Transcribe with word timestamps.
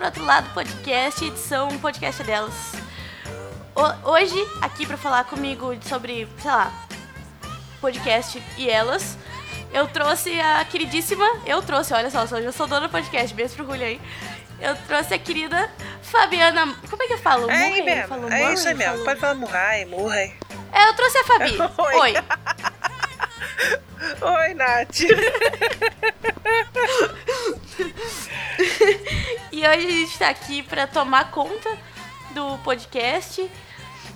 Por 0.00 0.06
Outro 0.06 0.24
Lado 0.24 0.48
Podcast, 0.54 1.22
edição 1.22 1.68
podcast 1.78 2.22
delas. 2.22 2.54
O- 3.76 4.12
hoje, 4.12 4.34
aqui 4.62 4.86
pra 4.86 4.96
falar 4.96 5.24
comigo 5.24 5.76
sobre, 5.86 6.26
sei 6.40 6.50
lá, 6.50 6.72
podcast 7.82 8.42
e 8.56 8.70
elas, 8.70 9.18
eu 9.74 9.86
trouxe 9.88 10.40
a 10.40 10.64
queridíssima, 10.64 11.26
eu 11.44 11.60
trouxe, 11.60 11.92
olha 11.92 12.08
só, 12.10 12.22
eu 12.38 12.44
já 12.44 12.50
sou 12.50 12.66
dona 12.66 12.88
do 12.88 12.90
podcast, 12.90 13.34
beijo 13.34 13.52
pro 13.56 13.66
Julio 13.66 13.84
aí. 13.84 14.00
Eu 14.58 14.74
trouxe 14.88 15.12
a 15.12 15.18
querida 15.18 15.70
Fabiana, 16.00 16.74
como 16.88 17.02
é 17.02 17.06
que 17.06 17.12
eu 17.12 17.18
falo? 17.18 17.50
É 17.50 17.54
Murray? 17.68 17.80
Eu 17.80 17.84
mesmo, 17.84 18.08
falo 18.08 18.26
é 18.32 18.38
Murray? 18.38 18.54
isso 18.54 18.68
aí 18.68 18.72
Eu 18.74 18.78
mesmo. 18.78 19.04
Pode 19.04 19.20
falar 19.20 19.34
Murray, 19.34 19.84
Murray. 19.84 20.32
É, 20.72 20.88
eu 20.88 20.94
trouxe 20.94 21.18
a 21.18 21.24
Fabi. 21.24 21.58
Oi. 21.78 21.94
Oi. 22.00 22.14
Oi, 24.20 24.54
Nath. 24.54 25.00
E 29.52 29.66
hoje 29.66 29.86
a 29.86 29.90
gente 29.90 30.18
tá 30.18 30.28
aqui 30.28 30.62
pra 30.62 30.86
tomar 30.86 31.30
conta 31.30 31.76
do 32.30 32.58
podcast. 32.58 33.50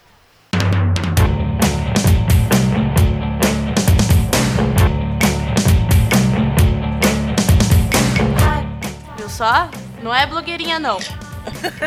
Viu 9.17 9.27
só? 9.27 9.69
Não 10.01 10.15
é 10.15 10.25
blogueirinha, 10.25 10.79
não. 10.79 10.97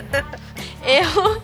eu, 0.84 1.42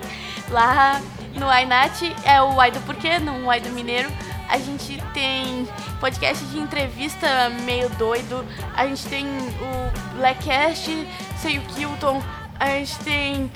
Lá 0.50 1.02
no 1.34 1.52
iNat 1.52 2.16
é 2.24 2.42
o 2.42 2.60
Ai 2.60 2.72
do 2.72 2.80
Porquê, 2.82 3.20
não 3.20 3.46
o 3.46 3.50
Ai 3.50 3.60
do 3.60 3.70
Mineiro. 3.70 4.10
A 4.50 4.58
gente 4.58 5.02
tem 5.14 5.68
podcast 6.00 6.44
de 6.46 6.60
entrevista 6.60 7.50
meio 7.64 7.90
doido. 7.92 8.46
A 8.76 8.88
gente 8.88 9.06
tem 9.08 9.26
o 9.28 10.18
Blackcast, 10.18 11.08
sei 11.42 11.58
o 11.58 11.62
Kilton. 11.62 12.22
A 12.60 12.70
gente 12.70 12.98
tem 13.00 13.52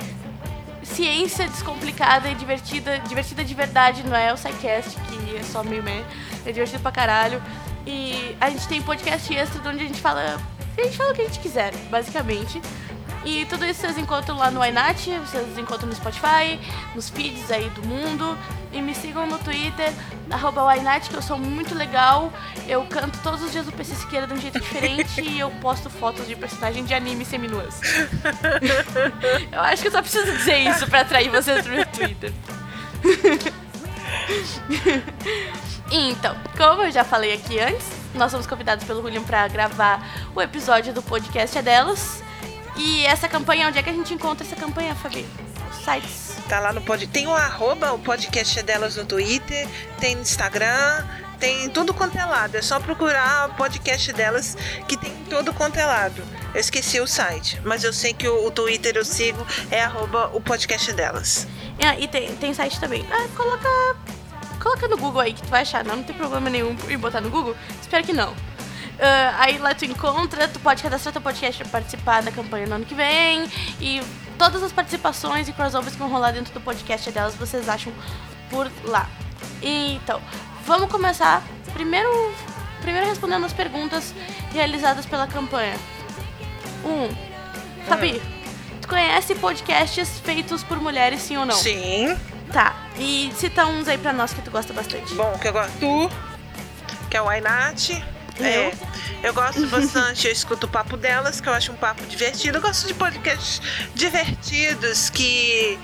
ciência 0.96 1.48
descomplicada 1.48 2.30
e 2.30 2.36
divertida, 2.36 3.00
divertida 3.00 3.44
de 3.44 3.54
verdade, 3.54 4.04
não 4.04 4.16
é 4.16 4.34
o 4.34 4.38
SciCast, 4.38 4.98
que 5.00 5.36
é 5.36 5.44
só 5.44 5.64
meio, 5.64 5.84
é 6.46 6.52
divertido 6.52 6.82
pra 6.82 6.92
caralho. 6.92 7.42
E 7.86 8.36
a 8.40 8.50
gente 8.50 8.68
tem 8.68 8.82
podcast 8.82 9.34
extra 9.34 9.70
onde 9.70 9.84
a 9.84 9.88
gente 9.88 10.00
fala. 10.00 10.40
A 10.78 10.84
gente 10.84 10.96
fala 10.98 11.12
o 11.12 11.16
que 11.16 11.22
a 11.22 11.26
gente 11.26 11.40
quiser, 11.40 11.74
basicamente. 11.90 12.62
E 13.24 13.46
tudo 13.46 13.66
isso 13.66 13.82
vocês 13.82 13.98
encontram 13.98 14.36
lá 14.36 14.50
no 14.50 14.66
iNat, 14.66 15.08
vocês 15.20 15.58
encontram 15.58 15.88
no 15.88 15.96
Spotify, 15.96 16.60
nos 16.96 17.10
feeds 17.10 17.52
aí 17.52 17.70
do 17.70 17.86
mundo. 17.88 18.38
E 18.74 18.82
me 18.82 18.96
sigam 18.96 19.28
no 19.28 19.38
Twitter, 19.38 19.92
arroba 20.30 20.74
que 21.08 21.14
eu 21.14 21.22
sou 21.22 21.38
muito 21.38 21.76
legal. 21.76 22.32
Eu 22.68 22.86
canto 22.86 23.20
todos 23.22 23.44
os 23.44 23.52
dias 23.52 23.68
o 23.68 23.72
PC 23.72 23.96
Siqueira 23.96 24.26
de 24.26 24.34
um 24.34 24.38
jeito 24.38 24.60
diferente 24.60 25.22
e 25.22 25.40
eu 25.40 25.52
posto 25.52 25.90
fotos 25.90 26.26
de 26.26 26.36
personagem 26.36 26.86
de 26.86 26.94
anime 26.94 27.26
seminuas. 27.26 27.82
Eu 29.52 29.60
acho 29.62 29.82
que 29.82 29.90
eu 29.90 29.92
só 29.92 30.02
preciso 30.02 30.32
dizer 30.32 30.58
isso 30.60 30.88
pra 30.88 31.02
atrair 31.02 31.30
vocês 31.30 31.64
pro 31.64 31.76
meu 31.76 31.86
Twitter. 31.88 32.32
então, 35.92 36.36
como 36.58 36.84
eu 36.84 36.92
já 36.92 37.04
falei 37.04 37.34
aqui 37.34 37.60
antes, 37.60 37.86
nós 38.14 38.32
somos 38.32 38.48
convidados 38.48 38.86
pelo 38.86 39.04
William 39.04 39.24
pra 39.24 39.48
gravar 39.48 40.06
o 40.34 40.42
episódio 40.42 40.94
do 40.94 41.02
podcast 41.02 41.58
é 41.58 41.62
delas. 41.62 42.24
E 42.84 43.06
essa 43.06 43.30
campanha, 43.30 43.68
onde 43.68 43.78
é 43.78 43.84
que 43.84 43.92
a 43.92 43.94
gente 43.94 44.12
encontra 44.12 44.44
essa 44.44 44.56
campanha, 44.56 44.96
Fabi? 44.96 45.24
Os 45.70 45.86
sites. 45.86 46.36
Tá 46.50 46.60
lá 46.60 46.74
no 46.74 46.82
pod... 46.82 47.06
Tem 47.06 47.28
o 47.28 47.32
arroba, 47.32 47.94
o 47.94 48.00
podcast 48.00 48.58
é 48.58 48.64
delas 48.64 48.96
no 48.96 49.06
Twitter, 49.06 49.68
tem 50.00 50.16
no 50.16 50.24
Instagram, 50.24 51.06
tem 51.40 51.70
tudo 51.70 51.94
quanto 51.94 52.18
é 52.18 52.26
lado. 52.26 52.58
É 52.58 52.62
só 52.62 52.80
procurar 52.80 53.50
o 53.50 53.54
podcast 53.54 54.12
delas 54.14 54.58
que 54.88 54.98
tem 54.98 55.14
todo 55.30 55.54
quanto 55.54 55.78
é 55.78 55.86
lado. 55.86 56.24
Eu 56.56 56.60
esqueci 56.60 57.00
o 57.00 57.06
site, 57.06 57.62
mas 57.64 57.84
eu 57.84 57.94
sei 57.94 58.14
que 58.14 58.28
o, 58.28 58.48
o 58.48 58.50
Twitter 58.50 58.98
eu 58.98 59.06
sigo 59.06 59.46
é 59.70 59.84
arroba 59.84 60.32
o 60.34 60.42
podcast 60.42 60.92
delas. 60.94 61.48
Ah, 61.80 62.00
e 62.00 62.08
tem, 62.08 62.36
tem 62.38 62.52
site 62.52 62.80
também. 62.80 63.06
Ah, 63.12 63.28
coloca. 63.38 63.70
Coloca 64.60 64.88
no 64.88 64.98
Google 64.98 65.22
aí 65.22 65.34
que 65.34 65.42
tu 65.44 65.50
vai 65.50 65.62
achar, 65.62 65.84
não, 65.84 65.98
não 65.98 66.04
tem 66.04 66.16
problema 66.16 66.50
nenhum 66.50 66.76
em 66.90 66.98
botar 66.98 67.22
no 67.22 67.30
Google. 67.30 67.56
Espero 67.80 68.04
que 68.04 68.14
não. 68.14 68.36
Ah, 69.02 69.36
aí 69.40 69.58
lá 69.58 69.74
tu 69.74 69.84
encontra, 69.84 70.48
tu 70.48 70.60
pode 70.60 70.84
cadastrar 70.84 71.12
teu 71.12 71.22
podcast 71.22 71.64
pra 71.64 71.72
participar 71.72 72.22
da 72.22 72.32
campanha 72.32 72.68
no 72.68 72.76
ano 72.76 72.86
que 72.86 72.94
vem. 72.94 73.50
E 73.80 74.00
todas 74.38 74.62
as 74.62 74.72
participações 74.72 75.50
e 75.50 75.54
crossovers 75.54 75.94
que 75.94 76.00
vão 76.00 76.10
rolar 76.10 76.32
dentro 76.32 76.54
do 76.54 76.62
podcast 76.62 77.12
delas 77.12 77.34
vocês 77.36 77.68
acham 77.68 77.92
por 78.52 78.72
lá. 78.84 79.10
Então, 79.60 80.22
vamos 80.66 80.92
começar 80.92 81.42
primeiro, 81.74 82.32
primeiro 82.82 83.08
respondendo 83.08 83.44
as 83.44 83.54
perguntas 83.54 84.14
realizadas 84.54 85.06
pela 85.08 85.26
campanha. 85.26 85.76
Um, 86.86 87.10
Fabi, 87.88 88.22
tu 88.82 88.88
conhece 88.88 89.34
podcasts 89.34 90.20
feitos 90.20 90.64
por 90.64 90.80
mulheres, 90.80 91.22
sim 91.22 91.38
ou 91.38 91.46
não? 91.46 91.56
Sim. 91.56 92.16
Tá. 92.54 92.76
E 93.00 93.32
cita 93.36 93.66
uns 93.66 93.88
aí 93.88 93.98
pra 93.98 94.14
nós 94.14 94.32
que 94.32 94.42
tu 94.42 94.52
gosta 94.52 94.74
bastante. 94.74 95.14
Bom, 95.16 95.38
que 95.40 95.48
eu 95.48 95.54
gosto. 95.54 95.80
Tu, 95.80 96.12
que 97.10 97.18
é 97.18 97.22
o 97.22 97.28
Ainat. 97.28 98.04
É, 98.44 98.74
eu 99.24 99.34
gosto 99.34 99.66
bastante, 99.70 100.28
eu 100.28 100.34
escuto 100.34 100.66
o 100.66 100.70
papo 100.70 100.98
delas, 100.98 101.40
que 101.40 101.48
eu 101.48 101.54
acho 101.54 101.72
um 101.72 101.76
papo 101.76 102.04
divertido. 102.06 102.58
Eu 102.58 102.62
gosto 102.62 102.88
de 102.88 102.94
podcasts 102.94 103.62
divertidos 103.94 105.10
que, 105.10 105.78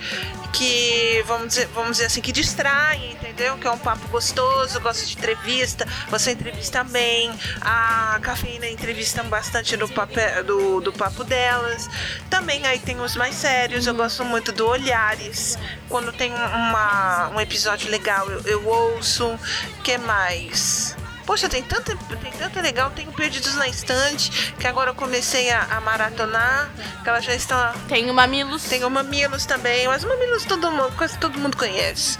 que 0.52 1.22
vamos, 1.26 1.48
dizer, 1.48 1.66
vamos 1.68 1.92
dizer 1.92 2.06
assim, 2.06 2.20
que 2.20 2.32
distraem, 2.32 3.12
entendeu? 3.12 3.56
Que 3.58 3.66
é 3.66 3.70
um 3.70 3.78
papo 3.78 4.06
gostoso, 4.08 4.80
gosto 4.80 5.06
de 5.06 5.16
entrevista, 5.16 5.86
você 6.08 6.32
entrevista 6.32 6.82
bem, 6.84 7.32
a 7.60 8.18
cafeína 8.22 8.68
entrevista 8.68 9.22
bastante 9.22 9.76
do, 9.76 9.88
papel, 9.88 10.44
do, 10.44 10.80
do 10.80 10.92
papo 10.92 11.24
delas. 11.24 11.88
Também 12.28 12.66
aí 12.66 12.78
tem 12.78 13.00
os 13.00 13.16
mais 13.16 13.34
sérios, 13.34 13.86
eu 13.86 13.94
gosto 13.94 14.24
muito 14.24 14.52
do 14.52 14.66
Olhares. 14.66 15.58
Quando 15.88 16.12
tem 16.12 16.32
uma, 16.32 17.30
um 17.30 17.40
episódio 17.40 17.90
legal, 17.90 18.28
eu, 18.30 18.40
eu 18.42 18.66
ouço. 18.66 19.38
que 19.82 19.96
mais? 19.98 20.87
Poxa, 21.28 21.46
tem 21.46 21.62
tanta, 21.62 21.94
tem 21.94 22.32
tanta 22.32 22.58
legal, 22.62 22.90
tem 22.90 23.06
o 23.06 23.12
Perdidos 23.12 23.54
na 23.56 23.68
Estante, 23.68 24.54
que 24.58 24.66
agora 24.66 24.92
eu 24.92 24.94
comecei 24.94 25.50
a, 25.50 25.60
a 25.72 25.78
maratonar, 25.82 26.70
que 27.02 27.06
ela 27.08 27.20
já 27.20 27.34
está. 27.34 27.74
Tem 27.86 28.10
o 28.10 28.14
Mamilos. 28.14 28.62
Tem 28.64 28.82
o 28.82 28.88
Mamilos 28.88 29.44
também, 29.44 29.86
mas 29.88 30.02
o 30.04 30.08
Mamilos 30.08 30.46
todo 30.46 30.70
mundo, 30.72 30.90
quase 30.96 31.18
todo 31.18 31.38
mundo 31.38 31.54
conhece. 31.54 32.16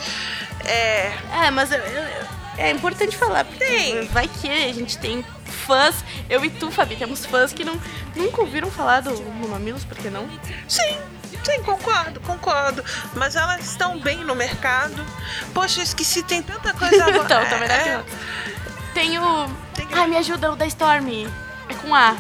É. 0.67 1.11
É, 1.45 1.51
mas 1.51 1.73
eu- 1.73 1.79
eu- 1.79 2.27
é 2.59 2.71
importante 2.71 3.17
falar, 3.17 3.47
porque 3.47 3.65
Tem. 3.65 4.07
vai 4.09 4.29
que 4.29 4.47
a 4.51 4.73
gente 4.75 4.99
tem 4.99 5.25
fãs, 5.67 6.05
eu 6.29 6.45
e 6.45 6.51
tu, 6.51 6.71
Fabi, 6.71 6.95
temos 6.97 7.25
fãs 7.25 7.51
que 7.51 7.65
não, 7.65 7.81
nunca 8.15 8.43
ouviram 8.43 8.71
falar 8.71 9.01
do, 9.01 9.15
do 9.15 9.49
Mamilos, 9.49 9.85
por 9.85 9.97
que 9.97 10.11
não? 10.11 10.29
Sim. 10.69 10.99
Sim, 11.45 11.63
concordo, 11.63 12.21
concordo. 12.21 12.85
Mas 13.15 13.37
elas 13.37 13.65
estão 13.65 13.99
bem 13.99 14.19
no 14.19 14.35
mercado. 14.35 15.03
Poxa, 15.55 15.81
eu 15.81 15.85
esqueci, 15.85 16.23
tem 16.23 16.43
tanta 16.43 16.75
coisa 16.75 17.03
agora. 17.09 17.25
então, 17.25 17.47
também 17.49 17.69
é. 17.71 17.85
Tem 17.85 18.05
o. 19.19 19.49
Tem... 19.75 19.87
Ai, 19.93 20.07
me 20.09 20.17
ajuda, 20.17 20.53
o 20.53 20.57
da 20.57 20.67
Storm. 20.67 21.09
É 21.69 21.75
com 21.75 21.95
A. 21.95 22.17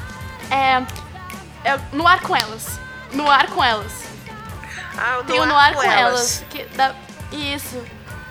É. 0.50 1.68
é 1.68 1.78
no 1.92 2.06
ar 2.06 2.20
com 2.20 2.36
elas. 2.36 2.78
No 3.12 3.28
ar 3.30 3.48
com 3.48 3.64
elas. 3.64 3.92
Ah, 4.96 5.18
o 5.20 5.24
Tem 5.24 5.40
o 5.40 5.46
no 5.46 5.56
ar 5.56 5.74
com, 5.74 5.80
com 5.80 5.90
elas. 5.90 6.42
elas. 6.42 6.44
que 6.50 6.64
dá... 6.76 6.94
Isso. 7.32 7.82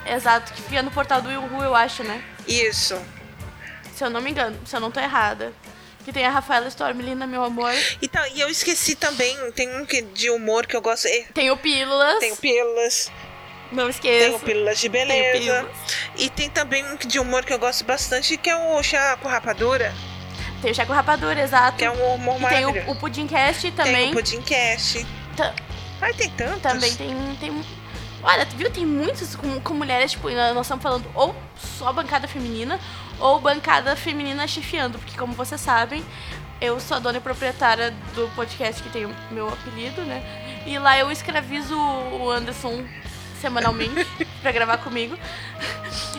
Exato, 0.05 0.53
que 0.53 0.61
fica 0.61 0.81
no 0.81 0.91
portal 0.91 1.21
do 1.21 1.29
Yuhu, 1.29 1.63
eu 1.63 1.75
acho, 1.75 2.03
né? 2.03 2.23
Isso. 2.47 2.99
Se 3.93 4.03
eu 4.03 4.09
não 4.09 4.21
me 4.21 4.31
engano, 4.31 4.57
se 4.65 4.75
eu 4.75 4.79
não 4.79 4.91
tô 4.91 4.99
errada. 4.99 5.53
Que 6.05 6.13
tem 6.13 6.25
a 6.25 6.29
Rafaela 6.29 6.67
Storm, 6.69 7.01
linda, 7.01 7.27
meu 7.27 7.43
amor. 7.43 7.73
Então, 8.01 8.25
e 8.27 8.39
eu 8.39 8.49
esqueci 8.49 8.95
também, 8.95 9.35
tem 9.51 9.75
um 9.75 9.85
que, 9.85 10.01
de 10.01 10.29
humor 10.29 10.65
que 10.65 10.75
eu 10.75 10.81
gosto. 10.81 11.07
Tem 11.33 11.51
o 11.51 11.57
Pílulas. 11.57 12.19
Tem 12.19 12.31
o 12.31 12.37
Pílulas. 12.37 13.11
Não 13.71 13.89
esqueça. 13.89 14.25
Tem 14.25 14.35
o 14.35 14.39
Pílulas 14.39 14.79
de 14.79 14.89
Beleza. 14.89 15.39
Pílulas. 15.39 15.65
E 16.17 16.29
tem 16.29 16.49
também 16.49 16.85
um 16.85 16.95
de 16.95 17.19
humor 17.19 17.43
que 17.43 17.53
eu 17.53 17.59
gosto 17.59 17.83
bastante, 17.85 18.37
que 18.37 18.49
é 18.49 18.55
o 18.55 18.81
Chá 18.83 19.17
com 19.21 19.27
Rapadura. 19.27 19.93
Tem 20.61 20.71
o 20.71 20.75
Chá 20.75 20.85
com 20.85 20.93
Rapadura, 20.93 21.41
exato. 21.41 21.77
Que 21.77 21.85
é 21.85 21.91
um 21.91 22.15
humor 22.15 22.41
e 22.41 22.45
Tem 22.47 22.65
o, 22.65 22.91
o 22.91 22.95
Pudimcast 22.95 23.71
também. 23.71 23.95
Tem 23.95 24.11
o 24.11 24.13
Pudimcast. 24.13 25.05
Tá. 25.35 25.53
Ai, 26.01 26.13
tem 26.13 26.29
tantos. 26.31 26.61
Também 26.61 26.93
tem, 26.95 27.37
tem 27.39 27.51
Olha, 28.23 28.45
viu? 28.45 28.69
Tem 28.69 28.85
muitos 28.85 29.35
com, 29.35 29.59
com 29.61 29.73
mulheres, 29.73 30.11
tipo, 30.11 30.29
nós 30.29 30.65
estamos 30.65 30.81
falando 30.81 31.09
ou 31.13 31.35
só 31.55 31.93
bancada 31.93 32.27
feminina 32.27 32.79
ou 33.19 33.39
bancada 33.39 33.95
feminina 33.95 34.47
chefiando, 34.47 34.97
porque 34.97 35.17
como 35.17 35.33
vocês 35.33 35.61
sabem, 35.61 36.03
eu 36.59 36.79
sou 36.79 36.97
a 36.97 36.99
dona 36.99 37.19
e 37.19 37.21
proprietária 37.21 37.91
do 38.15 38.27
podcast 38.35 38.81
que 38.81 38.89
tem 38.89 39.05
o 39.05 39.15
meu 39.31 39.47
apelido, 39.47 40.01
né? 40.01 40.23
E 40.65 40.77
lá 40.79 40.97
eu 40.97 41.11
escravizo 41.11 41.75
o 41.77 42.29
Anderson 42.29 42.83
semanalmente 43.37 44.05
para 44.41 44.51
gravar 44.51 44.77
comigo. 44.79 45.17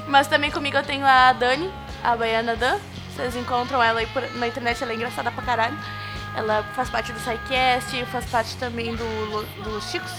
Mas 0.07 0.27
também 0.27 0.51
comigo 0.51 0.77
eu 0.77 0.83
tenho 0.83 1.07
a 1.07 1.33
Dani, 1.33 1.71
a 2.03 2.17
Baiana 2.17 2.57
Dan. 2.57 2.79
Vocês 3.15 3.37
encontram 3.37 3.83
ela 3.83 4.01
aí 4.01 4.07
por, 4.07 4.23
na 4.37 4.47
internet, 4.47 4.83
ela 4.83 4.93
é 4.93 4.95
engraçada 4.95 5.31
pra 5.31 5.43
caralho. 5.43 5.79
Ela 6.37 6.63
faz 6.75 6.89
parte 6.89 7.13
do 7.13 7.19
SciCast, 7.19 8.05
faz 8.07 8.25
parte 8.27 8.57
também 8.57 8.95
do, 8.95 9.63
do 9.63 9.71
Los 9.71 9.91
Chicos. 9.91 10.13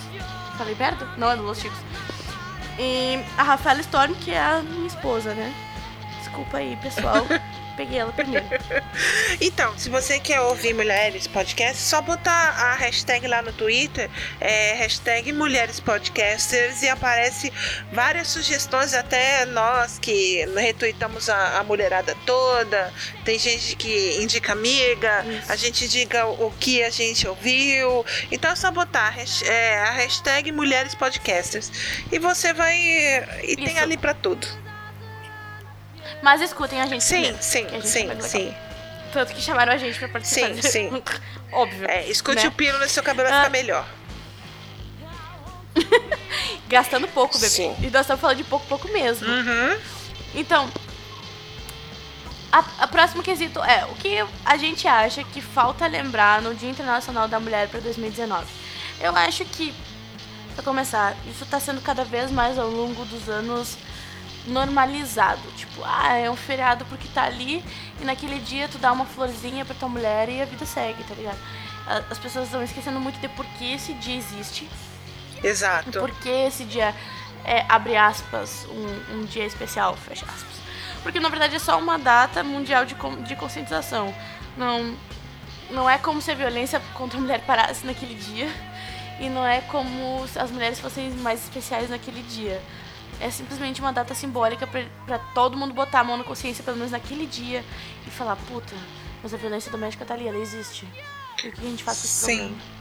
Falei 0.57 0.75
merda? 0.75 1.07
Não, 1.17 1.31
é 1.31 1.35
do 1.35 1.43
Los 1.43 1.59
Chicos. 1.59 1.77
E 2.77 3.23
a 3.37 3.43
Rafaela 3.43 3.79
Storm, 3.81 4.13
que 4.15 4.31
é 4.31 4.39
a 4.39 4.61
minha 4.61 4.87
esposa, 4.87 5.33
né? 5.33 5.53
Desculpa 6.19 6.57
aí, 6.57 6.77
pessoal. 6.77 7.25
Peguei 7.79 7.99
ela 7.99 8.11
primeiro. 8.11 8.45
então, 9.39 9.79
se 9.79 9.89
você 9.89 10.19
quer 10.19 10.41
ouvir 10.41 10.73
Mulheres 10.73 11.27
Podcast, 11.27 11.81
só 11.81 12.01
botar 12.01 12.29
a 12.29 12.75
hashtag 12.75 13.25
lá 13.25 13.41
no 13.41 13.53
Twitter, 13.53 14.09
é 14.41 14.73
hashtag 14.73 15.31
Mulheres 15.31 15.79
Podcasters, 15.79 16.81
e 16.83 16.89
aparece 16.89 17.53
várias 17.93 18.27
sugestões, 18.27 18.93
até 18.93 19.45
nós 19.45 19.97
que 19.97 20.45
retweetamos 20.57 21.29
a, 21.29 21.59
a 21.59 21.63
mulherada 21.63 22.13
toda. 22.25 22.93
Tem 23.23 23.39
gente 23.39 23.77
que 23.77 24.21
indica 24.21 24.51
amiga, 24.51 25.25
Isso. 25.25 25.49
a 25.49 25.55
gente 25.55 25.87
diga 25.87 26.25
o 26.25 26.51
que 26.59 26.83
a 26.83 26.89
gente 26.89 27.25
ouviu. 27.29 28.05
Então 28.29 28.51
é 28.51 28.55
só 28.57 28.69
botar 28.71 29.15
é, 29.45 29.79
a 29.79 29.91
hashtag 29.91 30.51
Mulheres 30.51 30.93
Podcasters. 30.95 31.71
E 32.11 32.19
você 32.19 32.51
vai. 32.51 32.77
E 32.77 33.53
Isso. 33.53 33.63
tem 33.63 33.79
ali 33.79 33.95
para 33.95 34.13
tudo. 34.13 34.68
Mas 36.21 36.41
escutem 36.41 36.81
a 36.81 36.85
gente. 36.85 37.03
Sim, 37.03 37.21
primeiro, 37.21 37.43
sim, 37.43 37.69
gente 37.69 37.87
sim, 37.87 38.09
é 38.09 38.21
sim. 38.21 38.55
Tanto 39.11 39.33
que 39.33 39.41
chamaram 39.41 39.73
a 39.73 39.77
gente 39.77 39.97
pra 39.97 40.07
participar. 40.09 40.53
Sim, 40.55 40.61
sim. 40.61 41.03
Óbvio. 41.51 41.89
É, 41.89 42.07
escute 42.07 42.43
né? 42.43 42.47
o 42.47 42.51
pino 42.51 42.77
no 42.77 42.87
seu 42.87 43.01
cabelo 43.01 43.29
vai 43.29 43.37
ah. 43.37 43.41
ficar 43.43 43.51
melhor. 43.51 43.87
Gastando 46.67 47.07
pouco, 47.07 47.35
bebê. 47.35 47.49
Sim. 47.49 47.75
E 47.79 47.89
nós 47.89 48.01
estamos 48.01 48.21
falando 48.21 48.37
de 48.37 48.43
pouco, 48.43 48.65
pouco 48.67 48.87
mesmo. 48.89 49.27
Uhum. 49.27 49.79
Então, 50.35 50.69
a, 52.51 52.63
a 52.79 52.87
próximo 52.87 53.23
quesito 53.23 53.59
é 53.63 53.85
o 53.85 53.95
que 53.95 54.23
a 54.45 54.57
gente 54.57 54.87
acha 54.87 55.23
que 55.23 55.41
falta 55.41 55.87
lembrar 55.87 56.41
no 56.41 56.53
Dia 56.53 56.69
Internacional 56.69 57.27
da 57.27 57.39
Mulher 57.39 57.67
para 57.67 57.79
2019. 57.79 58.45
Eu 58.99 59.15
acho 59.15 59.45
que, 59.45 59.73
para 60.53 60.63
começar, 60.63 61.15
isso 61.27 61.43
está 61.43 61.59
sendo 61.59 61.81
cada 61.81 62.03
vez 62.03 62.29
mais 62.31 62.57
ao 62.59 62.69
longo 62.69 63.05
dos 63.05 63.29
anos 63.29 63.77
normalizado. 64.47 65.41
Tipo, 65.55 65.81
ah, 65.83 66.13
é 66.15 66.29
um 66.29 66.35
feriado 66.35 66.85
porque 66.85 67.07
tá 67.09 67.23
ali 67.23 67.63
e 68.01 68.05
naquele 68.05 68.39
dia 68.39 68.67
tu 68.67 68.77
dá 68.77 68.91
uma 68.91 69.05
florzinha 69.05 69.65
pra 69.65 69.75
tua 69.75 69.89
mulher 69.89 70.29
e 70.29 70.41
a 70.41 70.45
vida 70.45 70.65
segue, 70.65 71.03
tá 71.03 71.13
ligado? 71.13 71.39
As 72.09 72.19
pessoas 72.19 72.45
estão 72.45 72.61
esquecendo 72.61 72.99
muito 72.99 73.19
de 73.19 73.27
por 73.29 73.45
que 73.45 73.73
esse 73.73 73.93
dia 73.93 74.15
existe. 74.15 74.69
Exato. 75.43 75.99
Por 75.99 76.11
que 76.11 76.29
esse 76.29 76.63
dia 76.63 76.93
é, 77.43 77.65
abre 77.67 77.95
aspas, 77.95 78.67
um, 78.69 79.15
um 79.15 79.25
dia 79.25 79.45
especial, 79.45 79.95
fecha 79.95 80.25
aspas. 80.25 80.59
Porque 81.01 81.19
na 81.19 81.29
verdade 81.29 81.55
é 81.55 81.59
só 81.59 81.79
uma 81.79 81.97
data 81.97 82.43
mundial 82.43 82.85
de, 82.85 82.95
de 83.25 83.35
conscientização. 83.35 84.13
Não, 84.57 84.95
não 85.71 85.89
é 85.89 85.97
como 85.97 86.21
se 86.21 86.29
a 86.31 86.35
violência 86.35 86.81
contra 86.93 87.17
a 87.17 87.21
mulher 87.21 87.41
parasse 87.41 87.85
naquele 87.85 88.15
dia. 88.15 88.49
E 89.19 89.29
não 89.29 89.45
é 89.45 89.61
como 89.61 90.25
se 90.27 90.39
as 90.39 90.49
mulheres 90.51 90.79
fossem 90.79 91.09
mais 91.11 91.43
especiais 91.43 91.89
naquele 91.89 92.21
dia 92.21 92.61
é 93.19 93.29
simplesmente 93.29 93.81
uma 93.81 93.91
data 93.91 94.15
simbólica 94.15 94.65
para 94.67 95.19
todo 95.33 95.57
mundo 95.57 95.73
botar 95.73 95.99
a 95.99 96.03
mão 96.03 96.17
na 96.17 96.23
consciência, 96.23 96.63
pelo 96.63 96.77
menos 96.77 96.91
naquele 96.91 97.25
dia, 97.25 97.63
e 98.07 98.09
falar: 98.09 98.35
puta, 98.35 98.75
mas 99.21 99.33
a 99.33 99.37
violência 99.37 99.71
doméstica 99.71 100.05
tá 100.05 100.13
ali, 100.13 100.27
ela 100.27 100.37
existe. 100.37 100.87
E 101.43 101.49
o 101.49 101.51
que 101.51 101.61
a 101.61 101.69
gente 101.69 101.83
faz 101.83 101.99
com 101.99 102.05
esse 102.05 102.13
Sim. 102.13 102.37
problema? 102.37 102.79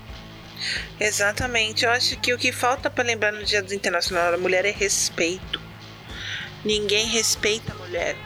Exatamente. 1.00 1.84
Eu 1.84 1.90
acho 1.90 2.16
que 2.18 2.32
o 2.32 2.38
que 2.38 2.52
falta 2.52 2.90
para 2.90 3.04
lembrar 3.04 3.32
no 3.32 3.44
Dia 3.44 3.62
do 3.62 3.72
Internacional 3.74 4.32
da 4.32 4.38
Mulher 4.38 4.64
é 4.64 4.70
respeito. 4.70 5.60
Ninguém 6.64 7.06
respeita 7.06 7.72
a 7.72 7.76
mulher. 7.76 8.16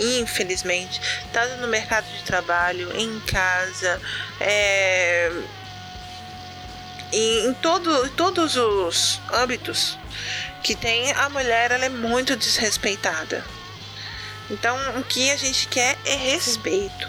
Infelizmente, 0.00 1.00
tanto 1.32 1.60
no 1.60 1.68
mercado 1.68 2.06
de 2.06 2.24
trabalho, 2.24 2.90
em 2.98 3.20
casa, 3.20 4.00
é... 4.40 5.30
em, 7.12 7.46
em 7.48 7.54
todo, 7.54 8.08
todos 8.10 8.56
os 8.56 9.20
âmbitos 9.32 9.98
que 10.62 10.76
tem 10.76 11.12
a 11.12 11.28
mulher 11.28 11.70
ela 11.70 11.84
é 11.84 11.88
muito 11.88 12.36
desrespeitada. 12.36 13.44
Então, 14.50 14.76
o 14.98 15.04
que 15.04 15.30
a 15.30 15.36
gente 15.36 15.68
quer 15.68 15.98
é 16.04 16.14
respeito. 16.14 17.08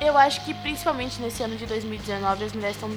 Eu 0.00 0.16
acho 0.16 0.44
que 0.44 0.54
principalmente 0.54 1.20
nesse 1.20 1.42
ano 1.42 1.56
de 1.56 1.66
2019 1.66 2.44
as 2.44 2.52
mulheres 2.52 2.76
estão 2.76 2.90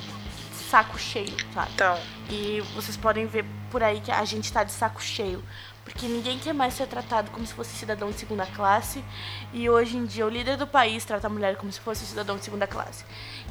saco 0.70 0.98
cheio, 0.98 1.36
sabe? 1.54 1.72
Então. 1.74 2.00
E 2.30 2.62
vocês 2.76 2.96
podem 2.96 3.26
ver 3.26 3.44
por 3.70 3.84
aí 3.84 4.00
que 4.00 4.12
a 4.12 4.24
gente 4.24 4.46
está 4.46 4.64
de 4.64 4.72
saco 4.72 5.02
cheio. 5.02 5.44
Porque 5.84 6.08
ninguém 6.08 6.40
quer 6.40 6.54
mais 6.54 6.76
ser 6.76 6.88
tratado 6.88 7.32
como 7.32 7.46
se 7.46 7.54
fosse 7.54 7.76
cidadão 7.76 8.12
de 8.12 8.20
segunda 8.20 8.46
classe. 8.46 9.04
E 9.52 9.70
hoje 9.70 9.98
em 9.98 10.06
dia 10.06 10.26
o 10.26 10.30
líder 10.30 10.56
do 10.56 10.66
país 10.66 11.04
trata 11.04 11.28
a 11.28 11.30
mulher 11.30 11.58
como 11.58 11.72
se 11.72 11.80
fosse 11.80 12.06
cidadão 12.06 12.38
de 12.38 12.46
segunda 12.46 12.68
classe. 12.68 13.04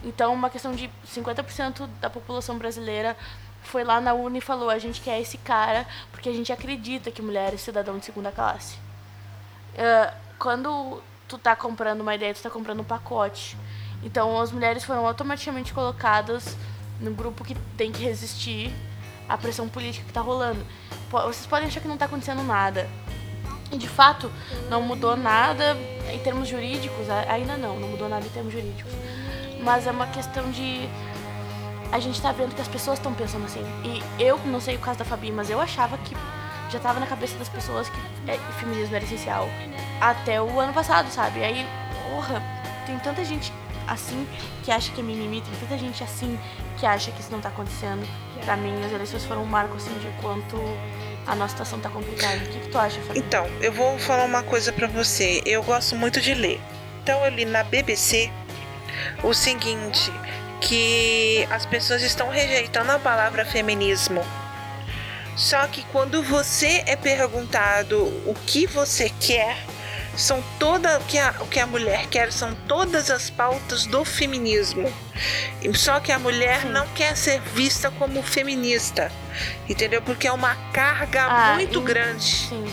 Então, 0.03 0.33
uma 0.33 0.49
questão 0.49 0.73
de 0.73 0.89
50% 1.07 1.89
da 2.01 2.09
população 2.09 2.57
brasileira 2.57 3.17
foi 3.63 3.85
lá 3.85 4.01
na 4.01 4.13
urna 4.13 4.39
e 4.39 4.41
falou: 4.41 4.71
a 4.71 4.79
gente 4.79 5.01
quer 5.01 5.21
esse 5.21 5.39
cara 5.39 5.87
porque 6.11 6.29
a 6.29 6.33
gente 6.33 6.53
acredita 6.53 7.11
que 7.11 7.23
mulher 7.23 7.55
é 7.55 7.57
cidadão 7.57 7.99
de 7.99 8.05
segunda 8.05 8.31
classe. 8.31 8.77
Uh, 9.75 10.13
quando 10.39 11.03
tu 11.29 11.39
tá 11.39 11.55
comprando 11.55 12.01
uma 12.01 12.15
ideia, 12.15 12.35
tu 12.35 12.43
tá 12.43 12.51
comprando 12.51 12.81
um 12.81 12.85
pacote. 12.85 13.57
Então 14.03 14.41
as 14.41 14.51
mulheres 14.51 14.85
foram 14.85 15.07
automaticamente 15.07 15.73
colocadas 15.73 16.57
no 17.01 17.13
grupo 17.13 17.45
que 17.45 17.55
tem 17.77 17.93
que 17.93 18.03
resistir 18.03 18.73
à 19.29 19.37
pressão 19.37 19.69
política 19.69 20.05
que 20.07 20.13
tá 20.13 20.21
rolando. 20.21 20.65
Vocês 21.11 21.47
podem 21.47 21.69
achar 21.69 21.81
que 21.81 21.89
não 21.89 21.97
tá 21.97 22.07
acontecendo 22.07 22.43
nada. 22.43 22.89
E 23.73 23.77
de 23.77 23.89
fato, 23.89 24.31
não 24.69 24.83
mudou 24.83 25.17
nada 25.17 25.77
em 26.13 26.19
termos 26.19 26.49
jurídicos, 26.49 27.09
ainda 27.29 27.57
não, 27.57 27.79
não 27.79 27.89
mudou 27.89 28.09
nada 28.09 28.27
em 28.27 28.31
termos 28.31 28.53
jurídicos. 28.53 28.93
Mas 29.63 29.87
é 29.87 29.91
uma 29.91 30.09
questão 30.09 30.51
de 30.51 30.89
a 31.93 31.99
gente 31.99 32.21
tá 32.21 32.33
vendo 32.33 32.55
que 32.55 32.61
as 32.61 32.69
pessoas 32.69 32.99
estão 32.99 33.13
pensando 33.13 33.45
assim. 33.45 33.65
E 33.85 34.23
eu 34.23 34.39
não 34.47 34.61
sei 34.61 34.77
o 34.77 34.79
caso 34.79 34.99
da 34.99 35.05
Fabi, 35.05 35.33
mas 35.33 35.51
eu 35.51 35.61
achava 35.61 35.99
que 35.99 36.15
já 36.71 36.79
tava 36.79 37.01
na 37.01 37.07
cabeça 37.07 37.37
das 37.37 37.49
pessoas 37.49 37.89
que 37.89 37.99
é, 38.31 38.39
feminismo 38.59 38.95
era 38.95 39.05
essencial 39.05 39.49
até 40.01 40.41
o 40.41 40.61
ano 40.61 40.73
passado, 40.73 41.11
sabe? 41.11 41.43
Aí, 41.43 41.67
porra, 42.09 42.43
tem 42.87 42.99
tanta 43.01 43.25
gente 43.25 43.53
assim 43.89 44.27
que 44.63 44.71
acha 44.71 44.93
que 44.93 45.01
é 45.01 45.05
mimimi, 45.05 45.41
tem 45.41 45.53
tanta 45.61 45.77
gente 45.77 46.03
assim 46.05 46.39
que 46.79 46.87
acha 46.87 47.11
que 47.11 47.21
isso 47.21 47.33
não 47.33 47.41
tá 47.41 47.49
acontecendo. 47.49 48.07
Pra 48.45 48.57
mim, 48.57 48.73
as 48.85 48.93
eleições 48.93 49.25
foram 49.25 49.43
um 49.43 49.47
marco 49.47 49.77
assim 49.77 49.93
de 49.99 50.09
quanto 50.23 50.57
a 51.27 51.35
nossa 51.35 51.51
situação 51.51 51.81
tá 51.81 51.91
complicada. 51.91 52.37
O 52.37 52.49
que, 52.49 52.61
que 52.61 52.69
tu 52.69 52.79
acha, 52.79 53.01
Fabi? 53.01 53.19
Então, 53.19 53.47
eu 53.61 53.73
vou 53.73 53.99
falar 53.99 54.25
uma 54.25 54.43
coisa 54.43 54.73
para 54.73 54.87
você. 54.87 55.43
Eu 55.45 55.63
gosto 55.63 55.97
muito 55.97 56.21
de 56.21 56.35
ler. 56.35 56.61
Então 57.03 57.25
eu 57.25 57.31
li 57.31 57.45
na 57.45 57.65
BBC 57.65 58.31
o 59.23 59.33
seguinte, 59.33 60.13
que 60.61 61.47
as 61.51 61.65
pessoas 61.67 62.03
estão 62.03 62.29
rejeitando 62.29 62.91
a 62.91 62.99
palavra 62.99 63.45
feminismo. 63.45 64.25
Só 65.37 65.67
que 65.67 65.83
quando 65.85 66.23
você 66.23 66.83
é 66.87 66.97
perguntado 66.97 67.99
o 68.27 68.35
que 68.47 68.67
você 68.67 69.11
quer, 69.21 69.57
são 70.21 70.43
toda 70.59 70.99
o 70.99 71.05
que 71.05 71.19
a, 71.19 71.35
o 71.41 71.47
que 71.47 71.59
a 71.59 71.67
mulher 71.67 72.07
quer 72.07 72.33
são 72.33 72.55
todas 72.67 73.11
as 73.11 73.31
pautas 73.31 73.87
do 73.87 74.05
feminismo. 74.05 74.93
Só 75.75 76.01
que 76.01 76.13
a 76.13 76.19
mulher 76.19 76.63
Sim. 76.63 76.69
não 76.69 76.87
quer 76.89 77.17
ser 77.17 77.41
vista 77.41 77.91
como 77.91 78.23
feminista, 78.23 79.13
entendeu? 79.69 80.01
Porque 80.01 80.27
é 80.27 80.33
uma 80.33 80.55
carga 80.73 81.25
ah, 81.25 81.55
muito 81.55 81.81
grande. 81.81 82.25
Sim. 82.25 82.65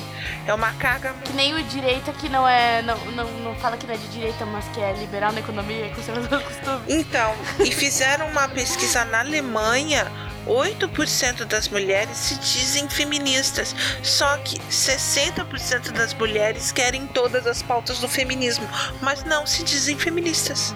É 0.46 0.54
uma 0.54 0.72
carga. 0.74 1.14
Que 1.26 1.34
nem 1.34 1.54
o 1.56 1.64
direita 1.64 2.14
que 2.14 2.30
não 2.30 2.48
é. 2.48 2.82
Não, 2.82 2.98
não, 3.12 3.30
não 3.40 3.56
fala 3.56 3.76
que 3.76 3.86
não 3.86 3.94
é 3.94 3.98
de 3.98 4.08
direita, 4.08 4.46
mas 4.46 4.66
que 4.70 4.80
é 4.80 4.94
liberal 4.94 5.34
na 5.34 5.40
economia, 5.40 5.90
conservador 5.94 6.42
costume. 6.44 6.82
Então, 6.88 7.36
e 7.60 7.72
fizeram 7.72 8.28
uma 8.28 8.48
pesquisa 8.48 9.04
na 9.06 9.20
Alemanha 9.20 10.10
8% 10.48 11.46
das 11.46 11.68
mulheres 11.68 12.18
se 12.18 12.36
dizem 12.36 12.90
feministas, 12.90 13.76
só 14.02 14.38
que 14.38 14.60
60% 14.60 15.92
das 15.92 16.14
mulheres 16.14 16.72
querem 16.72 17.06
todas 17.08 17.46
as 17.46 17.62
pautas 17.62 18.00
do 18.00 18.08
feminismo, 18.08 18.68
mas 19.02 19.24
não 19.24 19.46
se 19.46 19.64
dizem 19.64 19.98
feministas. 19.98 20.74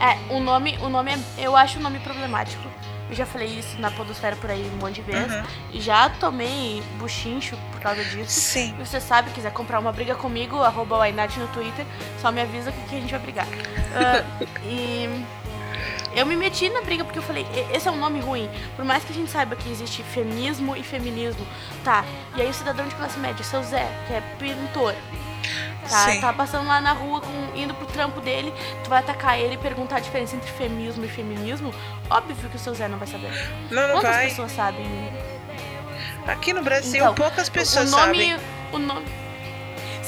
É, 0.00 0.32
o 0.32 0.38
nome, 0.38 0.78
o 0.78 0.88
nome 0.88 1.12
é, 1.12 1.18
eu 1.38 1.56
acho 1.56 1.78
o 1.78 1.82
nome 1.82 1.98
problemático. 2.00 2.68
Eu 3.10 3.16
já 3.16 3.24
falei 3.24 3.48
isso 3.48 3.80
na 3.80 3.90
podosfera 3.90 4.36
por 4.36 4.50
aí 4.50 4.70
um 4.74 4.76
monte 4.76 4.96
de 4.96 5.02
vezes. 5.02 5.34
Uhum. 5.34 5.80
Já 5.80 6.10
tomei 6.10 6.82
buchincho 6.98 7.56
por 7.72 7.80
causa 7.80 8.04
disso. 8.04 8.38
Sim. 8.38 8.74
E 8.78 8.84
você 8.84 9.00
sabe, 9.00 9.30
quiser 9.30 9.50
comprar 9.50 9.78
uma 9.78 9.90
briga 9.90 10.14
comigo, 10.14 10.62
arroba 10.62 11.10
no 11.10 11.48
Twitter, 11.48 11.86
só 12.20 12.30
me 12.30 12.42
avisa 12.42 12.70
que, 12.70 12.80
que 12.82 12.96
a 12.96 13.00
gente 13.00 13.10
vai 13.10 13.20
brigar. 13.20 13.46
Uh, 13.46 14.46
e 14.68 15.24
eu 16.14 16.26
me 16.26 16.36
meti 16.36 16.68
na 16.68 16.80
briga 16.82 17.04
porque 17.04 17.18
eu 17.18 17.22
falei, 17.22 17.46
esse 17.72 17.88
é 17.88 17.90
um 17.90 17.96
nome 17.96 18.20
ruim. 18.20 18.48
Por 18.76 18.84
mais 18.84 19.04
que 19.04 19.12
a 19.12 19.14
gente 19.14 19.30
saiba 19.30 19.56
que 19.56 19.70
existe 19.70 20.02
feminismo 20.02 20.76
e 20.76 20.82
feminismo. 20.82 21.46
Tá. 21.84 22.04
E 22.36 22.42
aí 22.42 22.48
o 22.48 22.54
cidadão 22.54 22.86
de 22.86 22.94
classe 22.94 23.18
média, 23.18 23.44
seu 23.44 23.62
Zé, 23.62 23.86
que 24.06 24.14
é 24.14 24.20
pintor. 24.38 24.94
Tá, 25.88 26.20
tá 26.20 26.32
passando 26.34 26.66
lá 26.66 26.80
na 26.80 26.92
rua, 26.92 27.20
com, 27.20 27.56
indo 27.56 27.72
pro 27.72 27.86
trampo 27.86 28.20
dele, 28.20 28.52
tu 28.84 28.90
vai 28.90 28.98
atacar 28.98 29.38
ele 29.38 29.54
e 29.54 29.56
perguntar 29.56 29.96
a 29.96 30.00
diferença 30.00 30.36
entre 30.36 30.50
feminismo 30.50 31.04
e 31.04 31.08
feminismo. 31.08 31.72
Óbvio 32.10 32.36
que 32.36 32.56
o 32.56 32.58
seu 32.58 32.74
Zé 32.74 32.88
não 32.88 32.98
vai 32.98 33.08
saber. 33.08 33.30
Não, 33.70 33.88
não 33.88 33.94
Quantas 33.94 34.14
vai. 34.14 34.28
pessoas 34.28 34.52
sabem? 34.52 34.86
Aqui 36.26 36.52
no 36.52 36.62
Brasil, 36.62 37.00
então, 37.00 37.14
poucas 37.14 37.48
pessoas 37.48 37.88
o 37.88 37.96
nome, 37.96 38.04
sabem. 38.04 38.36
O 38.70 38.78
nome, 38.78 39.06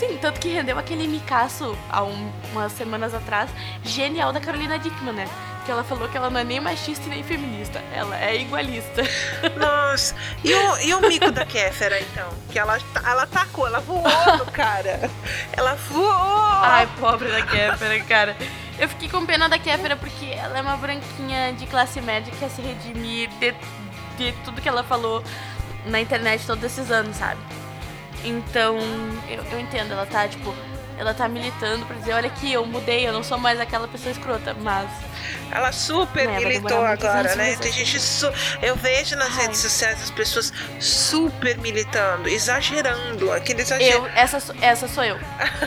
Sim, 0.00 0.16
tanto 0.16 0.40
que 0.40 0.48
rendeu 0.48 0.78
aquele 0.78 1.06
micaço 1.06 1.76
há 1.90 2.02
um, 2.02 2.32
umas 2.52 2.72
semanas 2.72 3.12
atrás, 3.12 3.50
genial 3.84 4.32
da 4.32 4.40
Carolina 4.40 4.78
Dickman, 4.78 5.12
né? 5.12 5.28
Que 5.66 5.70
ela 5.70 5.84
falou 5.84 6.08
que 6.08 6.16
ela 6.16 6.30
não 6.30 6.40
é 6.40 6.44
nem 6.44 6.58
machista 6.58 7.04
e 7.04 7.10
nem 7.10 7.22
feminista, 7.22 7.82
ela 7.92 8.18
é 8.18 8.40
igualista. 8.40 9.02
Nossa, 9.60 10.16
e 10.42 10.54
o, 10.54 10.78
e 10.78 10.94
o 10.94 11.02
mico 11.02 11.30
da 11.30 11.44
Kéfera, 11.44 12.00
então? 12.00 12.30
Que 12.50 12.58
ela, 12.58 12.78
ela 13.04 13.26
tacou, 13.26 13.66
ela 13.66 13.80
voou 13.80 14.02
cara. 14.54 15.10
Ela 15.52 15.74
voou! 15.74 16.10
Ai, 16.10 16.88
pobre 16.98 17.28
da 17.28 17.42
Kéfera, 17.42 18.02
cara. 18.04 18.34
Eu 18.78 18.88
fiquei 18.88 19.10
com 19.10 19.26
pena 19.26 19.50
da 19.50 19.58
Kéfera 19.58 19.96
porque 19.96 20.24
ela 20.24 20.56
é 20.56 20.62
uma 20.62 20.78
branquinha 20.78 21.52
de 21.52 21.66
classe 21.66 22.00
média 22.00 22.32
que 22.32 22.38
quer 22.38 22.48
se 22.48 22.62
redimir 22.62 23.28
de, 23.38 23.54
de 24.16 24.32
tudo 24.46 24.62
que 24.62 24.68
ela 24.68 24.82
falou 24.82 25.22
na 25.84 26.00
internet 26.00 26.46
todos 26.46 26.64
esses 26.64 26.90
anos, 26.90 27.18
sabe? 27.18 27.59
Então, 28.24 28.78
eu, 29.28 29.42
eu 29.52 29.60
entendo, 29.60 29.92
ela 29.92 30.06
tá, 30.06 30.28
tipo, 30.28 30.54
ela 31.00 31.14
tá 31.14 31.26
militando 31.26 31.86
pra 31.86 31.96
dizer, 31.96 32.12
olha 32.12 32.26
aqui, 32.26 32.52
eu 32.52 32.66
mudei, 32.66 33.08
eu 33.08 33.12
não 33.12 33.22
sou 33.22 33.38
mais 33.38 33.58
aquela 33.58 33.88
pessoa 33.88 34.12
escrota, 34.12 34.54
mas. 34.60 34.90
Ela 35.50 35.72
super 35.72 36.26
né, 36.26 36.38
militou 36.38 36.84
agora, 36.84 37.34
né? 37.34 37.56
Tem 37.56 37.72
gente. 37.72 37.98
Su... 37.98 38.30
Eu 38.60 38.76
vejo 38.76 39.16
nas 39.16 39.36
Ai. 39.38 39.46
redes 39.46 39.60
sociais 39.60 40.02
as 40.02 40.10
pessoas 40.10 40.52
super 40.78 41.56
militando, 41.58 42.28
exagerando. 42.28 43.32
Aquele 43.32 43.62
exagero. 43.62 44.04
Eu, 44.04 44.06
essa, 44.14 44.54
essa 44.60 44.86
sou 44.86 45.02
eu. 45.02 45.18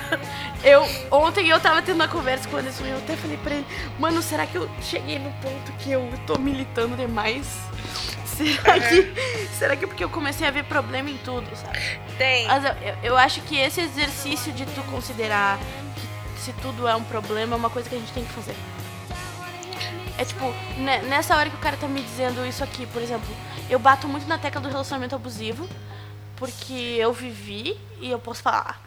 eu. 0.63 0.87
Ontem 1.11 1.49
eu 1.49 1.59
tava 1.59 1.81
tendo 1.81 1.95
uma 1.95 2.07
conversa 2.07 2.47
com 2.47 2.55
o 2.55 2.59
Anderson 2.59 2.85
e 2.85 2.89
eu 2.91 2.97
até 2.97 3.15
falei 3.15 3.37
pra 3.37 3.55
ele, 3.55 3.65
mano, 3.97 4.21
será 4.21 4.45
que 4.45 4.55
eu 4.55 4.69
cheguei 4.81 5.17
no 5.17 5.31
ponto 5.41 5.71
que 5.79 5.91
eu 5.91 6.07
tô 6.27 6.37
militando 6.37 6.95
demais? 6.95 7.47
Será 8.63 8.79
que, 8.79 9.13
será 9.57 9.75
que 9.75 9.85
é 9.85 9.87
porque 9.87 10.03
eu 10.03 10.09
comecei 10.09 10.47
a 10.47 10.51
ver 10.51 10.63
problema 10.63 11.09
em 11.09 11.17
tudo, 11.17 11.47
sabe? 11.55 11.77
Tem. 12.17 12.47
Mas 12.47 12.65
eu, 12.65 12.71
eu 13.03 13.17
acho 13.17 13.41
que 13.41 13.55
esse 13.57 13.81
exercício 13.81 14.51
de 14.53 14.65
tu 14.65 14.81
considerar 14.83 15.59
que 16.35 16.41
se 16.41 16.53
tudo 16.53 16.87
é 16.87 16.95
um 16.95 17.03
problema 17.03 17.55
é 17.55 17.57
uma 17.57 17.69
coisa 17.69 17.87
que 17.87 17.95
a 17.95 17.99
gente 17.99 18.11
tem 18.11 18.25
que 18.25 18.33
fazer. 18.33 18.55
É 20.17 20.25
tipo, 20.25 20.45
né, 20.77 21.01
nessa 21.03 21.35
hora 21.35 21.49
que 21.49 21.55
o 21.55 21.59
cara 21.59 21.75
tá 21.75 21.87
me 21.87 22.01
dizendo 22.01 22.45
isso 22.45 22.63
aqui, 22.63 22.85
por 22.87 23.01
exemplo, 23.01 23.27
eu 23.69 23.79
bato 23.79 24.07
muito 24.07 24.27
na 24.27 24.37
tecla 24.37 24.61
do 24.61 24.69
relacionamento 24.69 25.15
abusivo, 25.15 25.67
porque 26.35 26.73
eu 26.73 27.13
vivi 27.13 27.77
e 27.99 28.11
eu 28.11 28.19
posso 28.19 28.41
falar. 28.41 28.81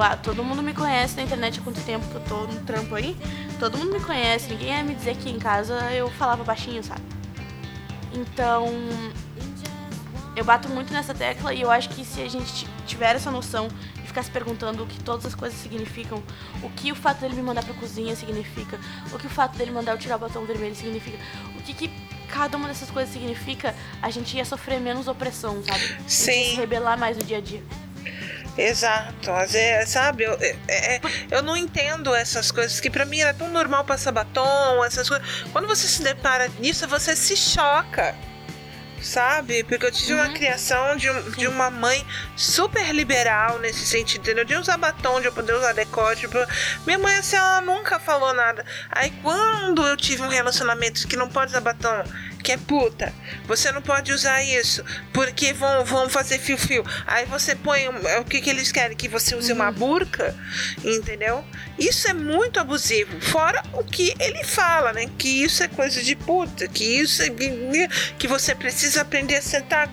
Ah, 0.00 0.16
todo 0.16 0.42
mundo 0.42 0.62
me 0.62 0.74
conhece 0.74 1.16
na 1.16 1.22
internet 1.22 1.60
há 1.60 1.62
quanto 1.62 1.80
tempo 1.82 2.06
que 2.08 2.14
eu 2.14 2.20
tô 2.22 2.46
no 2.46 2.60
trampo 2.62 2.94
aí. 2.94 3.16
Todo 3.58 3.78
mundo 3.78 3.92
me 3.92 4.00
conhece, 4.00 4.48
ninguém 4.50 4.68
ia 4.68 4.84
me 4.84 4.94
dizer 4.94 5.16
que 5.16 5.30
em 5.30 5.38
casa 5.38 5.74
eu 5.92 6.10
falava 6.10 6.44
baixinho, 6.44 6.82
sabe? 6.82 7.02
Então, 8.12 8.66
eu 10.36 10.44
bato 10.44 10.68
muito 10.68 10.92
nessa 10.92 11.14
tecla 11.14 11.54
e 11.54 11.62
eu 11.62 11.70
acho 11.70 11.88
que 11.88 12.04
se 12.04 12.20
a 12.20 12.28
gente 12.28 12.66
tiver 12.86 13.16
essa 13.16 13.30
noção 13.30 13.68
e 14.02 14.06
ficar 14.06 14.22
se 14.22 14.30
perguntando 14.30 14.82
o 14.82 14.86
que 14.86 15.02
todas 15.02 15.24
as 15.24 15.34
coisas 15.34 15.58
significam, 15.58 16.22
o 16.62 16.70
que 16.70 16.92
o 16.92 16.94
fato 16.94 17.20
dele 17.20 17.34
me 17.34 17.42
mandar 17.42 17.64
pra 17.64 17.74
cozinha 17.74 18.14
significa, 18.14 18.78
o 19.12 19.18
que 19.18 19.26
o 19.26 19.30
fato 19.30 19.56
dele 19.56 19.70
mandar 19.70 19.92
eu 19.92 19.98
tirar 19.98 20.16
o 20.16 20.18
batom 20.18 20.44
vermelho 20.44 20.74
significa, 20.74 21.18
o 21.58 21.62
que, 21.62 21.72
que 21.72 21.90
cada 22.28 22.56
uma 22.56 22.68
dessas 22.68 22.90
coisas 22.90 23.12
significa, 23.12 23.74
a 24.02 24.10
gente 24.10 24.36
ia 24.36 24.44
sofrer 24.44 24.80
menos 24.80 25.08
opressão, 25.08 25.62
sabe? 25.64 25.96
Sim. 26.06 26.30
E 26.32 26.50
se 26.50 26.56
rebelar 26.56 26.98
mais 26.98 27.16
no 27.16 27.24
dia 27.24 27.38
a 27.38 27.40
dia. 27.40 27.62
Exato, 28.56 29.30
às 29.32 29.52
vezes, 29.52 29.90
sabe, 29.90 30.24
eu, 30.24 30.32
é, 30.40 30.56
é, 30.68 31.00
eu 31.30 31.42
não 31.42 31.56
entendo 31.56 32.14
essas 32.14 32.50
coisas 32.50 32.80
que 32.80 32.88
para 32.88 33.04
mim 33.04 33.20
era 33.20 33.34
tão 33.34 33.50
normal 33.50 33.84
passar 33.84 34.12
batom, 34.12 34.82
essas 34.82 35.08
coisas. 35.08 35.26
Quando 35.52 35.68
você 35.68 35.86
se 35.86 36.02
depara 36.02 36.48
nisso, 36.58 36.88
você 36.88 37.14
se 37.14 37.36
choca 37.36 38.14
sabe? 39.06 39.62
Porque 39.64 39.86
eu 39.86 39.92
tive 39.92 40.14
uhum. 40.14 40.20
uma 40.20 40.32
criação 40.32 40.96
de, 40.96 41.08
um, 41.10 41.30
de 41.30 41.46
uma 41.46 41.70
mãe 41.70 42.04
super 42.36 42.92
liberal 42.92 43.58
nesse 43.58 43.86
sentido, 43.86 44.22
entendeu? 44.22 44.44
De 44.44 44.54
usar 44.54 44.76
batom, 44.76 45.20
de 45.20 45.26
eu 45.26 45.32
poder 45.32 45.54
usar 45.54 45.72
decote. 45.72 46.22
Tipo, 46.22 46.38
minha 46.84 46.98
mãe, 46.98 47.16
assim, 47.16 47.36
ela 47.36 47.60
nunca 47.60 47.98
falou 47.98 48.32
nada. 48.34 48.64
Aí 48.90 49.10
quando 49.22 49.86
eu 49.86 49.96
tive 49.96 50.22
um 50.22 50.28
relacionamento 50.28 51.06
que 51.06 51.16
não 51.16 51.28
pode 51.28 51.52
usar 51.52 51.60
batom, 51.60 52.02
que 52.46 52.52
é 52.52 52.56
puta. 52.56 53.12
Você 53.48 53.72
não 53.72 53.82
pode 53.82 54.12
usar 54.12 54.40
isso, 54.40 54.84
porque 55.12 55.52
vão, 55.52 55.84
vão 55.84 56.08
fazer 56.08 56.38
fio-fio. 56.38 56.84
Aí 57.04 57.26
você 57.26 57.56
põe. 57.56 57.88
O 57.88 58.24
que, 58.24 58.40
que 58.40 58.48
eles 58.48 58.70
querem? 58.70 58.96
Que 58.96 59.08
você 59.08 59.34
use 59.34 59.50
uhum. 59.50 59.58
uma 59.58 59.72
burca, 59.72 60.32
entendeu? 60.84 61.44
Isso 61.76 62.08
é 62.08 62.12
muito 62.12 62.60
abusivo. 62.60 63.20
Fora 63.20 63.64
o 63.72 63.82
que 63.82 64.14
ele 64.20 64.44
fala, 64.44 64.92
né? 64.92 65.10
Que 65.18 65.42
isso 65.42 65.64
é 65.64 65.66
coisa 65.66 66.00
de 66.00 66.14
puta, 66.14 66.68
que 66.68 66.84
isso 66.84 67.20
é. 67.20 67.30
que 68.16 68.28
você 68.28 68.54
precisa 68.54 69.00
aprender 69.00 69.34
a 69.34 69.42
sentar. 69.42 69.90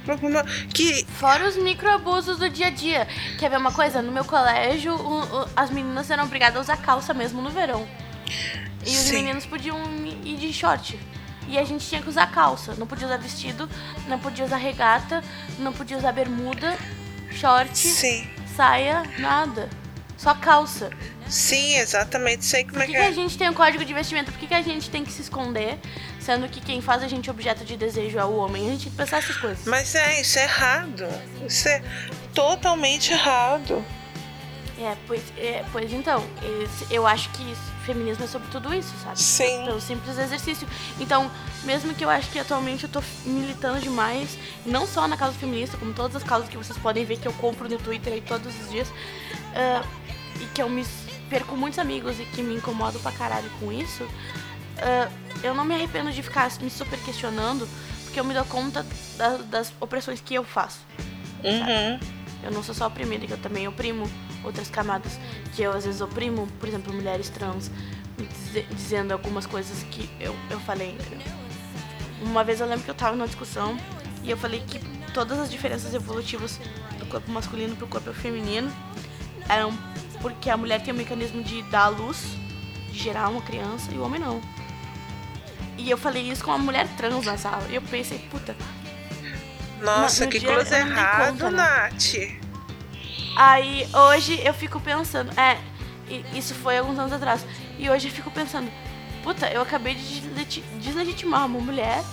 Que... 0.71 1.07
Fora 1.17 1.49
os 1.49 1.57
microabusos 1.57 2.37
do 2.37 2.51
dia 2.51 2.67
a 2.67 2.69
dia. 2.69 3.07
Quer 3.39 3.49
ver 3.49 3.57
uma 3.57 3.71
coisa? 3.71 3.99
No 3.99 4.11
meu 4.11 4.25
colégio, 4.25 4.95
as 5.55 5.71
meninas 5.71 6.11
eram 6.11 6.25
obrigadas 6.25 6.57
a 6.57 6.61
usar 6.61 6.77
calça 6.77 7.15
mesmo 7.15 7.41
no 7.41 7.49
verão. 7.49 7.87
E 8.85 8.91
os 8.91 9.05
Sim. 9.05 9.15
meninos 9.15 9.43
podiam 9.43 9.75
ir 10.23 10.37
de 10.37 10.53
short. 10.53 10.99
E 11.47 11.57
a 11.57 11.63
gente 11.63 11.87
tinha 11.87 12.01
que 12.01 12.09
usar 12.09 12.27
calça. 12.27 12.73
Não 12.75 12.87
podia 12.87 13.07
usar 13.07 13.17
vestido, 13.17 13.69
não 14.07 14.19
podia 14.19 14.45
usar 14.45 14.57
regata, 14.57 15.23
não 15.59 15.73
podia 15.73 15.97
usar 15.97 16.11
bermuda, 16.11 16.77
short, 17.31 17.77
Sim. 17.77 18.27
saia, 18.55 19.03
nada. 19.17 19.69
Só 20.17 20.33
calça. 20.33 20.89
Sim, 21.27 21.75
exatamente. 21.77 22.45
Sei 22.45 22.63
como 22.63 22.75
Por 22.75 22.83
é 22.83 22.85
que, 22.85 22.91
que, 22.91 22.97
é. 22.97 23.01
que 23.01 23.07
a 23.07 23.11
gente 23.11 23.37
tem 23.37 23.49
um 23.49 23.53
código 23.53 23.83
de 23.83 23.93
vestimenta? 23.93 24.31
Por 24.31 24.39
que, 24.39 24.47
que 24.47 24.53
a 24.53 24.61
gente 24.61 24.89
tem 24.89 25.03
que 25.03 25.11
se 25.11 25.21
esconder, 25.21 25.77
sendo 26.19 26.47
que 26.47 26.61
quem 26.61 26.81
faz 26.81 27.03
a 27.03 27.07
gente 27.07 27.29
objeto 27.29 27.65
de 27.65 27.75
desejo 27.75 28.17
é 28.17 28.23
o 28.23 28.35
homem? 28.35 28.67
A 28.67 28.71
gente 28.71 28.83
tem 28.83 28.91
que 28.91 28.97
pensar 28.97 29.17
essas 29.17 29.35
coisas. 29.37 29.65
Mas 29.65 29.95
é, 29.95 30.21
isso 30.21 30.39
é 30.39 30.43
errado. 30.43 31.07
Isso 31.47 31.67
é 31.67 31.81
totalmente 32.33 33.11
errado. 33.11 33.83
É, 34.79 34.95
pois, 35.07 35.21
é, 35.37 35.63
pois 35.71 35.91
então, 35.91 36.25
eu 36.89 37.05
acho 37.05 37.29
que 37.29 37.55
feminismo 37.83 38.23
é 38.23 38.27
sobre 38.27 38.47
tudo 38.49 38.73
isso, 38.73 38.93
sabe? 39.03 39.19
Sim. 39.19 39.63
Então, 39.63 39.79
simples 39.79 40.17
exercício. 40.17 40.67
Então, 40.99 41.29
mesmo 41.63 41.93
que 41.93 42.03
eu 42.03 42.09
acho 42.09 42.29
que 42.31 42.39
atualmente 42.39 42.83
eu 42.83 42.89
tô 42.89 43.01
militando 43.25 43.79
demais, 43.79 44.37
não 44.65 44.87
só 44.87 45.07
na 45.07 45.17
causa 45.17 45.37
feminista, 45.37 45.77
como 45.77 45.93
todas 45.93 46.15
as 46.15 46.23
causas 46.23 46.49
que 46.49 46.57
vocês 46.57 46.77
podem 46.77 47.05
ver 47.05 47.17
que 47.17 47.27
eu 47.27 47.33
compro 47.33 47.69
no 47.69 47.77
Twitter 47.77 48.13
aí 48.13 48.21
todos 48.21 48.53
os 48.61 48.69
dias, 48.69 48.87
uh, 48.89 49.87
e 50.41 50.45
que 50.47 50.61
eu 50.61 50.69
me 50.69 50.85
perco 51.29 51.55
muitos 51.55 51.79
amigos 51.79 52.19
e 52.19 52.25
que 52.25 52.41
me 52.41 52.55
incomodo 52.55 52.99
pra 52.99 53.11
caralho 53.11 53.49
com 53.59 53.71
isso, 53.71 54.03
uh, 54.03 55.13
eu 55.43 55.53
não 55.53 55.65
me 55.65 55.75
arrependo 55.75 56.11
de 56.11 56.21
ficar 56.21 56.51
me 56.61 56.69
super 56.69 56.99
questionando, 56.99 57.67
porque 58.03 58.19
eu 58.19 58.23
me 58.23 58.33
dou 58.33 58.45
conta 58.45 58.85
da, 59.17 59.37
das 59.37 59.73
opressões 59.79 60.21
que 60.21 60.33
eu 60.33 60.43
faço. 60.43 60.79
Uhum. 61.43 61.99
Eu 62.43 62.51
não 62.51 62.61
sou 62.61 62.75
só 62.75 62.87
oprimida, 62.87 63.25
que 63.25 63.33
eu 63.33 63.37
também 63.37 63.67
oprimo 63.67 64.09
outras 64.43 64.69
camadas 64.69 65.19
que 65.53 65.61
eu 65.61 65.71
às 65.71 65.85
vezes 65.85 66.01
oprimo, 66.01 66.47
por 66.59 66.67
exemplo, 66.67 66.93
mulheres 66.93 67.29
trans, 67.29 67.71
dizendo 68.71 69.11
algumas 69.11 69.45
coisas 69.45 69.83
que 69.83 70.09
eu, 70.19 70.35
eu 70.49 70.59
falei, 70.61 70.91
entendeu? 70.91 71.27
Uma 72.21 72.43
vez 72.43 72.59
eu 72.59 72.67
lembro 72.67 72.83
que 72.83 72.91
eu 72.91 72.95
tava 72.95 73.15
numa 73.15 73.27
discussão 73.27 73.77
e 74.23 74.29
eu 74.29 74.37
falei 74.37 74.63
que 74.65 74.79
todas 75.13 75.39
as 75.39 75.51
diferenças 75.51 75.93
evolutivas 75.93 76.59
do 76.97 77.05
corpo 77.05 77.29
masculino 77.31 77.75
pro 77.75 77.87
corpo 77.87 78.13
feminino 78.13 78.71
eram 79.49 79.73
porque 80.21 80.49
a 80.49 80.55
mulher 80.55 80.81
tem 80.81 80.93
o 80.93 80.97
mecanismo 80.97 81.43
de 81.43 81.61
dar 81.63 81.83
a 81.83 81.87
luz, 81.89 82.37
de 82.89 82.97
gerar 82.97 83.27
uma 83.27 83.41
criança, 83.41 83.91
e 83.91 83.97
o 83.97 84.03
homem 84.03 84.21
não. 84.21 84.39
E 85.77 85.89
eu 85.89 85.97
falei 85.97 86.23
isso 86.31 86.43
com 86.43 86.51
uma 86.51 86.57
mulher 86.57 86.87
trans 86.95 87.25
na 87.25 87.37
sala. 87.37 87.67
E 87.69 87.75
eu 87.75 87.81
pensei, 87.81 88.19
puta. 88.31 88.55
Nossa, 89.81 90.27
que 90.27 90.39
coisa 90.39 90.77
errada, 90.77 91.51
né? 91.51 91.57
Nath. 91.57 92.42
Aí 93.35 93.87
hoje 93.93 94.39
eu 94.43 94.53
fico 94.53 94.79
pensando, 94.79 95.31
é, 95.39 95.57
isso 96.37 96.53
foi 96.53 96.77
alguns 96.77 96.97
anos 96.99 97.13
atrás. 97.13 97.45
E 97.77 97.89
hoje 97.89 98.07
eu 98.07 98.13
fico 98.13 98.29
pensando, 98.31 98.71
puta, 99.23 99.47
eu 99.47 99.61
acabei 99.61 99.95
de 99.95 100.21
deslegitimar 100.79 101.45
uma 101.45 101.59
mulher 101.59 102.03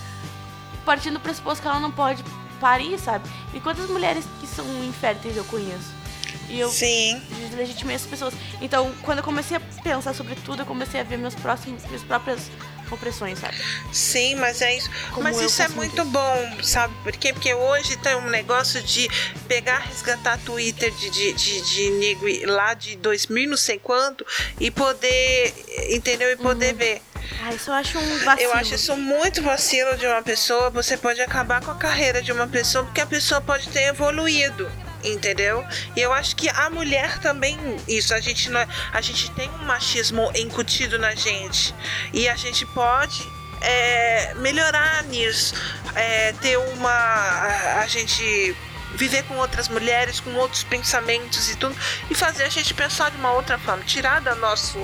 partindo 0.84 1.14
do 1.14 1.20
pressuposto 1.20 1.62
que 1.62 1.68
ela 1.68 1.80
não 1.80 1.90
pode 1.90 2.24
parir, 2.60 2.98
sabe? 2.98 3.28
E 3.54 3.60
quantas 3.60 3.88
mulheres 3.88 4.24
que 4.40 4.46
são 4.46 4.64
inférteis 4.84 5.36
eu 5.36 5.44
conheço? 5.44 6.00
E 6.48 6.58
eu 6.58 6.68
Sim. 6.68 7.20
deslegitimei 7.48 7.94
essas 7.94 8.08
pessoas. 8.08 8.34
Então, 8.60 8.92
quando 9.02 9.18
eu 9.18 9.24
comecei 9.24 9.56
a 9.56 9.60
pensar 9.82 10.14
sobre 10.14 10.34
tudo, 10.34 10.62
eu 10.62 10.66
comecei 10.66 11.00
a 11.00 11.04
ver 11.04 11.16
meus 11.16 11.34
próximos, 11.34 11.84
minhas 11.86 12.02
próprias 12.02 12.50
opressões, 12.94 13.38
sabe? 13.38 13.56
Sim, 13.92 14.36
mas 14.36 14.62
é 14.62 14.76
isso. 14.76 14.90
Como 15.10 15.22
mas 15.22 15.40
isso 15.40 15.62
é 15.62 15.68
muito 15.68 16.04
bom, 16.04 16.58
sabe? 16.62 16.94
Por 17.02 17.12
quê? 17.12 17.32
Porque 17.32 17.52
hoje 17.54 17.96
tem 17.98 18.14
um 18.16 18.28
negócio 18.28 18.82
de 18.82 19.08
pegar, 19.48 19.78
resgatar 19.78 20.38
Twitter 20.38 20.90
de, 20.92 21.10
de, 21.10 21.32
de, 21.32 21.60
de 21.60 21.90
negro 21.92 22.28
lá 22.52 22.74
de 22.74 22.96
2000 22.96 23.50
não 23.50 23.56
sei 23.56 23.78
quanto 23.78 24.26
e 24.58 24.70
poder, 24.70 25.54
entendeu? 25.90 26.30
E 26.30 26.36
poder 26.36 26.72
uhum. 26.72 26.78
ver. 26.78 27.02
Ah, 27.42 27.54
isso 27.54 27.70
eu 27.70 27.74
acho 27.74 27.98
um 27.98 28.18
vacilo. 28.24 28.50
Eu 28.50 28.54
acho 28.54 28.74
isso 28.74 28.96
muito 28.96 29.42
vacilo 29.42 29.96
de 29.96 30.06
uma 30.06 30.22
pessoa. 30.22 30.70
Você 30.70 30.96
pode 30.96 31.20
acabar 31.20 31.62
com 31.62 31.70
a 31.70 31.76
carreira 31.76 32.22
de 32.22 32.32
uma 32.32 32.46
pessoa 32.46 32.84
porque 32.84 33.00
a 33.00 33.06
pessoa 33.06 33.40
pode 33.40 33.68
ter 33.68 33.84
evoluído 33.84 34.70
entendeu? 35.04 35.64
E 35.96 36.00
eu 36.00 36.12
acho 36.12 36.36
que 36.36 36.48
a 36.48 36.70
mulher 36.70 37.18
também 37.18 37.58
isso, 37.86 38.14
a 38.14 38.20
gente 38.20 38.50
não, 38.50 38.60
é, 38.60 38.68
a 38.92 39.00
gente 39.00 39.30
tem 39.32 39.50
um 39.60 39.64
machismo 39.64 40.30
incutido 40.34 40.98
na 40.98 41.14
gente 41.14 41.74
e 42.12 42.28
a 42.28 42.36
gente 42.36 42.66
pode 42.66 43.26
é, 43.60 44.34
melhorar 44.34 45.04
nisso, 45.04 45.54
é, 45.94 46.32
ter 46.34 46.56
uma 46.56 46.90
a, 46.90 47.80
a 47.80 47.86
gente 47.86 48.56
viver 48.94 49.22
com 49.24 49.36
outras 49.36 49.68
mulheres, 49.68 50.20
com 50.20 50.34
outros 50.34 50.64
pensamentos 50.64 51.48
e 51.48 51.56
tudo, 51.56 51.76
e 52.10 52.14
fazer 52.14 52.44
a 52.44 52.48
gente 52.48 52.74
pensar 52.74 53.10
de 53.10 53.16
uma 53.16 53.32
outra 53.32 53.58
forma, 53.58 53.84
tirar 53.84 54.20
do 54.20 54.34
nosso 54.36 54.78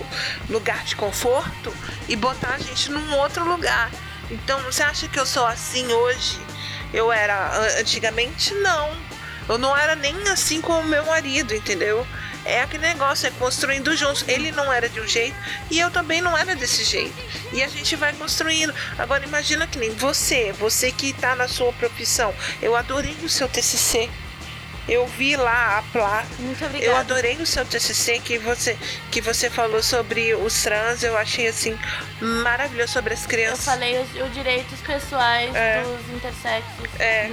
lugar 0.48 0.84
de 0.84 0.96
conforto 0.96 1.74
e 2.08 2.16
botar 2.16 2.54
a 2.54 2.58
gente 2.58 2.90
num 2.90 3.14
outro 3.16 3.44
lugar. 3.44 3.90
Então, 4.30 4.60
você 4.62 4.82
acha 4.82 5.08
que 5.08 5.18
eu 5.18 5.26
sou 5.26 5.46
assim 5.46 5.86
hoje? 5.92 6.40
Eu 6.92 7.12
era 7.12 7.78
antigamente? 7.78 8.54
Não. 8.54 9.05
Eu 9.48 9.58
não 9.58 9.76
era 9.76 9.94
nem 9.94 10.14
assim 10.28 10.60
com 10.60 10.72
o 10.72 10.84
meu 10.84 11.04
marido, 11.06 11.54
entendeu? 11.54 12.06
É 12.44 12.62
aquele 12.62 12.86
negócio, 12.86 13.26
é 13.26 13.30
construindo 13.32 13.94
juntos. 13.96 14.24
Ele 14.28 14.52
não 14.52 14.72
era 14.72 14.88
de 14.88 15.00
um 15.00 15.06
jeito 15.06 15.36
e 15.70 15.80
eu 15.80 15.90
também 15.90 16.20
não 16.20 16.36
era 16.36 16.54
desse 16.54 16.84
jeito. 16.84 17.14
E 17.52 17.62
a 17.62 17.68
gente 17.68 17.96
vai 17.96 18.12
construindo. 18.12 18.72
Agora 18.98 19.24
imagina 19.24 19.66
que 19.66 19.78
nem 19.78 19.90
você, 19.90 20.52
você 20.52 20.92
que 20.92 21.10
está 21.10 21.34
na 21.34 21.48
sua 21.48 21.72
profissão. 21.72 22.32
Eu 22.62 22.76
adorei 22.76 23.16
o 23.22 23.28
seu 23.28 23.48
TCC. 23.48 24.08
Eu 24.88 25.04
vi 25.08 25.34
lá 25.34 25.78
a 25.78 25.82
placa. 25.90 26.28
Muito 26.38 26.64
obrigada. 26.64 26.92
Eu 26.92 26.96
adorei 26.96 27.36
o 27.38 27.46
seu 27.46 27.64
TCC 27.64 28.20
que 28.20 28.38
você 28.38 28.78
que 29.10 29.20
você 29.20 29.50
falou 29.50 29.82
sobre 29.82 30.32
os 30.36 30.62
trans. 30.62 31.02
Eu 31.02 31.16
achei 31.16 31.48
assim 31.48 31.76
maravilhoso 32.20 32.92
sobre 32.92 33.14
as 33.14 33.26
crianças. 33.26 33.66
Eu 33.66 33.72
falei 33.72 34.00
os, 34.00 34.28
os 34.28 34.32
direitos 34.32 34.80
pessoais 34.82 35.52
é. 35.52 35.82
dos 35.82 36.14
intersexos. 36.14 36.88
É 37.00 37.32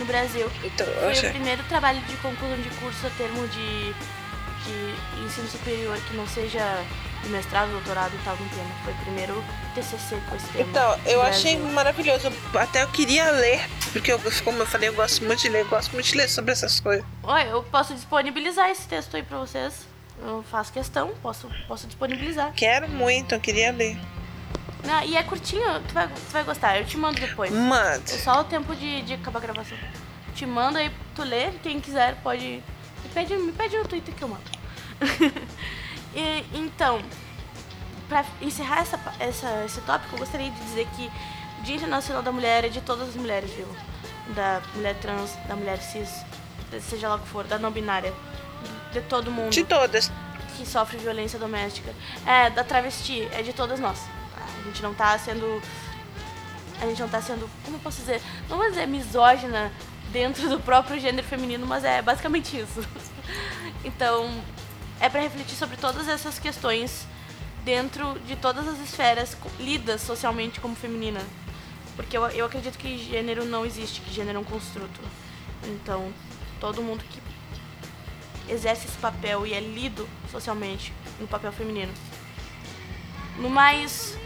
no 0.00 0.06
Brasil. 0.06 0.50
Então, 0.64 0.86
Foi 0.86 1.12
o 1.12 1.30
primeiro 1.30 1.62
trabalho 1.64 2.00
de 2.00 2.16
conclusão 2.16 2.56
de 2.56 2.70
curso 2.70 3.06
a 3.06 3.10
termo 3.10 3.46
de, 3.48 3.92
de 3.92 5.24
ensino 5.24 5.48
superior 5.48 5.96
que 6.08 6.16
não 6.16 6.26
seja 6.26 6.84
mestrado, 7.28 7.70
doutorado 7.70 8.12
e 8.14 8.24
tal 8.24 8.34
no 8.36 8.48
tema. 8.48 8.70
Foi 8.82 8.92
o 8.92 8.96
primeiro 8.96 9.44
TCC 9.74 10.16
com 10.28 10.36
esse 10.36 10.46
tema. 10.48 10.68
Então, 10.68 10.98
eu 11.06 11.22
achei 11.22 11.58
maravilhoso. 11.58 12.32
Até 12.54 12.82
eu 12.82 12.88
queria 12.88 13.30
ler, 13.30 13.60
porque 13.92 14.10
eu, 14.10 14.20
como 14.42 14.58
eu 14.58 14.66
falei, 14.66 14.88
eu 14.88 14.94
gosto 14.94 15.22
muito 15.24 15.40
de 15.40 15.48
ler, 15.50 15.60
eu 15.60 15.68
gosto 15.68 15.92
muito 15.92 16.06
de 16.06 16.16
ler 16.16 16.28
sobre 16.28 16.52
essas 16.52 16.80
coisas. 16.80 17.04
Oi, 17.22 17.42
eu 17.50 17.62
posso 17.64 17.94
disponibilizar 17.94 18.70
esse 18.70 18.88
texto 18.88 19.14
aí 19.16 19.22
pra 19.22 19.38
vocês. 19.38 19.86
Eu 20.22 20.44
faço 20.50 20.72
questão, 20.72 21.12
posso, 21.22 21.48
posso 21.66 21.86
disponibilizar. 21.86 22.52
Quero 22.54 22.88
muito, 22.88 23.34
eu 23.34 23.40
queria 23.40 23.72
ler. 23.72 23.98
Ah, 24.88 25.04
e 25.04 25.16
é 25.16 25.22
curtinho, 25.22 25.80
tu 25.86 25.94
vai, 25.94 26.08
tu 26.08 26.32
vai 26.32 26.44
gostar. 26.44 26.78
Eu 26.78 26.84
te 26.84 26.96
mando 26.96 27.20
depois. 27.20 27.52
Manda. 27.52 28.02
É 28.06 28.18
só 28.18 28.40
o 28.40 28.44
tempo 28.44 28.74
de, 28.74 29.02
de 29.02 29.14
acabar 29.14 29.38
a 29.38 29.42
gravação. 29.42 29.76
Te 30.34 30.46
mando 30.46 30.78
aí, 30.78 30.90
tu 31.14 31.22
lê. 31.22 31.50
Quem 31.62 31.80
quiser 31.80 32.16
pode. 32.22 32.62
Me 33.02 33.10
pede, 33.12 33.36
me 33.36 33.52
pede 33.52 33.76
no 33.76 33.86
Twitter 33.86 34.14
que 34.14 34.22
eu 34.22 34.28
mando. 34.28 34.42
e, 36.14 36.44
então, 36.52 37.00
pra 38.08 38.24
encerrar 38.42 38.80
essa, 38.80 38.98
essa, 39.18 39.64
esse 39.64 39.80
tópico, 39.82 40.14
eu 40.14 40.18
gostaria 40.18 40.50
de 40.50 40.60
dizer 40.64 40.86
que 40.96 41.10
o 41.60 41.62
Dia 41.62 41.76
Internacional 41.76 42.22
da 42.22 42.32
Mulher 42.32 42.64
é 42.64 42.68
de 42.68 42.80
todas 42.80 43.08
as 43.08 43.14
mulheres, 43.14 43.50
viu? 43.50 43.68
Da 44.34 44.60
mulher 44.74 44.96
trans, 44.96 45.34
da 45.46 45.56
mulher 45.56 45.78
cis, 45.78 46.24
seja 46.80 47.08
lá 47.08 47.16
o 47.16 47.18
que 47.20 47.28
for, 47.28 47.44
da 47.44 47.58
não 47.58 47.70
binária, 47.70 48.12
de 48.92 49.00
todo 49.02 49.30
mundo. 49.30 49.50
De 49.50 49.64
todas. 49.64 50.10
Que 50.56 50.66
sofre 50.66 50.98
violência 50.98 51.38
doméstica. 51.38 51.94
É, 52.26 52.50
da 52.50 52.64
travesti, 52.64 53.28
é 53.32 53.42
de 53.42 53.52
todas 53.52 53.80
nós. 53.80 53.98
A 54.60 54.62
gente 54.64 54.82
não 54.82 54.94
tá 54.94 55.18
sendo. 55.18 55.62
A 56.80 56.86
gente 56.86 57.00
não 57.00 57.08
tá 57.08 57.20
sendo. 57.20 57.48
Como 57.64 57.76
eu 57.76 57.80
posso 57.80 58.00
dizer? 58.00 58.20
Não 58.48 58.56
vou 58.56 58.68
dizer 58.68 58.86
misógina 58.86 59.72
dentro 60.12 60.48
do 60.48 60.60
próprio 60.60 61.00
gênero 61.00 61.26
feminino, 61.26 61.66
mas 61.66 61.84
é 61.84 62.02
basicamente 62.02 62.58
isso. 62.58 62.86
então, 63.84 64.42
é 65.00 65.08
para 65.08 65.20
refletir 65.20 65.56
sobre 65.56 65.76
todas 65.76 66.08
essas 66.08 66.38
questões 66.38 67.06
dentro 67.64 68.18
de 68.20 68.36
todas 68.36 68.66
as 68.66 68.78
esferas 68.80 69.36
lidas 69.58 70.00
socialmente 70.00 70.60
como 70.60 70.74
feminina. 70.74 71.20
Porque 71.96 72.16
eu, 72.16 72.26
eu 72.28 72.46
acredito 72.46 72.78
que 72.78 72.98
gênero 72.98 73.44
não 73.44 73.64
existe, 73.64 74.00
que 74.00 74.12
gênero 74.12 74.38
é 74.38 74.40
um 74.40 74.44
construto. 74.44 75.00
Então, 75.64 76.12
todo 76.58 76.82
mundo 76.82 77.04
que 77.10 77.20
exerce 78.50 78.86
esse 78.86 78.96
papel 78.98 79.46
e 79.46 79.54
é 79.54 79.60
lido 79.60 80.08
socialmente 80.30 80.92
no 81.20 81.26
papel 81.26 81.52
feminino. 81.52 81.92
No 83.38 83.48
mais, 83.48 84.16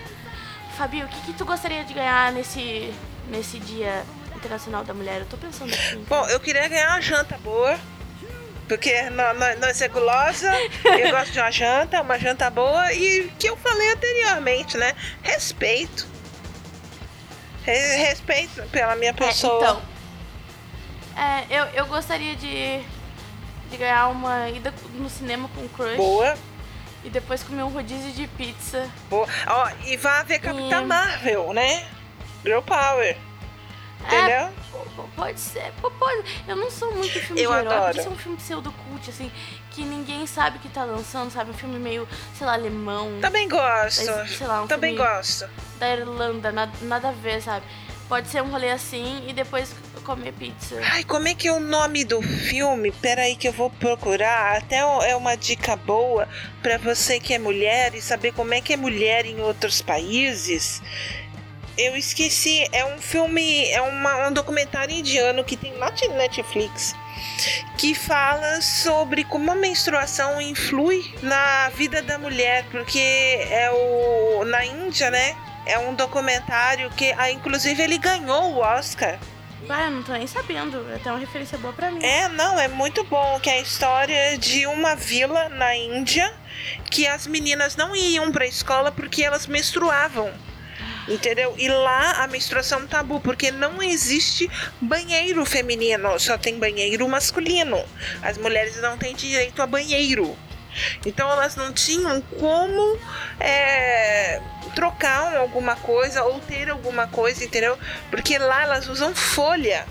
Fabio, 0.75 1.07
o 1.07 1.09
que, 1.09 1.21
que 1.27 1.33
tu 1.35 1.45
gostaria 1.45 1.85
de 1.85 1.95
ganhar 1.95 2.33
nesse, 2.33 2.93
nesse 3.29 3.59
Dia 3.61 4.05
Internacional 4.35 4.85
da 4.85 4.93
Mulher? 4.93 5.21
Eu 5.21 5.27
tô 5.27 5.37
pensando 5.37 5.73
assim. 5.73 6.05
Bom, 6.09 6.27
eu 6.27 6.41
queria 6.41 6.67
ganhar 6.69 6.91
uma 6.91 7.01
janta 7.01 7.39
boa. 7.39 7.79
Porque 8.67 8.93
nós, 9.11 9.83
é 9.83 9.89
gulosa, 9.89 10.51
eu 10.85 11.11
gosto 11.11 11.33
de 11.33 11.39
uma 11.39 11.51
janta, 11.51 12.01
uma 12.01 12.19
janta 12.19 12.49
boa 12.51 12.93
e 12.93 13.31
que 13.39 13.47
eu 13.47 13.57
falei 13.59 13.93
anteriormente, 13.93 14.77
né? 14.77 14.95
Respeito. 15.23 16.07
Respeito 17.63 18.63
pela 18.71 18.97
minha 18.97 19.13
pessoa. 19.15 19.83
É, 21.17 21.45
então, 21.45 21.57
é, 21.57 21.61
eu, 21.61 21.65
eu 21.75 21.87
gostaria 21.87 22.35
de, 22.35 22.81
de 23.71 23.77
ganhar 23.77 24.09
uma 24.09 24.49
ida 24.49 24.73
no 24.95 25.11
cinema 25.11 25.49
com 25.55 25.69
crush. 25.69 25.97
Boa 25.97 26.35
e 27.05 27.11
depois 27.11 27.43
comer 27.43 27.62
um 27.62 27.69
rodízio 27.69 28.12
de 28.12 28.27
pizza. 28.27 28.90
Boa. 29.11 29.29
Ó, 29.47 29.71
e 29.87 29.97
vá 29.97 30.23
ver 30.23 30.38
Capitã 30.38 30.83
e... 30.83 30.87
Marvel, 30.87 31.53
né? 31.53 31.87
Girl 32.43 32.61
Power. 32.62 33.17
Entendeu? 34.07 34.37
É, 34.37 34.53
pode 35.17 35.40
ser, 35.40 35.73
pode. 35.81 36.43
Eu 36.47 36.57
não 36.57 36.71
sou 36.71 36.93
muito 36.95 37.09
filme 37.09 37.43
eu 37.43 37.51
de 37.51 37.59
herói, 37.59 37.77
adoro. 37.77 37.95
porque 37.95 38.09
é 38.09 38.11
um 38.11 38.17
filme 38.17 38.37
pseudo-cult, 38.37 39.09
assim, 39.09 39.33
que 39.71 39.83
ninguém 39.83 40.27
sabe 40.27 40.59
que 40.59 40.69
tá 40.69 40.85
lançando, 40.85 41.31
sabe? 41.31 41.51
Um 41.51 41.55
filme 41.55 41.79
meio, 41.79 42.07
sei 42.35 42.47
lá, 42.47 42.53
alemão. 42.53 43.19
Também 43.21 43.49
gosto. 43.49 44.03
sei 44.27 44.47
lá, 44.47 44.62
um 44.62 44.67
Também 44.67 44.95
gosto. 44.95 45.49
Da 45.79 45.90
Irlanda, 45.90 46.53
nada, 46.53 46.73
nada 46.83 47.09
a 47.09 47.12
ver, 47.12 47.40
sabe? 47.40 47.64
Pode 48.09 48.29
ser 48.29 48.43
um 48.43 48.51
rolê 48.51 48.71
assim 48.71 49.25
e 49.29 49.33
depois 49.33 49.75
comer 50.05 50.33
pizza. 50.33 50.79
Ai, 50.93 51.05
como 51.05 51.27
é 51.27 51.35
que 51.35 51.49
é 51.49 51.53
o 51.53 51.59
nome 51.59 52.05
do 52.05 52.21
filme? 52.21 52.93
Peraí 52.93 53.35
que 53.35 53.49
eu 53.49 53.53
vou 53.53 53.71
procurar. 53.71 54.59
Até 54.59 54.77
é 54.77 55.17
uma 55.17 55.35
dica 55.37 55.75
boa 55.75 56.29
para 56.62 56.77
você 56.77 57.19
que 57.19 57.33
é 57.33 57.38
mulher 57.38 57.95
e 57.95 58.03
saber 58.03 58.33
como 58.33 58.53
é 58.53 58.61
que 58.61 58.75
é 58.75 58.77
mulher 58.77 59.25
em 59.25 59.40
outros 59.40 59.81
países. 59.81 60.83
Eu 61.77 61.97
esqueci, 61.97 62.69
é 62.71 62.85
um 62.85 62.99
filme, 62.99 63.69
é 63.71 63.81
uma, 63.81 64.29
um 64.29 64.33
documentário 64.33 64.95
indiano 64.95 65.43
que 65.43 65.57
tem 65.57 65.77
na 65.79 65.90
Netflix 66.17 66.95
que 67.77 67.95
fala 67.95 68.61
sobre 68.61 69.25
como 69.25 69.51
a 69.51 69.55
menstruação 69.55 70.40
influi 70.40 71.12
na 71.23 71.69
vida 71.71 72.03
da 72.03 72.19
mulher, 72.19 72.64
porque 72.71 72.99
é 72.99 73.71
o 73.73 74.45
na 74.45 74.64
Índia, 74.64 75.11
né? 75.11 75.37
É 75.66 75.79
um 75.79 75.94
documentário 75.94 76.90
que, 76.90 77.12
ah, 77.16 77.31
inclusive, 77.31 77.83
ele 77.83 77.98
ganhou 77.98 78.55
o 78.55 78.59
Oscar 78.59 79.18
Ah, 79.68 79.85
eu 79.85 79.90
não 79.92 80.03
tô 80.03 80.12
nem 80.12 80.27
sabendo. 80.27 80.87
É 80.90 80.96
até 80.96 81.11
uma 81.11 81.18
referência 81.18 81.57
boa 81.57 81.72
pra 81.72 81.90
mim. 81.90 82.05
É, 82.05 82.29
não, 82.29 82.59
é 82.59 82.68
muito 82.68 83.03
bom. 83.05 83.40
Que 83.40 83.50
é 83.50 83.55
a 83.55 83.61
história 83.61 84.37
de 84.37 84.66
uma 84.66 84.94
vila 84.94 85.48
na 85.48 85.74
Índia 85.74 86.33
que 86.90 87.07
as 87.07 87.27
meninas 87.27 87.77
não 87.77 87.96
iam 87.96 88.31
pra 88.31 88.46
escola 88.46 88.92
porque 88.92 89.22
elas 89.22 89.46
menstruavam. 89.46 90.31
Entendeu? 91.09 91.55
E 91.59 91.68
lá 91.68 92.22
a 92.24 92.27
menstruação 92.27 92.81
é 92.81 92.83
um 92.83 92.87
tabu, 92.87 93.20
porque 93.20 93.50
não 93.50 93.83
existe 93.83 94.50
banheiro 94.81 95.44
feminino, 95.44 96.18
só 96.18 96.38
tem 96.38 96.59
banheiro 96.59 97.07
masculino. 97.09 97.83
As 98.22 98.38
mulheres 98.38 98.81
não 98.81 98.96
têm 98.96 99.14
direito 99.14 99.61
a 99.61 99.66
banheiro. 99.66 100.37
Então 101.05 101.31
elas 101.31 101.57
não 101.57 101.73
tinham 101.73 102.21
como 102.21 102.99
é, 103.41 104.41
trocar 104.75 105.37
alguma 105.37 105.77
coisa 105.77 106.25
ou 106.25 106.41
ter 106.41 106.71
alguma 106.71 107.07
coisa, 107.07 107.45
entendeu? 107.45 107.79
Porque 108.11 108.39
lá 108.39 108.63
elas 108.63 108.89
usam 108.89 109.15
folha 109.15 109.87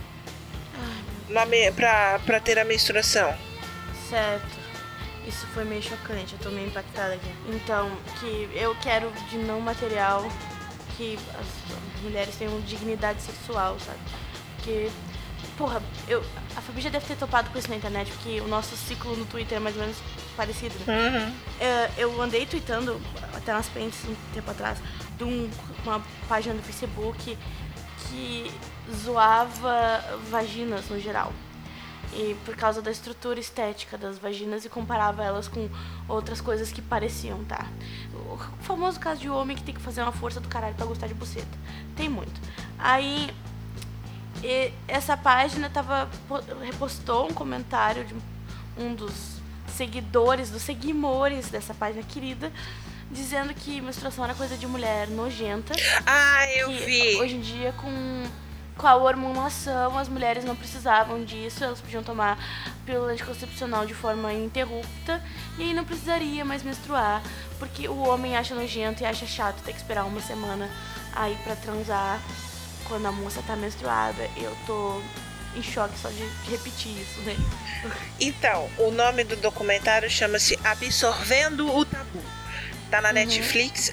pra 2.25 2.39
ter 2.39 2.59
a 2.59 2.65
menstruação. 2.65 3.35
Certo. 4.09 4.63
Isso 5.25 5.47
foi 5.53 5.63
meio 5.63 5.81
chocante, 5.81 6.33
eu 6.33 6.39
tô 6.39 6.49
meio 6.49 6.67
impactada 6.67 7.13
aqui. 7.13 7.33
Então, 7.47 7.89
que 8.19 8.49
eu 8.53 8.75
quero 8.81 9.09
de 9.29 9.37
não 9.37 9.61
material 9.61 10.29
que 10.97 11.17
as 11.39 12.03
mulheres 12.03 12.35
tenham 12.35 12.59
dignidade 12.61 13.21
sexual, 13.21 13.77
sabe? 13.79 13.99
Porque, 14.57 14.91
porra, 15.57 15.81
eu, 16.07 16.23
a 16.55 16.61
Fabi 16.61 16.81
já 16.81 16.89
deve 16.89 17.05
ter 17.05 17.15
topado 17.15 17.49
com 17.49 17.57
isso 17.57 17.69
na 17.69 17.75
internet, 17.75 18.11
porque 18.11 18.41
o 18.41 18.47
nosso 18.47 18.75
ciclo 18.75 19.15
no 19.15 19.25
Twitter 19.25 19.57
é 19.57 19.59
mais 19.59 19.75
ou 19.75 19.81
menos 19.81 19.97
parecido, 20.35 20.75
né? 20.85 21.09
Uhum. 21.09 21.33
É, 21.59 21.91
eu 21.97 22.21
andei 22.21 22.45
tweetando, 22.45 22.99
até 23.35 23.53
nas 23.53 23.67
prints 23.67 24.03
um 24.05 24.15
tempo 24.33 24.49
atrás, 24.49 24.79
de 25.17 25.23
um, 25.23 25.49
uma 25.83 26.01
página 26.27 26.55
do 26.55 26.61
Facebook 26.61 27.37
que 28.09 28.51
zoava 28.91 30.03
vaginas 30.29 30.89
no 30.89 30.99
geral 30.99 31.31
e 32.15 32.35
por 32.45 32.55
causa 32.55 32.81
da 32.81 32.91
estrutura 32.91 33.39
estética 33.39 33.97
das 33.97 34.17
vaginas 34.17 34.65
e 34.65 34.69
comparava 34.69 35.23
elas 35.23 35.47
com 35.47 35.69
outras 36.07 36.39
coisas 36.39 36.71
que 36.71 36.81
pareciam, 36.81 37.43
tá? 37.43 37.67
O 38.13 38.37
famoso 38.63 38.99
caso 38.99 39.21
de 39.21 39.29
homem 39.29 39.57
que 39.57 39.63
tem 39.63 39.73
que 39.73 39.81
fazer 39.81 40.01
uma 40.01 40.11
força 40.11 40.39
do 40.39 40.47
caralho 40.47 40.75
pra 40.75 40.85
gostar 40.85 41.07
de 41.07 41.13
buceta. 41.13 41.57
Tem 41.95 42.07
muito. 42.07 42.39
Aí 42.77 43.29
essa 44.87 45.15
página 45.15 45.69
tava 45.69 46.09
repostou 46.63 47.29
um 47.29 47.33
comentário 47.33 48.05
de 48.05 48.15
um 48.77 48.93
dos 48.93 49.41
seguidores, 49.67 50.49
dos 50.49 50.61
seguimores 50.61 51.49
dessa 51.49 51.73
página 51.73 52.03
querida, 52.03 52.51
dizendo 53.11 53.53
que 53.53 53.81
menstruação 53.81 54.23
era 54.23 54.33
coisa 54.33 54.57
de 54.57 54.67
mulher 54.67 55.07
nojenta. 55.07 55.73
Ah, 56.05 56.45
eu 56.55 56.69
vi. 56.71 57.15
Hoje 57.15 57.35
em 57.35 57.41
dia 57.41 57.73
com 57.73 58.23
com 58.77 58.87
a 58.87 58.95
hormonação, 58.95 59.97
as 59.97 60.09
mulheres 60.09 60.43
não 60.43 60.55
precisavam 60.55 61.23
disso, 61.23 61.63
elas 61.63 61.79
podiam 61.79 62.03
tomar 62.03 62.37
pílula 62.85 63.11
anticoncepcional 63.11 63.85
de 63.85 63.93
forma 63.93 64.33
ininterrupta 64.33 65.21
e 65.57 65.63
aí 65.63 65.73
não 65.73 65.85
precisaria 65.85 66.43
mais 66.43 66.63
menstruar, 66.63 67.21
porque 67.59 67.87
o 67.87 67.97
homem 67.99 68.35
acha 68.35 68.55
nojento 68.55 69.03
e 69.03 69.05
acha 69.05 69.25
chato 69.25 69.61
ter 69.63 69.73
que 69.73 69.77
esperar 69.77 70.05
uma 70.05 70.21
semana 70.21 70.69
aí 71.15 71.37
para 71.43 71.55
transar 71.55 72.19
quando 72.87 73.05
a 73.05 73.11
moça 73.11 73.41
tá 73.45 73.55
menstruada. 73.55 74.29
Eu 74.37 74.55
tô 74.65 75.01
em 75.55 75.61
choque 75.61 75.97
só 75.99 76.09
de 76.09 76.23
repetir 76.49 76.91
isso, 76.99 77.19
né? 77.21 77.35
Então, 78.19 78.69
o 78.77 78.91
nome 78.91 79.23
do 79.23 79.35
documentário 79.35 80.09
chama-se 80.09 80.57
Absorvendo 80.63 81.73
o 81.75 81.85
Tabu. 81.85 82.21
Tá 82.89 83.01
na 83.01 83.09
uhum. 83.09 83.15
Netflix, 83.15 83.91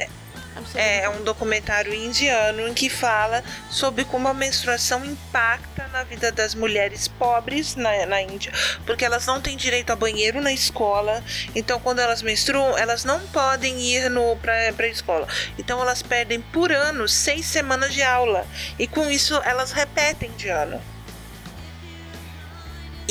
é, 0.74 1.04
é 1.04 1.08
um 1.08 1.22
documentário 1.22 1.92
indiano 1.94 2.68
em 2.68 2.74
que 2.74 2.88
fala 2.88 3.42
sobre 3.70 4.04
como 4.04 4.28
a 4.28 4.34
menstruação 4.34 5.04
impacta 5.04 5.88
na 5.88 6.02
vida 6.02 6.30
das 6.30 6.54
mulheres 6.54 7.08
pobres 7.08 7.76
na, 7.76 8.06
na 8.06 8.22
Índia, 8.22 8.52
porque 8.84 9.04
elas 9.04 9.26
não 9.26 9.40
têm 9.40 9.56
direito 9.56 9.90
a 9.90 9.96
banheiro 9.96 10.40
na 10.40 10.52
escola, 10.52 11.22
então 11.54 11.80
quando 11.80 12.00
elas 12.00 12.22
menstruam, 12.22 12.76
elas 12.76 13.04
não 13.04 13.20
podem 13.28 13.80
ir 13.80 14.10
para 14.40 14.86
a 14.86 14.88
escola. 14.88 15.26
Então 15.58 15.80
elas 15.80 16.02
perdem 16.02 16.40
por 16.40 16.72
ano 16.72 17.08
seis 17.08 17.46
semanas 17.46 17.92
de 17.92 18.02
aula, 18.02 18.46
e 18.78 18.86
com 18.86 19.08
isso 19.10 19.34
elas 19.44 19.72
repetem 19.72 20.30
de 20.32 20.48
ano. 20.48 20.80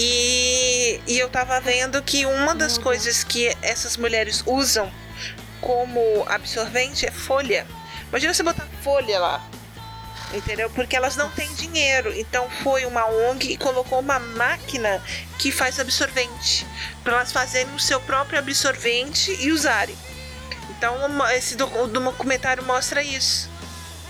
E, 0.02 1.02
e 1.08 1.20
eu 1.20 1.28
tava 1.30 1.60
vendo 1.60 2.02
que 2.02 2.26
uma 2.26 2.56
das 2.56 2.78
coisas 2.78 3.22
que 3.22 3.54
essas 3.62 3.98
mulheres 3.98 4.42
usam 4.46 4.90
como 5.62 6.26
absorvente 6.28 7.06
é 7.06 7.12
folha. 7.12 7.66
Imagina 8.10 8.34
você 8.34 8.44
botar 8.44 8.68
folha 8.84 9.20
lá. 9.20 9.44
Entendeu? 10.34 10.70
Porque 10.70 10.96
elas 10.96 11.16
não 11.16 11.30
têm 11.32 11.52
dinheiro. 11.56 12.14
Então 12.16 12.50
foi 12.64 12.86
uma 12.86 13.06
ONG 13.06 13.52
e 13.52 13.58
colocou 13.58 14.00
uma 14.00 14.20
máquina 14.20 15.02
que 15.40 15.52
faz 15.52 15.80
absorvente. 15.80 16.66
Para 17.04 17.14
elas 17.14 17.32
fazerem 17.32 17.74
o 17.74 17.80
seu 17.80 18.00
próprio 18.02 18.40
absorvente 18.40 19.36
e 19.40 19.52
usarem. 19.52 19.96
Então 20.70 20.96
esse 21.32 21.56
documentário 21.56 22.64
mostra 22.64 23.02
isso. 23.02 23.50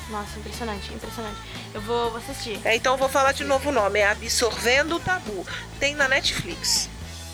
Nossa, 0.09 0.39
impressionante, 0.39 0.93
impressionante. 0.93 1.37
Eu 1.73 1.81
vou, 1.81 2.15
assistir. 2.17 2.59
É, 2.65 2.75
então 2.75 2.93
eu 2.93 2.97
vou 2.97 3.09
falar 3.09 3.31
de 3.31 3.43
novo 3.43 3.69
o 3.69 3.71
nome. 3.71 3.99
É 3.99 4.09
Absorvendo 4.09 4.95
o 4.95 4.99
Tabu. 4.99 5.45
Tem 5.79 5.95
na 5.95 6.07
Netflix. 6.07 6.89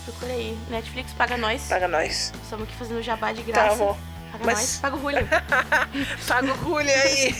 Procura 0.05 0.33
aí. 0.33 0.57
Netflix 0.69 1.13
paga 1.13 1.35
nós. 1.35 1.67
Paga 1.67 1.87
nós. 1.87 2.31
Estamos 2.43 2.67
aqui 2.67 2.75
fazendo 2.75 3.01
jabá 3.01 3.33
de 3.33 3.41
graça. 3.41 3.69
Tá 3.69 3.75
bom. 3.75 3.97
Paga 4.31 4.45
Mas... 4.45 4.57
nós. 4.57 4.77
Paga 4.77 4.95
o 4.95 5.01
Julio. 5.01 5.27
paga 6.27 6.53
o 6.53 6.57
Julio 6.57 6.93
aí. 6.93 7.35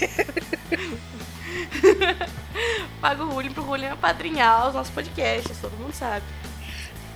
paga 3.00 3.24
o 3.24 3.32
Julio 3.32 3.54
pro 3.54 3.64
Julio 3.64 3.94
apadrinhar 3.94 4.68
os 4.68 4.74
nossos 4.74 4.92
podcasts, 4.94 5.58
todo 5.60 5.78
mundo 5.78 5.94
sabe. 5.94 6.26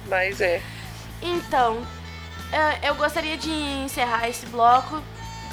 Mas 0.08 0.40
é. 0.40 0.62
Então, 1.22 1.84
eu 2.84 2.94
gostaria 2.96 3.36
de 3.36 3.50
encerrar 3.50 4.30
esse 4.30 4.46
bloco 4.46 5.02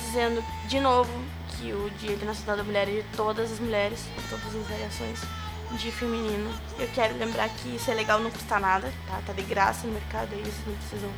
dizendo 0.04 0.44
de 0.68 0.78
novo 0.78 1.10
que 1.48 1.72
o 1.72 1.90
Dia 1.98 2.12
Internacional 2.12 2.58
da 2.58 2.64
Mulher 2.64 2.86
é 2.88 3.00
de 3.00 3.02
todas 3.16 3.50
as 3.50 3.58
mulheres, 3.58 4.04
todas 4.28 4.54
as 4.54 4.66
variações 4.68 5.45
de 5.72 5.90
feminino. 5.90 6.52
Eu 6.78 6.88
quero 6.94 7.16
lembrar 7.18 7.48
que 7.48 7.76
isso 7.76 7.90
é 7.90 7.94
legal, 7.94 8.20
não 8.20 8.30
custa 8.30 8.58
nada, 8.58 8.92
tá? 9.08 9.20
Tá 9.26 9.32
de 9.32 9.42
graça 9.42 9.86
no 9.86 9.92
mercado 9.92 10.32
aí, 10.32 10.40
vocês 10.40 10.66
não 10.66 10.74
precisam 10.76 11.10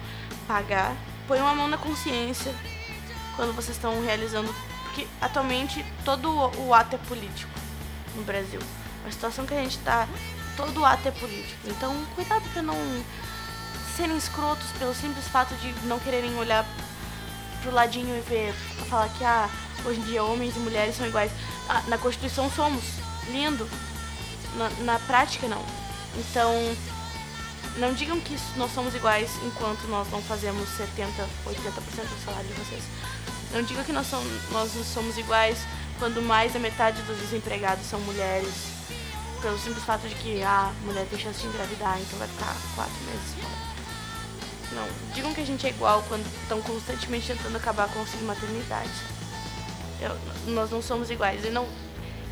pagar. 0.47 0.97
Põe 1.27 1.41
uma 1.41 1.55
mão 1.55 1.69
na 1.69 1.77
consciência 1.77 2.55
quando 3.37 3.55
vocês 3.55 3.77
estão 3.77 4.03
realizando, 4.03 4.53
porque 4.85 5.07
atualmente 5.21 5.85
todo 6.05 6.31
o 6.61 6.75
ato 6.75 6.97
é 6.97 6.99
político 6.99 7.53
no 8.17 8.23
Brasil. 8.23 8.61
A 9.07 9.11
situação 9.11 9.47
que 9.47 9.55
a 9.55 9.63
gente 9.63 9.79
tá, 9.79 10.09
todo 10.57 10.81
o 10.81 10.85
ato 10.85 11.07
é 11.07 11.11
político. 11.13 11.61
Então, 11.67 11.95
cuidado 12.15 12.43
para 12.53 12.63
não 12.63 12.77
serem 13.97 14.17
escrotos 14.17 14.67
pelo 14.79 14.95
simples 14.95 15.27
fato 15.29 15.55
de 15.57 15.73
não 15.87 15.99
quererem 15.99 16.35
olhar 16.37 16.65
pro 17.63 17.73
ladinho 17.73 18.17
e 18.17 18.21
ver, 18.21 18.53
falar 18.89 19.09
que 19.11 19.25
ah, 19.25 19.49
hoje 19.85 20.01
em 20.01 20.05
dia 20.05 20.23
homens 20.23 20.57
e 20.57 20.61
mulheres 20.61 20.97
são 20.97 21.07
iguais. 21.07 21.33
Ah, 21.69 21.83
na 21.89 21.99
Constituição 21.99 22.51
somos. 22.51 22.85
Lindo, 23.29 23.69
na, 24.59 24.69
na 24.85 24.99
prática, 25.01 25.49
não. 25.49 25.65
Então, 26.17 26.53
não 27.79 27.95
digam 27.95 28.21
que 28.21 28.37
nós 28.57 28.73
somos 28.73 28.95
iguais 28.95 29.31
enquanto 29.45 29.87
nós 29.89 30.11
não 30.11 30.21
fazemos 30.23 30.69
70, 30.77 31.11
80% 31.47 31.53
do 31.53 32.25
salário 32.25 32.49
de 32.49 32.55
vocês. 32.55 32.83
Não 33.53 33.63
digam 33.63 33.85
que 33.85 33.93
nós, 33.93 34.07
somos, 34.07 34.51
nós 34.51 34.75
não 34.75 34.85
somos 34.85 35.17
iguais 35.17 35.59
quando 35.99 36.21
mais 36.21 36.53
da 36.53 36.59
metade 36.59 37.01
dos 37.03 37.17
desempregados 37.19 37.87
são 37.87 38.01
mulheres. 38.01 38.53
Pelo 39.41 39.59
simples 39.59 39.85
fato 39.85 40.09
de 40.09 40.15
que 40.17 40.43
a 40.43 40.69
ah, 40.69 40.73
mulher 40.85 41.07
tem 41.09 41.19
chance 41.19 41.41
de 41.41 41.47
engravidar, 41.47 41.99
então 42.01 42.19
vai 42.19 42.27
ficar 42.27 42.57
quatro 42.75 43.01
meses 43.05 43.35
fora. 43.41 43.69
Não, 44.73 45.15
digam 45.15 45.33
que 45.33 45.41
a 45.41 45.47
gente 45.47 45.67
é 45.67 45.71
igual 45.71 46.05
quando 46.09 46.27
estão 46.43 46.61
constantemente 46.61 47.29
tentando 47.29 47.57
acabar 47.57 47.89
com 47.89 48.01
a 48.01 48.23
maternidade. 48.25 48.91
Eu, 50.01 50.17
nós 50.53 50.71
não 50.71 50.83
somos 50.83 51.11
iguais. 51.11 51.45
E 51.45 51.51
não, 51.51 51.67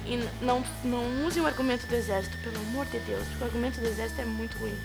e 0.07 0.45
não, 0.45 0.62
não 0.85 1.27
use 1.27 1.40
o 1.40 1.47
argumento 1.47 1.87
do 1.87 1.95
exército, 1.95 2.37
pelo 2.38 2.57
amor 2.59 2.87
de 2.87 2.99
Deus, 3.01 3.27
porque 3.29 3.45
o 3.45 3.47
argumento 3.47 3.81
do 3.81 3.87
exército 3.87 4.21
é 4.21 4.25
muito 4.25 4.57
ruim. 4.59 4.77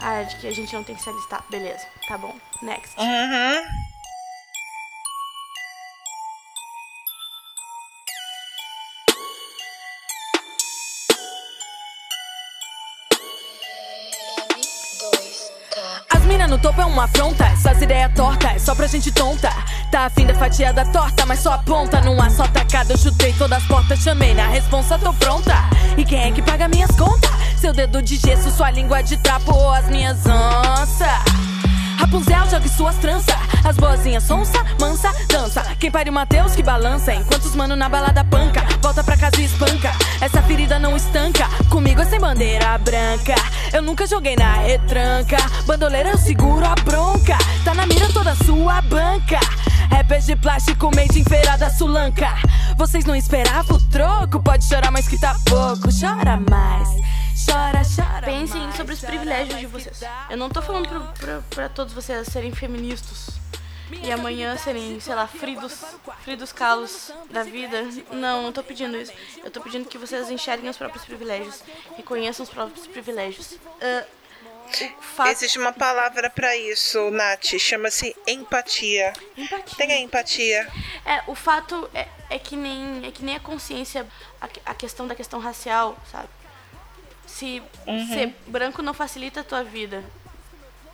Ah, 0.00 0.22
de 0.22 0.36
que 0.36 0.46
a 0.46 0.52
gente 0.52 0.72
não 0.74 0.84
tem 0.84 0.94
que 0.94 1.02
se 1.02 1.08
alistar. 1.08 1.44
Beleza, 1.50 1.86
tá 2.06 2.18
bom. 2.18 2.34
Next. 2.62 2.94
Uhum. 2.98 3.93
No 16.46 16.58
topo 16.58 16.80
é 16.80 16.84
uma 16.84 17.04
afronta. 17.04 17.44
Essas 17.44 17.80
ideias 17.80 18.12
tortas 18.14 18.52
é 18.52 18.58
só 18.58 18.74
pra 18.74 18.86
gente 18.86 19.10
tonta. 19.12 19.50
Tá 19.90 20.06
afim 20.06 20.26
da 20.26 20.34
fatia 20.34 20.72
da 20.72 20.84
torta, 20.84 21.24
mas 21.26 21.40
só 21.40 21.52
aponta. 21.52 22.00
Numa 22.00 22.30
só 22.30 22.46
tacada 22.46 22.92
eu 22.92 22.98
chutei 22.98 23.32
todas 23.34 23.58
as 23.58 23.64
portas, 23.66 24.00
chamei 24.00 24.34
na 24.34 24.46
responsa, 24.48 24.98
tô 24.98 25.12
pronta. 25.14 25.54
E 25.96 26.04
quem 26.04 26.20
é 26.20 26.32
que 26.32 26.42
paga 26.42 26.68
minhas 26.68 26.90
contas? 26.92 27.30
Seu 27.56 27.72
dedo 27.72 28.02
de 28.02 28.16
gesso, 28.16 28.50
sua 28.50 28.70
língua 28.70 29.02
de 29.02 29.16
trapo 29.18 29.54
ou 29.54 29.72
as 29.72 29.88
minhas 29.88 30.18
onças? 30.26 31.53
Rapunzel, 31.98 32.50
jogue 32.50 32.68
suas 32.68 32.96
tranças. 32.96 33.34
As 33.64 33.76
boazinhas 33.76 34.24
sonsa, 34.24 34.64
mansa, 34.80 35.10
dança. 35.28 35.62
Quem 35.78 35.90
pare 35.90 36.10
o 36.10 36.12
Mateus 36.12 36.54
que 36.54 36.62
balança. 36.62 37.14
Enquanto 37.14 37.44
os 37.44 37.54
mano 37.54 37.74
na 37.74 37.88
balada 37.88 38.24
panca. 38.24 38.64
Volta 38.82 39.02
pra 39.02 39.16
casa 39.16 39.40
e 39.40 39.44
espanca. 39.44 39.92
Essa 40.20 40.42
ferida 40.42 40.78
não 40.78 40.96
estanca. 40.96 41.48
Comigo 41.70 42.02
é 42.02 42.04
sem 42.04 42.20
bandeira 42.20 42.76
branca. 42.78 43.34
Eu 43.72 43.82
nunca 43.82 44.06
joguei 44.06 44.36
na 44.36 44.54
retranca. 44.54 45.36
Bandoleira, 45.66 46.10
eu 46.10 46.18
seguro 46.18 46.64
a 46.66 46.74
bronca. 46.74 47.38
Tá 47.64 47.74
na 47.74 47.86
mira 47.86 48.12
toda 48.12 48.34
sua 48.34 48.80
banca. 48.82 49.40
Rappers 49.90 50.26
de 50.26 50.36
plástico, 50.36 50.90
made 50.94 51.20
em 51.20 51.24
feira 51.24 51.56
da 51.56 51.70
Sulanca. 51.70 52.34
Vocês 52.76 53.04
não 53.04 53.14
esperavam 53.14 53.76
o 53.76 53.80
troco? 53.80 54.42
Pode 54.42 54.64
chorar, 54.64 54.90
mas 54.90 55.06
que 55.06 55.18
tá 55.18 55.36
pouco. 55.46 55.88
Chora 55.98 56.40
mais. 56.50 56.88
Chora, 57.44 57.82
chora. 57.84 58.26
Pensem 58.26 58.60
mais, 58.62 58.76
sobre 58.76 58.94
os 58.94 59.00
privilégios 59.00 59.58
de 59.58 59.66
vocês. 59.66 60.00
Eu 60.30 60.36
não 60.36 60.48
tô 60.48 60.62
falando 60.62 60.88
pro, 60.88 61.26
pra, 61.26 61.42
pra 61.50 61.68
todos 61.68 61.92
vocês 61.92 62.26
serem 62.28 62.54
feministas 62.54 63.28
e 64.02 64.10
amanhã 64.10 64.56
serem, 64.56 64.98
sei 65.00 65.14
lá, 65.14 65.26
fridos, 65.26 65.84
fridos 66.22 66.52
calos 66.52 67.12
da 67.30 67.42
vida. 67.42 67.82
Não, 68.10 68.42
não 68.42 68.52
tô 68.52 68.62
pedindo 68.62 68.96
isso. 68.96 69.12
Eu 69.44 69.50
tô 69.50 69.60
pedindo 69.60 69.88
que 69.88 69.98
vocês 69.98 70.30
enxerguem 70.30 70.70
os 70.70 70.76
próprios 70.76 71.04
privilégios, 71.04 71.62
reconheçam 71.96 72.44
os 72.44 72.50
próprios 72.50 72.86
privilégios. 72.86 73.58
O 74.98 75.02
fato... 75.02 75.28
Existe 75.28 75.58
uma 75.58 75.72
palavra 75.72 76.30
pra 76.30 76.56
isso, 76.56 77.10
Nath. 77.10 77.58
Chama-se 77.58 78.16
empatia. 78.26 79.12
Empatia. 79.36 79.76
Tenha 79.76 79.98
empatia. 80.00 80.72
É, 81.04 81.22
o 81.26 81.34
fato 81.34 81.88
é, 81.94 82.08
é 82.30 82.38
que 82.38 82.56
nem 82.56 83.06
é 83.06 83.10
que 83.10 83.22
nem 83.22 83.36
a 83.36 83.40
consciência, 83.40 84.06
a, 84.40 84.48
a 84.64 84.74
questão 84.74 85.06
da 85.06 85.14
questão 85.14 85.38
racial, 85.38 85.96
sabe? 86.10 86.28
Se 87.34 87.60
ser 88.12 88.32
branco 88.46 88.80
não 88.80 88.94
facilita 88.94 89.40
a 89.40 89.44
tua 89.44 89.64
vida, 89.64 90.04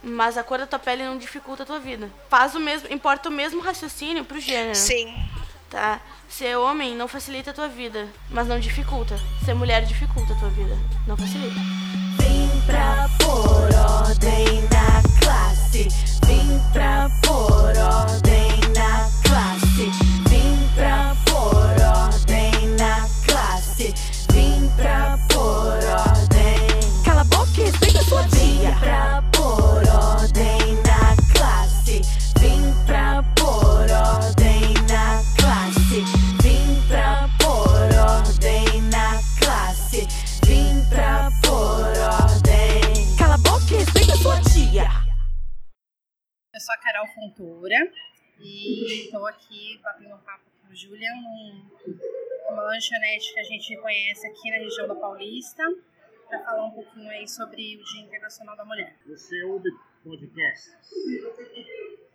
mas 0.03 0.39
a 0.39 0.43
cor 0.43 0.59
da 0.59 0.67
tua 0.67 0.79
pele 0.79 1.05
não 1.05 1.19
dificulta 1.19 1.65
a 1.65 1.67
tua 1.67 1.79
vida. 1.79 2.11
Faz 2.31 2.55
o 2.55 2.61
mesmo, 2.61 2.91
importa 2.91 3.29
o 3.29 3.33
mesmo 3.33 3.61
raciocínio 3.61 4.25
pro 4.25 4.41
gênero, 4.41 4.75
Sim. 4.75 5.15
tá? 5.69 6.01
Ser 6.31 6.57
homem 6.57 6.97
não 6.97 7.07
facilita 7.07 7.51
a 7.51 7.55
tua 7.55 7.69
vida, 7.69 8.09
mas 8.31 8.49
não 8.49 8.59
dificulta. 8.59 9.21
Ser 9.45 9.53
mulher 9.53 9.85
dificulta 9.85 10.33
a 10.33 10.37
tua 10.39 10.49
vida, 10.49 10.75
não 11.07 11.15
facilita. 11.15 11.61
Vim 12.19 12.49
pra 12.65 13.07
pôr 13.19 13.69
ordem 14.09 14.63
na 14.71 15.03
classe. 15.21 15.89
Vim 16.27 16.59
pra 16.73 17.11
pôr 17.23 17.77
ordem 17.77 18.61
na 18.75 19.11
classe. 19.29 19.91
Vim 20.31 20.71
pra 20.75 21.15
pôr 21.27 21.80
pra 28.81 29.23
pôr 29.37 29.83
ordem 29.89 30.75
na 30.83 31.17
classe. 31.33 32.01
Vim 32.41 32.63
pra 32.87 33.23
pôr 33.39 33.87
ordem 33.91 34.75
na 34.89 35.23
classe. 35.39 36.03
Vim 36.43 36.89
pra 36.89 37.29
pôr 37.39 37.89
ordem 37.97 38.83
na 38.91 39.21
classe. 39.39 40.07
Vim 40.47 40.85
pra 40.89 41.31
pôr 41.43 41.87
ordem. 42.25 43.17
Cala 43.19 43.35
a 43.35 43.39
boca 43.39 43.73
e 43.73 43.77
respeita 43.79 44.13
a 44.15 44.17
sua 44.17 44.41
tia. 44.43 44.89
Eu 46.55 46.61
sou 46.61 46.75
a 46.75 46.79
Carol 46.79 47.07
Fontoura 47.15 47.77
e 48.41 49.05
estou 49.05 49.27
aqui 49.27 49.79
batendo 49.83 50.15
um 50.15 50.19
papo 50.19 50.45
com 50.63 50.73
o 50.73 50.77
Julian 50.77 51.15
num- 51.17 51.71
numa 52.51 52.63
lanchonete 52.63 53.33
que 53.33 53.41
a 53.41 53.45
gente 53.45 53.77
conhece 53.81 54.27
aqui 54.27 54.51
na 54.51 54.57
região 54.59 54.89
da 54.89 54.95
Paulista 54.97 55.63
para 56.31 56.45
falar 56.45 56.65
um 56.65 56.71
pouquinho 56.71 57.11
aí 57.11 57.29
sobre 57.29 57.77
o 57.77 57.85
Dia 57.85 58.03
Internacional 58.03 58.57
da 58.57 58.65
Mulher. 58.65 58.97
Você 59.07 59.43
ouve 59.43 59.69
podcasts? 60.05 60.73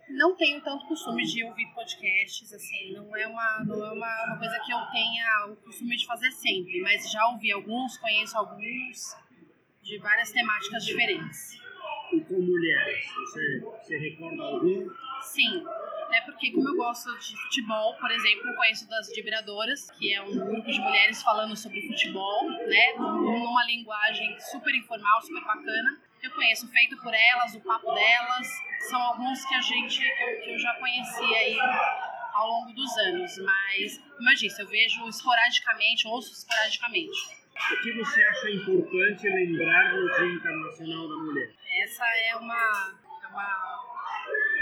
Não 0.08 0.34
tenho 0.34 0.62
tanto 0.62 0.86
costume 0.86 1.24
de 1.24 1.44
ouvir 1.44 1.66
podcasts, 1.74 2.52
assim, 2.52 2.92
não 2.94 3.14
é 3.14 3.26
uma, 3.26 3.64
não 3.64 3.84
é 3.84 3.92
uma, 3.92 4.24
uma 4.26 4.38
coisa 4.38 4.58
que 4.64 4.72
eu 4.72 4.78
tenha 4.90 5.46
o 5.50 5.56
costume 5.56 5.96
de 5.96 6.06
fazer 6.06 6.30
sempre, 6.30 6.80
mas 6.80 7.10
já 7.10 7.28
ouvi 7.28 7.52
alguns, 7.52 7.98
conheço 7.98 8.38
alguns 8.38 9.16
de 9.82 9.98
várias 9.98 10.32
temáticas 10.32 10.84
diferentes. 10.84 11.60
E 12.12 12.20
com 12.20 12.40
mulheres? 12.40 13.04
Você, 13.14 13.60
você 13.60 13.98
recorda 13.98 14.42
algum? 14.42 14.88
Sim, 15.22 15.64
até 16.06 16.20
porque 16.20 16.52
como 16.52 16.68
eu 16.68 16.76
gosto 16.76 17.12
de 17.18 17.36
futebol, 17.42 17.94
por 17.96 18.10
exemplo, 18.10 18.48
eu 18.48 18.54
conheço 18.54 18.88
das 18.88 19.08
Vibradoras, 19.14 19.90
que 19.90 20.14
é 20.14 20.22
um 20.22 20.38
grupo 20.38 20.70
de 20.70 20.80
mulheres 20.80 21.22
falando 21.22 21.56
sobre 21.56 21.82
futebol, 21.82 22.50
né, 22.50 22.94
numa 22.96 23.64
linguagem 23.64 24.38
super 24.40 24.74
informal, 24.74 25.20
super 25.22 25.42
bacana. 25.42 26.00
Eu 26.22 26.30
conheço 26.30 26.68
Feito 26.68 26.96
por 27.02 27.12
Elas, 27.12 27.54
o 27.54 27.60
Papo 27.60 27.92
Delas, 27.92 28.48
são 28.88 29.00
alguns 29.00 29.44
que 29.44 29.54
a 29.54 29.60
gente, 29.60 29.98
que 29.98 30.22
eu, 30.22 30.42
que 30.42 30.50
eu 30.54 30.58
já 30.58 30.74
conhecia 30.74 31.36
aí 31.36 31.58
ao 32.34 32.48
longo 32.48 32.72
dos 32.72 32.96
anos, 32.98 33.38
mas, 33.38 33.98
como 34.16 34.30
eu 34.30 34.34
disse, 34.34 34.62
eu 34.62 34.68
vejo 34.68 35.08
esporadicamente, 35.08 36.06
ouço 36.06 36.32
esporadicamente. 36.32 37.46
O 37.72 37.82
que 37.82 37.92
você 37.94 38.22
acha 38.22 38.50
importante 38.50 39.28
lembrar 39.28 39.94
no 39.94 40.06
Dia 40.14 40.34
Internacional 40.34 41.08
da 41.08 41.16
Mulher? 41.16 41.54
Essa 41.82 42.04
é 42.04 42.36
uma, 42.36 42.94
é 43.22 43.26
uma 43.28 43.75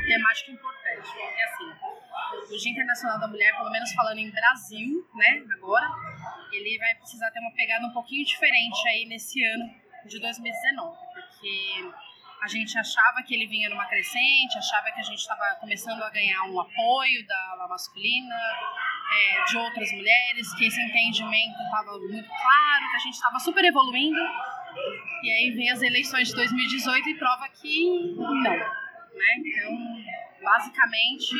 temática 0.05 0.51
importante. 0.53 1.09
Porque, 1.09 1.43
assim, 1.43 2.55
o 2.55 2.59
Dia 2.59 2.73
Internacional 2.73 3.19
da 3.19 3.29
Mulher, 3.29 3.57
pelo 3.57 3.71
menos 3.71 3.93
falando 3.93 4.19
em 4.19 4.31
Brasil, 4.31 5.09
né, 5.15 5.43
agora, 5.55 5.89
ele 6.53 6.79
vai 6.79 6.95
precisar 6.97 7.31
ter 7.31 7.41
uma 7.41 7.53
pegada 7.53 7.87
um 7.87 7.93
pouquinho 7.93 8.25
diferente 8.25 8.89
aí 8.89 9.07
nesse 9.07 9.43
ano 9.45 9.71
de 10.07 10.21
2019. 10.21 10.97
Porque 11.15 11.93
a 12.43 12.49
gente 12.49 12.77
achava 12.79 13.23
que 13.23 13.35
ele 13.35 13.47
vinha 13.47 13.71
numa 13.71 13.87
crescente, 13.87 14.59
achava 14.59 14.93
que 14.93 15.01
a 15.01 15.03
gente 15.03 15.19
estava 15.19 15.57
começando 15.61 16.03
a 16.03 16.11
ganhar 16.11 16.43
um 16.45 16.61
apoio 16.61 17.27
da 17.27 17.51
ala 17.53 17.69
masculina, 17.69 18.35
é, 19.13 19.45
de 19.45 19.57
outras 19.57 19.91
mulheres, 19.93 20.53
que 20.55 20.67
esse 20.67 20.81
entendimento 20.81 21.59
estava 21.63 21.99
muito 21.99 22.29
claro, 22.29 22.91
que 22.91 22.97
a 22.97 22.99
gente 22.99 23.15
estava 23.15 23.39
super 23.39 23.65
evoluindo. 23.65 24.21
E 25.23 25.31
aí 25.31 25.51
vem 25.57 25.71
as 25.71 25.81
eleições 25.81 26.29
de 26.29 26.35
2018 26.35 27.09
e 27.09 27.19
prova 27.19 27.49
que 27.49 28.15
não, 28.17 28.84
né? 29.15 29.37
Então, 29.39 30.43
basicamente, 30.43 31.35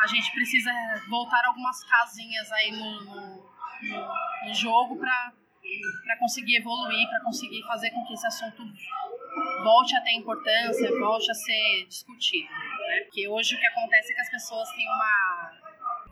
a 0.00 0.06
gente 0.06 0.30
precisa 0.32 0.70
voltar 1.08 1.44
algumas 1.46 1.82
casinhas 1.84 2.50
aí 2.52 2.72
no, 2.72 3.04
no, 3.04 3.36
no- 4.46 4.54
jogo 4.54 4.96
para 4.98 5.32
conseguir 6.18 6.56
evoluir, 6.58 7.08
para 7.08 7.20
conseguir 7.20 7.62
fazer 7.66 7.90
com 7.90 8.04
que 8.06 8.14
esse 8.14 8.26
assunto 8.26 8.62
volte 9.62 9.96
a 9.96 10.00
ter 10.02 10.12
importância, 10.12 10.98
volte 10.98 11.30
a 11.30 11.34
ser 11.34 11.86
discutido. 11.88 12.48
Né? 12.50 13.00
Porque 13.04 13.28
hoje 13.28 13.54
o 13.54 13.58
que 13.58 13.66
acontece 13.66 14.12
é 14.12 14.14
que 14.14 14.20
as 14.20 14.30
pessoas 14.30 14.70
têm 14.72 14.86
uma 14.86 15.52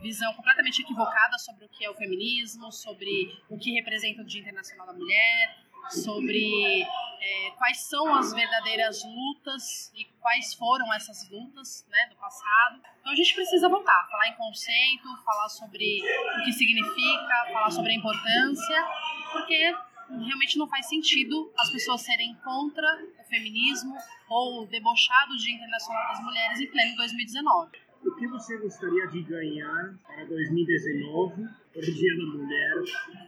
visão 0.01 0.33
completamente 0.33 0.81
equivocada 0.81 1.37
sobre 1.39 1.65
o 1.65 1.69
que 1.69 1.85
é 1.85 1.89
o 1.89 1.95
feminismo, 1.95 2.71
sobre 2.71 3.33
o 3.49 3.57
que 3.57 3.71
representa 3.71 4.21
o 4.21 4.25
Dia 4.25 4.41
Internacional 4.41 4.85
da 4.87 4.93
Mulher, 4.93 5.57
sobre 5.89 6.83
é, 6.83 7.51
quais 7.57 7.81
são 7.87 8.13
as 8.15 8.33
verdadeiras 8.33 9.03
lutas 9.03 9.91
e 9.95 10.05
quais 10.25 10.55
foram 10.55 10.91
essas 10.91 11.29
lutas 11.29 11.85
né, 11.87 12.09
do 12.09 12.15
passado. 12.15 12.81
Então 12.99 13.13
a 13.13 13.15
gente 13.15 13.35
precisa 13.35 13.69
voltar, 13.69 14.07
falar 14.09 14.27
em 14.29 14.33
conceito, 14.33 15.15
falar 15.23 15.47
sobre 15.49 16.01
o 16.01 16.43
que 16.43 16.51
significa, 16.51 17.53
falar 17.53 17.69
sobre 17.69 17.91
a 17.91 17.95
importância, 17.95 18.87
porque 19.31 19.75
realmente 20.09 20.57
não 20.57 20.67
faz 20.67 20.89
sentido 20.89 21.53
as 21.59 21.69
pessoas 21.71 22.01
serem 22.01 22.33
contra 22.43 22.87
o 23.19 23.23
feminismo 23.29 23.95
ou 24.27 24.65
debochar 24.65 25.27
do 25.27 25.37
Dia 25.37 25.53
Internacional 25.53 26.07
das 26.07 26.23
Mulheres 26.23 26.59
em 26.59 26.71
pleno 26.71 26.95
2019. 26.95 27.77
O 28.03 28.15
que 28.15 28.27
você 28.27 28.57
gostaria 28.57 29.05
de 29.05 29.21
ganhar 29.21 29.93
para 30.07 30.25
2019, 30.25 31.47
por 31.71 31.83
Dia 31.83 32.17
da 32.17 32.25
Mulher, 32.25 32.73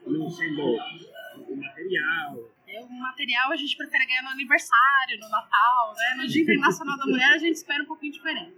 não 0.08 0.30
sendo 0.32 0.64
o 0.64 1.56
material? 1.56 2.57
Material 2.90 3.52
a 3.52 3.56
gente 3.56 3.76
prefere 3.76 4.06
ganhar 4.06 4.24
no 4.24 4.30
aniversário, 4.30 5.20
no 5.20 5.30
Natal, 5.30 5.94
né? 5.96 6.16
No 6.18 6.28
Dia 6.28 6.44
Internacional 6.44 6.98
da 6.98 7.06
Mulher 7.06 7.30
a 7.34 7.38
gente 7.38 7.56
espera 7.56 7.84
um 7.84 7.88
pouquinho 7.88 8.14
diferente. 8.14 8.56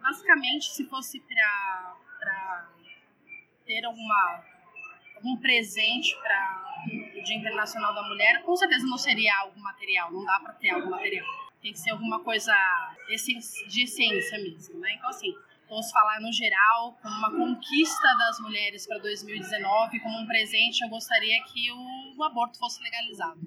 Basicamente, 0.00 0.66
se 0.74 0.86
fosse 0.86 1.20
pra 1.20 2.70
ter 3.64 3.84
alguma, 3.84 4.44
algum 5.16 5.36
presente 5.36 6.16
para 6.22 6.64
o 7.16 7.22
Dia 7.22 7.36
Internacional 7.36 7.94
da 7.94 8.02
Mulher, 8.02 8.42
com 8.42 8.56
certeza 8.56 8.86
não 8.86 8.98
seria 8.98 9.36
algo 9.38 9.60
material, 9.60 10.10
não 10.10 10.24
dá 10.24 10.40
pra 10.40 10.52
ter 10.54 10.70
algo 10.70 10.90
material. 10.90 11.26
Tem 11.62 11.72
que 11.72 11.78
ser 11.78 11.90
alguma 11.90 12.20
coisa 12.20 12.54
de 13.06 13.82
essência 13.82 14.38
mesmo, 14.38 14.80
né? 14.80 14.94
Então, 14.94 15.10
assim, 15.10 15.34
vamos 15.68 15.90
falar 15.92 16.20
no 16.20 16.32
geral, 16.32 16.98
como 17.00 17.14
uma 17.14 17.30
conquista 17.30 18.08
das 18.16 18.40
mulheres 18.40 18.86
para 18.86 18.98
2019, 18.98 20.00
como 20.00 20.18
um 20.18 20.26
presente, 20.26 20.82
eu 20.82 20.88
gostaria 20.88 21.40
que 21.44 21.70
o, 21.70 22.16
o 22.16 22.24
aborto 22.24 22.58
fosse 22.58 22.82
legalizado. 22.82 23.40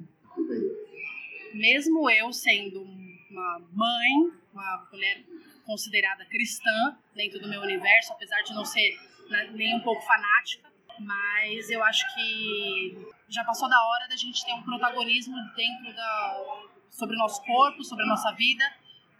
Mesmo 1.54 2.10
eu 2.10 2.32
sendo 2.34 2.84
uma 3.30 3.60
mãe, 3.72 4.32
uma 4.54 4.88
mulher 4.92 5.24
considerada 5.66 6.26
cristã 6.26 6.98
dentro 7.16 7.40
do 7.40 7.50
meu 7.50 7.62
universo, 7.62 8.14
apesar 8.14 8.42
de 8.42 8.54
não 8.54 8.66
ser 8.66 8.98
né, 9.30 9.50
nem 9.54 9.76
um 9.76 9.80
pouco 9.80 10.02
fanática, 10.02 10.72
mas 11.00 11.70
eu 11.70 11.84
acho 11.84 12.04
que 12.14 13.08
já 13.30 13.44
passou 13.44 13.70
da 13.70 13.82
hora 13.88 14.08
da 14.08 14.16
gente 14.16 14.46
ter 14.46 14.54
um 14.54 14.64
protagonismo 14.64 15.36
dentro 15.56 15.94
da 15.96 16.62
sobre 16.90 17.16
o 17.16 17.20
nosso 17.20 17.44
corpo, 17.44 17.84
sobre 17.84 18.04
a 18.04 18.08
nossa 18.08 18.32
vida 18.34 18.64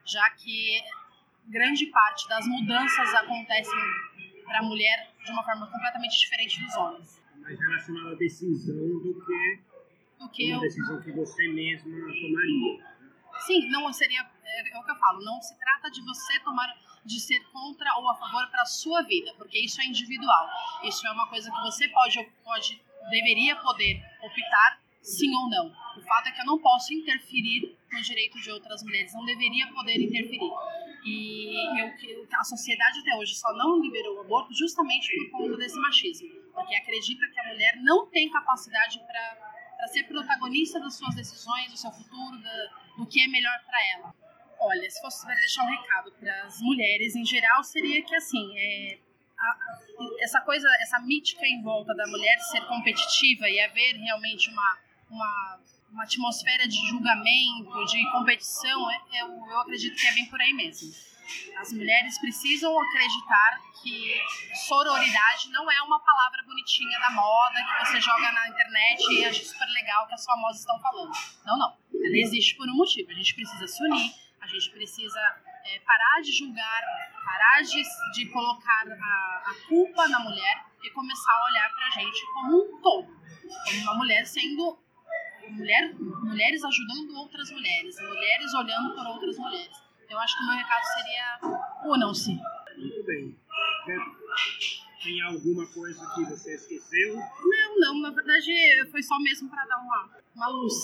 já 0.06 0.30
que 0.32 0.82
grande 1.48 1.88
parte 1.88 2.28
das 2.28 2.46
mudanças 2.48 3.14
acontecem 3.16 3.80
para 4.46 4.60
a 4.60 4.64
mulher 4.64 5.12
de 5.24 5.32
uma 5.32 5.44
forma 5.44 5.68
completamente 5.68 6.20
diferente 6.20 6.62
dos 6.64 6.76
homens. 6.76 7.22
Mais 7.38 7.60
relacionada 7.60 8.12
à 8.12 8.16
decisão 8.16 8.76
do 8.76 9.26
que, 9.26 9.60
do 10.24 10.30
que 10.30 10.46
uma 10.46 10.56
eu... 10.56 10.62
decisão 10.62 11.02
que 11.02 11.12
você 11.12 11.48
mesma 11.50 11.92
tomaria. 11.92 12.94
Sim, 13.46 13.70
não 13.70 13.92
seria 13.92 14.22
é, 14.44 14.76
é, 14.76 14.80
o 14.80 14.84
que 14.84 14.92
eu 14.92 14.96
falo. 14.96 15.24
Não 15.24 15.42
se 15.42 15.58
trata 15.58 15.90
de 15.92 16.02
você 16.02 16.40
tomar 16.40 16.68
de 17.06 17.20
ser 17.20 17.40
contra 17.52 17.98
ou 17.98 18.10
a 18.10 18.16
favor 18.16 18.50
para 18.50 18.62
a 18.62 18.66
sua 18.66 19.02
vida, 19.02 19.34
porque 19.38 19.60
isso 19.60 19.82
é 19.82 19.86
individual. 19.86 20.48
Isso 20.84 21.06
é 21.06 21.12
uma 21.12 21.28
coisa 21.28 21.52
que 21.52 21.62
você 21.62 21.88
pode, 21.90 22.24
pode 22.44 22.82
deveria 23.10 23.56
poder 23.58 24.02
optar 24.22 24.82
sim 25.02 25.36
ou 25.36 25.50
não. 25.50 25.68
O 25.98 26.02
fato 26.02 26.30
é 26.30 26.32
que 26.32 26.42
eu 26.42 26.46
não 26.46 26.60
posso 26.60 26.94
interferir 26.94 27.78
no 27.92 28.02
direito 28.02 28.40
de 28.40 28.50
outras 28.52 28.82
mulheres, 28.84 29.14
não 29.14 29.26
deveria 29.26 29.68
poder 29.68 30.00
interferir. 30.00 30.52
E 31.06 31.82
eu, 31.82 32.26
a 32.40 32.44
sociedade 32.46 33.00
até 33.00 33.16
hoje 33.18 33.36
só 33.36 33.54
não 33.54 33.82
liberou 33.82 34.18
o 34.18 34.22
aborto 34.22 34.54
justamente 34.54 35.12
por 35.30 35.40
conta 35.40 35.58
desse 35.58 35.78
machismo, 35.78 36.30
porque 36.54 36.74
acredita 36.76 37.28
que 37.28 37.40
a 37.40 37.48
mulher 37.50 37.76
não 37.82 38.08
tem 38.08 38.30
capacidade 38.30 39.00
para 39.00 39.53
ser 39.88 40.04
protagonista 40.04 40.80
das 40.80 40.96
suas 40.96 41.16
decisões, 41.16 41.72
do 41.72 41.78
seu 41.78 41.92
futuro, 41.92 42.42
da, 42.42 42.70
do 42.98 43.06
que 43.06 43.22
é 43.22 43.28
melhor 43.28 43.60
para 43.66 43.80
ela. 43.96 44.16
Olha, 44.60 44.90
se 44.90 45.02
fosse 45.02 45.26
para 45.26 45.36
deixar 45.36 45.64
um 45.64 45.70
recado 45.70 46.12
para 46.14 46.44
as 46.44 46.62
mulheres 46.62 47.16
em 47.16 47.26
geral, 47.26 47.64
seria 47.64 48.02
que 48.04 48.16
assim, 48.16 48.58
é, 48.58 49.00
a, 49.38 49.58
essa 50.20 50.42
coisa, 50.42 50.68
essa 50.82 51.00
mítica 51.00 51.46
em 51.46 51.62
volta 51.62 51.94
da 51.96 52.08
mulher 52.08 52.40
ser 52.40 52.62
competitiva 52.68 53.50
e 53.50 53.60
haver 53.60 53.96
realmente 53.96 54.50
uma, 54.50 54.78
uma, 55.10 55.60
uma 55.92 56.04
atmosfera 56.04 56.68
de 56.68 56.78
julgamento, 56.88 57.86
de 57.86 58.12
competição, 58.12 58.92
é, 58.92 59.22
eu 59.22 59.60
acredito 59.60 59.96
que 59.96 60.08
é 60.08 60.14
bem 60.14 60.26
por 60.28 60.40
aí 60.40 60.54
mesmo. 60.54 61.13
As 61.58 61.72
mulheres 61.72 62.20
precisam 62.20 62.78
acreditar 62.80 63.62
que 63.82 64.22
sororidade 64.68 65.50
não 65.50 65.70
é 65.70 65.82
uma 65.82 66.00
palavra 66.00 66.44
bonitinha 66.44 67.00
da 67.00 67.12
moda 67.12 67.56
que 67.64 67.86
você 67.86 68.02
joga 68.02 68.32
na 68.32 68.50
internet 68.50 69.04
e 69.12 69.26
acha 69.26 69.44
super 69.44 69.68
legal 69.68 70.08
que 70.08 70.14
as 70.14 70.26
famosas 70.26 70.62
estão 70.62 70.80
falando. 70.80 71.12
Não, 71.46 71.58
não. 71.58 71.78
Ela 71.94 72.18
existe 72.18 72.56
por 72.56 72.68
um 72.70 72.76
motivo. 72.76 73.12
A 73.12 73.14
gente 73.14 73.36
precisa 73.36 73.68
se 73.68 73.84
unir, 73.84 74.12
a 74.42 74.48
gente 74.48 74.70
precisa 74.72 75.20
é, 75.66 75.80
parar 75.80 76.22
de 76.22 76.32
julgar, 76.32 76.82
parar 77.26 77.62
de, 77.62 77.84
de 78.14 78.30
colocar 78.30 78.86
a, 78.88 79.44
a 79.52 79.68
culpa 79.68 80.08
na 80.08 80.20
mulher 80.20 80.66
e 80.84 80.90
começar 80.92 81.32
a 81.32 81.46
olhar 81.46 81.70
para 81.72 81.88
a 81.88 81.90
gente 81.92 82.26
como 82.34 82.58
um 82.58 82.82
todo. 82.82 83.08
Como 83.08 83.82
uma 83.84 83.96
mulher 83.96 84.26
sendo. 84.26 84.80
Mulher, 85.50 85.94
mulheres 85.96 86.64
ajudando 86.64 87.18
outras 87.18 87.52
mulheres, 87.52 88.00
mulheres 88.00 88.54
olhando 88.54 88.96
por 88.96 89.06
outras 89.06 89.38
mulheres. 89.38 89.83
Eu 90.14 90.20
acho 90.20 90.38
que 90.38 90.44
o 90.44 90.46
meu 90.46 90.56
recado 90.56 90.84
seria: 90.94 91.92
unam-se. 91.92 92.40
Muito 92.78 93.04
bem. 93.04 93.36
Tem 95.04 95.22
alguma 95.22 95.66
coisa 95.66 96.08
que 96.14 96.26
você 96.26 96.54
esqueceu? 96.54 97.16
Não, 97.16 97.80
não. 97.80 98.00
Na 98.00 98.12
verdade, 98.12 98.52
foi 98.92 99.02
só 99.02 99.18
mesmo 99.20 99.50
para 99.50 99.66
dar 99.66 99.80
uma, 99.80 100.12
uma 100.36 100.48
luz. 100.50 100.76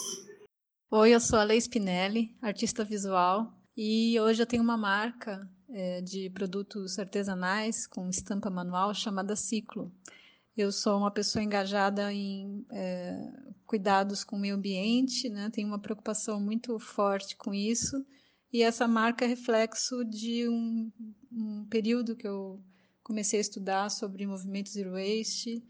Oi, 0.89 1.13
eu 1.13 1.19
sou 1.19 1.37
a 1.37 1.43
Lei 1.43 1.59
Spinelli, 1.61 2.35
artista 2.41 2.83
visual, 2.83 3.53
e 3.77 4.19
hoje 4.19 4.41
eu 4.41 4.47
tenho 4.47 4.63
uma 4.63 4.75
marca 4.75 5.47
é, 5.69 6.01
de 6.01 6.31
produtos 6.31 6.97
artesanais 6.97 7.85
com 7.85 8.09
estampa 8.09 8.49
manual 8.49 8.95
chamada 8.95 9.35
Ciclo. 9.35 9.93
Eu 10.57 10.71
sou 10.71 10.97
uma 10.97 11.11
pessoa 11.11 11.43
engajada 11.43 12.11
em 12.11 12.65
é, 12.71 13.31
cuidados 13.67 14.23
com 14.23 14.37
o 14.37 14.39
meio 14.39 14.55
ambiente, 14.55 15.29
né? 15.29 15.51
tenho 15.53 15.67
uma 15.67 15.79
preocupação 15.79 16.41
muito 16.41 16.79
forte 16.79 17.35
com 17.35 17.53
isso, 17.53 18.03
e 18.51 18.63
essa 18.63 18.87
marca 18.87 19.25
é 19.25 19.27
reflexo 19.27 20.03
de 20.03 20.47
um, 20.49 20.91
um 21.31 21.65
período 21.65 22.15
que 22.15 22.27
eu 22.27 22.59
comecei 23.03 23.39
a 23.39 23.41
estudar 23.41 23.89
sobre 23.89 24.25
movimento 24.25 24.69
zero 24.69 24.91
waste 24.91 25.63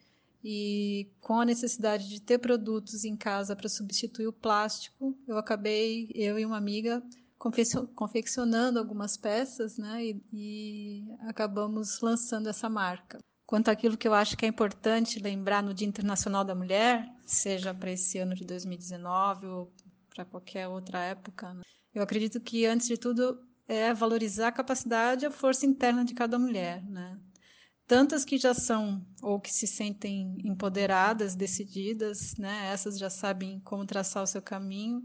e 0.43 1.11
com 1.19 1.41
a 1.41 1.45
necessidade 1.45 2.07
de 2.07 2.21
ter 2.21 2.37
produtos 2.37 3.03
em 3.03 3.15
casa 3.15 3.55
para 3.55 3.67
substituir 3.67 4.27
o 4.27 4.33
plástico, 4.33 5.17
eu 5.27 5.37
acabei, 5.37 6.09
eu 6.15 6.39
e 6.39 6.45
uma 6.45 6.57
amiga, 6.57 7.03
confeccionando 7.95 8.79
algumas 8.79 9.17
peças, 9.17 9.77
né? 9.77 10.05
E, 10.05 10.23
e 10.31 11.03
acabamos 11.21 11.99
lançando 12.01 12.47
essa 12.47 12.69
marca. 12.69 13.19
Quanto 13.45 13.69
àquilo 13.69 13.97
que 13.97 14.07
eu 14.07 14.13
acho 14.13 14.37
que 14.37 14.45
é 14.45 14.47
importante 14.47 15.19
lembrar 15.19 15.63
no 15.63 15.73
Dia 15.73 15.87
Internacional 15.87 16.45
da 16.45 16.53
Mulher, 16.53 17.09
seja 17.25 17.73
para 17.73 17.91
esse 17.91 18.17
ano 18.17 18.35
de 18.35 18.45
2019 18.45 19.47
ou 19.47 19.73
para 20.13 20.23
qualquer 20.23 20.67
outra 20.67 20.99
época, 20.99 21.53
né? 21.53 21.63
Eu 21.99 22.03
acredito 22.03 22.39
que, 22.39 22.65
antes 22.65 22.87
de 22.87 22.97
tudo, 22.97 23.39
é 23.67 23.93
valorizar 23.93 24.47
a 24.47 24.51
capacidade 24.51 25.25
e 25.25 25.27
a 25.27 25.31
força 25.31 25.65
interna 25.65 26.03
de 26.03 26.13
cada 26.13 26.39
mulher, 26.39 26.83
né? 26.89 27.19
tantas 27.89 28.23
que 28.23 28.37
já 28.37 28.53
são 28.53 29.03
ou 29.19 29.39
que 29.39 29.51
se 29.51 29.65
sentem 29.65 30.37
empoderadas, 30.43 31.33
decididas, 31.33 32.35
né? 32.37 32.67
Essas 32.71 32.99
já 32.99 33.09
sabem 33.09 33.59
como 33.61 33.83
traçar 33.83 34.21
o 34.21 34.27
seu 34.27 34.43
caminho, 34.43 35.01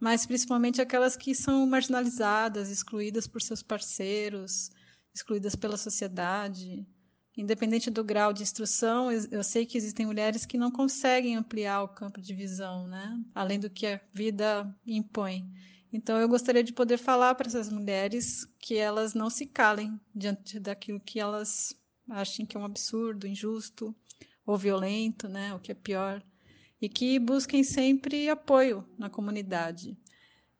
mas 0.00 0.24
principalmente 0.24 0.80
aquelas 0.80 1.14
que 1.14 1.34
são 1.34 1.66
marginalizadas, 1.66 2.70
excluídas 2.70 3.26
por 3.26 3.42
seus 3.42 3.62
parceiros, 3.62 4.70
excluídas 5.14 5.54
pela 5.54 5.76
sociedade. 5.76 6.86
Independente 7.36 7.90
do 7.90 8.02
grau 8.02 8.32
de 8.32 8.42
instrução, 8.42 9.12
eu 9.12 9.44
sei 9.44 9.66
que 9.66 9.76
existem 9.76 10.06
mulheres 10.06 10.46
que 10.46 10.56
não 10.56 10.70
conseguem 10.70 11.36
ampliar 11.36 11.82
o 11.82 11.88
campo 11.88 12.18
de 12.18 12.34
visão, 12.34 12.88
né? 12.88 13.14
Além 13.34 13.60
do 13.60 13.68
que 13.68 13.86
a 13.86 14.00
vida 14.14 14.74
impõe. 14.86 15.46
Então, 15.92 16.18
eu 16.18 16.28
gostaria 16.28 16.64
de 16.64 16.72
poder 16.72 16.96
falar 16.96 17.34
para 17.34 17.46
essas 17.46 17.68
mulheres 17.68 18.46
que 18.58 18.76
elas 18.76 19.12
não 19.12 19.28
se 19.28 19.44
calem 19.44 20.00
diante 20.14 20.58
daquilo 20.58 20.98
que 20.98 21.20
elas 21.20 21.76
achem 22.08 22.46
que 22.46 22.56
é 22.56 22.60
um 22.60 22.64
absurdo, 22.64 23.26
injusto 23.26 23.94
ou 24.46 24.56
violento, 24.56 25.28
né, 25.28 25.54
o 25.54 25.58
que 25.58 25.70
é 25.70 25.74
pior, 25.74 26.22
e 26.80 26.88
que 26.88 27.18
busquem 27.18 27.62
sempre 27.62 28.28
apoio 28.28 28.84
na 28.98 29.08
comunidade 29.08 29.96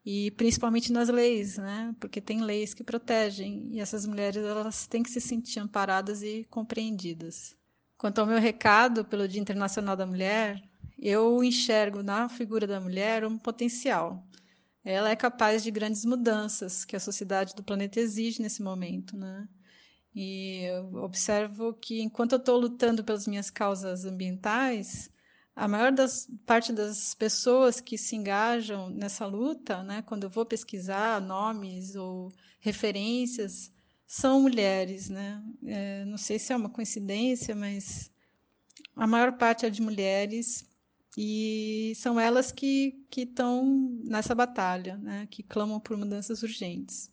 e 0.05 0.31
principalmente 0.31 0.91
nas 0.91 1.09
leis, 1.09 1.57
né, 1.57 1.95
porque 1.99 2.19
tem 2.21 2.41
leis 2.41 2.73
que 2.73 2.83
protegem 2.83 3.69
e 3.71 3.79
essas 3.79 4.05
mulheres 4.05 4.43
elas 4.43 4.85
têm 4.87 5.01
que 5.01 5.09
se 5.09 5.21
sentir 5.21 5.59
amparadas 5.59 6.21
e 6.21 6.45
compreendidas. 6.49 7.55
Quanto 7.97 8.19
ao 8.19 8.27
meu 8.27 8.39
recado 8.39 9.05
pelo 9.05 9.27
Dia 9.27 9.41
Internacional 9.41 9.95
da 9.95 10.05
Mulher, 10.05 10.61
eu 10.99 11.43
enxergo 11.43 12.03
na 12.03 12.27
figura 12.27 12.67
da 12.67 12.79
mulher 12.79 13.25
um 13.25 13.37
potencial. 13.37 14.25
Ela 14.83 15.09
é 15.09 15.15
capaz 15.15 15.63
de 15.63 15.71
grandes 15.71 16.03
mudanças 16.03 16.83
que 16.83 16.95
a 16.95 16.99
sociedade 16.99 17.55
do 17.55 17.63
planeta 17.63 17.99
exige 17.99 18.41
nesse 18.41 18.61
momento, 18.61 19.15
né? 19.15 19.47
E 20.15 20.65
eu 20.65 20.95
observo 21.03 21.73
que 21.73 22.01
enquanto 22.01 22.33
eu 22.33 22.37
estou 22.37 22.59
lutando 22.59 23.03
pelas 23.03 23.25
minhas 23.25 23.49
causas 23.49 24.05
ambientais, 24.05 25.09
a 25.55 25.67
maior 25.67 25.91
das, 25.91 26.27
parte 26.45 26.71
das 26.73 27.13
pessoas 27.15 27.79
que 27.79 27.97
se 27.97 28.15
engajam 28.15 28.89
nessa 28.89 29.25
luta, 29.25 29.83
né, 29.83 30.01
quando 30.03 30.23
eu 30.23 30.29
vou 30.29 30.45
pesquisar 30.45 31.21
nomes 31.21 31.95
ou 31.95 32.31
referências, 32.59 33.71
são 34.05 34.41
mulheres. 34.41 35.09
Né? 35.09 35.43
É, 35.65 36.05
não 36.05 36.17
sei 36.17 36.37
se 36.37 36.53
é 36.53 36.55
uma 36.55 36.69
coincidência, 36.69 37.55
mas 37.55 38.11
a 38.95 39.07
maior 39.07 39.33
parte 39.37 39.65
é 39.65 39.69
de 39.69 39.81
mulheres 39.81 40.65
e 41.17 41.93
são 41.95 42.19
elas 42.19 42.51
que 42.51 43.05
estão 43.15 43.99
nessa 44.03 44.33
batalha, 44.33 44.97
né, 44.97 45.27
que 45.29 45.43
clamam 45.43 45.79
por 45.79 45.95
mudanças 45.95 46.41
urgentes. 46.41 47.11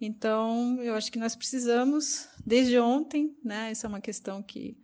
Então, 0.00 0.80
eu 0.82 0.94
acho 0.94 1.10
que 1.12 1.18
nós 1.18 1.36
precisamos, 1.36 2.28
desde 2.46 2.78
ontem, 2.78 3.36
né, 3.44 3.70
essa 3.70 3.86
é 3.86 3.88
uma 3.88 4.00
questão 4.00 4.42
que, 4.42 4.78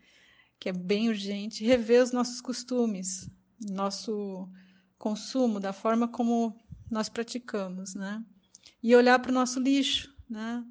que 0.58 0.68
é 0.68 0.72
bem 0.72 1.08
urgente, 1.08 1.64
rever 1.64 2.02
os 2.02 2.12
nossos 2.12 2.40
costumes, 2.40 3.30
nosso 3.70 4.48
consumo, 4.98 5.60
da 5.60 5.72
forma 5.72 6.08
como 6.08 6.54
nós 6.90 7.08
praticamos, 7.08 7.94
né? 7.94 8.22
E 8.82 8.94
olhar 8.94 9.18
para 9.18 9.30
o 9.30 9.34
nosso 9.34 9.58
lixo, 9.58 10.14
né? 10.28 10.64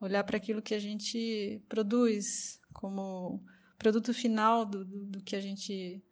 Olhar 0.00 0.24
para 0.24 0.36
aquilo 0.36 0.62
que 0.62 0.74
a 0.74 0.78
gente 0.78 1.62
produz 1.68 2.60
como 2.72 3.42
produto 3.78 4.12
final 4.12 4.64
do, 4.64 4.84
do, 4.84 5.06
do 5.06 5.22
que 5.22 5.36
a 5.36 5.40
gente 5.40 6.02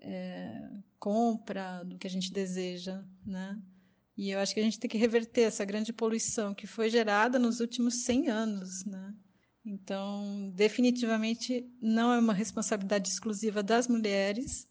é, 0.00 0.70
compra, 0.98 1.82
do 1.84 1.98
que 1.98 2.06
a 2.06 2.10
gente 2.10 2.32
deseja, 2.32 3.02
né? 3.24 3.58
E 4.16 4.30
eu 4.30 4.40
acho 4.40 4.52
que 4.52 4.60
a 4.60 4.62
gente 4.62 4.80
tem 4.80 4.90
que 4.90 4.98
reverter 4.98 5.42
essa 5.42 5.64
grande 5.64 5.92
poluição 5.92 6.54
que 6.54 6.66
foi 6.66 6.90
gerada 6.90 7.38
nos 7.38 7.60
últimos 7.60 8.04
100 8.04 8.28
anos, 8.28 8.84
né? 8.84 9.14
Então, 9.64 10.50
definitivamente 10.54 11.64
não 11.80 12.12
é 12.12 12.18
uma 12.18 12.32
responsabilidade 12.32 13.08
exclusiva 13.08 13.62
das 13.62 13.86
mulheres, 13.86 14.66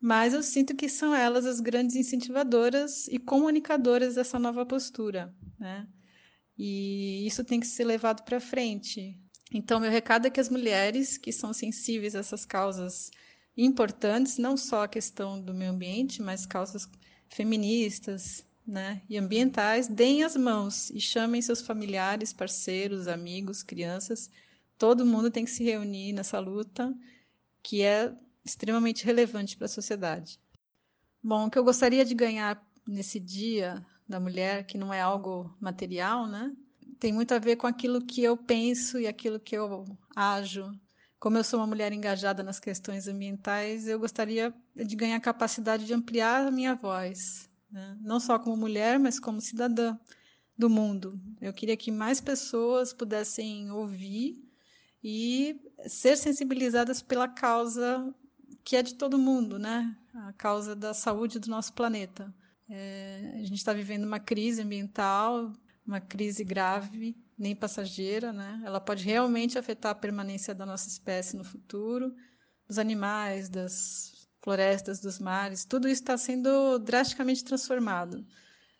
mas 0.00 0.34
eu 0.34 0.42
sinto 0.42 0.76
que 0.76 0.88
são 0.88 1.14
elas 1.14 1.46
as 1.46 1.58
grandes 1.58 1.96
incentivadoras 1.96 3.08
e 3.08 3.18
comunicadoras 3.18 4.14
dessa 4.14 4.38
nova 4.38 4.64
postura, 4.64 5.34
né? 5.58 5.88
E 6.56 7.26
isso 7.26 7.44
tem 7.44 7.58
que 7.58 7.66
ser 7.66 7.84
levado 7.84 8.22
para 8.24 8.40
frente. 8.40 9.18
Então, 9.52 9.80
meu 9.80 9.90
recado 9.90 10.26
é 10.26 10.30
que 10.30 10.40
as 10.40 10.48
mulheres 10.48 11.16
que 11.18 11.32
são 11.32 11.52
sensíveis 11.52 12.14
a 12.14 12.20
essas 12.20 12.44
causas 12.44 13.10
importantes, 13.56 14.38
não 14.38 14.56
só 14.56 14.84
a 14.84 14.88
questão 14.88 15.40
do 15.40 15.54
meio 15.54 15.70
ambiente, 15.70 16.20
mas 16.20 16.44
causas 16.44 16.88
feministas, 17.28 18.44
né, 18.66 19.00
e 19.08 19.16
ambientais, 19.16 19.86
deem 19.86 20.24
as 20.24 20.36
mãos 20.36 20.90
e 20.90 21.00
chamem 21.00 21.40
seus 21.40 21.60
familiares, 21.60 22.32
parceiros, 22.32 23.06
amigos, 23.06 23.62
crianças. 23.62 24.28
Todo 24.76 25.06
mundo 25.06 25.30
tem 25.30 25.44
que 25.44 25.50
se 25.50 25.62
reunir 25.62 26.12
nessa 26.12 26.40
luta 26.40 26.92
que 27.62 27.82
é 27.82 28.12
extremamente 28.44 29.04
relevante 29.04 29.56
para 29.56 29.66
a 29.66 29.68
sociedade. 29.68 30.38
Bom, 31.22 31.46
o 31.46 31.50
que 31.50 31.58
eu 31.58 31.64
gostaria 31.64 32.04
de 32.04 32.14
ganhar 32.14 32.64
nesse 32.86 33.18
dia 33.18 33.84
da 34.08 34.20
mulher, 34.20 34.64
que 34.64 34.78
não 34.78 34.92
é 34.92 35.00
algo 35.00 35.52
material, 35.60 36.26
né? 36.28 36.54
Tem 37.00 37.12
muito 37.12 37.32
a 37.32 37.38
ver 37.38 37.56
com 37.56 37.66
aquilo 37.66 38.00
que 38.00 38.22
eu 38.22 38.36
penso 38.36 38.98
e 38.98 39.06
aquilo 39.06 39.40
que 39.40 39.56
eu 39.56 39.84
ajo. 40.14 40.72
Como 41.18 41.38
eu 41.38 41.44
sou 41.44 41.60
uma 41.60 41.66
mulher 41.66 41.92
engajada 41.92 42.42
nas 42.42 42.60
questões 42.60 43.08
ambientais, 43.08 43.88
eu 43.88 43.98
gostaria 43.98 44.54
de 44.74 44.96
ganhar 44.96 45.18
capacidade 45.20 45.86
de 45.86 45.94
ampliar 45.94 46.46
a 46.46 46.50
minha 46.50 46.74
voz, 46.74 47.48
né? 47.70 47.96
não 48.00 48.20
só 48.20 48.38
como 48.38 48.56
mulher, 48.56 48.98
mas 48.98 49.18
como 49.18 49.40
cidadã 49.40 49.98
do 50.56 50.68
mundo. 50.68 51.20
Eu 51.40 51.52
queria 51.52 51.76
que 51.76 51.90
mais 51.90 52.20
pessoas 52.20 52.92
pudessem 52.92 53.70
ouvir 53.70 54.38
e 55.02 55.60
ser 55.86 56.16
sensibilizadas 56.16 57.00
pela 57.02 57.28
causa 57.28 58.14
que 58.64 58.76
é 58.76 58.82
de 58.82 58.94
todo 58.94 59.18
mundo, 59.18 59.58
né? 59.60 59.96
A 60.12 60.32
causa 60.32 60.74
da 60.74 60.92
saúde 60.92 61.38
do 61.38 61.48
nosso 61.48 61.72
planeta. 61.72 62.34
É, 62.68 63.34
a 63.34 63.44
gente 63.44 63.54
está 63.54 63.72
vivendo 63.72 64.04
uma 64.04 64.18
crise 64.18 64.60
ambiental, 64.60 65.52
uma 65.86 66.00
crise 66.00 66.42
grave, 66.42 67.16
nem 67.38 67.54
passageira, 67.54 68.32
né? 68.32 68.62
Ela 68.64 68.80
pode 68.80 69.04
realmente 69.04 69.58
afetar 69.58 69.92
a 69.92 69.94
permanência 69.94 70.54
da 70.54 70.64
nossa 70.64 70.88
espécie 70.88 71.36
no 71.36 71.44
futuro, 71.44 72.14
dos 72.66 72.78
animais, 72.78 73.48
das 73.48 74.28
florestas, 74.40 75.00
dos 75.00 75.18
mares. 75.18 75.64
Tudo 75.64 75.88
isso 75.88 76.02
está 76.02 76.16
sendo 76.16 76.78
drasticamente 76.78 77.44
transformado, 77.44 78.24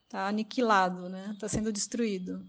está 0.05 0.29
aniquilado, 0.29 1.09
né? 1.09 1.31
Está 1.35 1.49
sendo 1.49 1.73
destruído. 1.73 2.47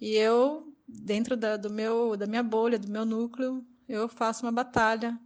E 0.00 0.14
eu, 0.14 0.72
dentro 0.86 1.36
da, 1.36 1.56
do 1.56 1.70
meu, 1.70 2.16
da 2.16 2.26
minha 2.26 2.42
bolha, 2.42 2.78
do 2.78 2.88
meu 2.88 3.04
núcleo, 3.04 3.66
eu 3.88 4.08
faço 4.08 4.44
uma 4.44 4.52
batalha 4.52 5.18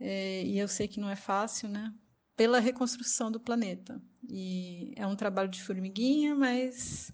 é, 0.00 0.42
e 0.44 0.58
eu 0.58 0.68
sei 0.68 0.88
que 0.88 1.00
não 1.00 1.10
é 1.10 1.16
fácil, 1.16 1.68
né? 1.68 1.92
Pela 2.36 2.60
reconstrução 2.60 3.30
do 3.30 3.40
planeta. 3.40 4.00
E 4.28 4.92
é 4.96 5.06
um 5.06 5.16
trabalho 5.16 5.48
de 5.48 5.62
formiguinha, 5.62 6.34
mas 6.34 7.12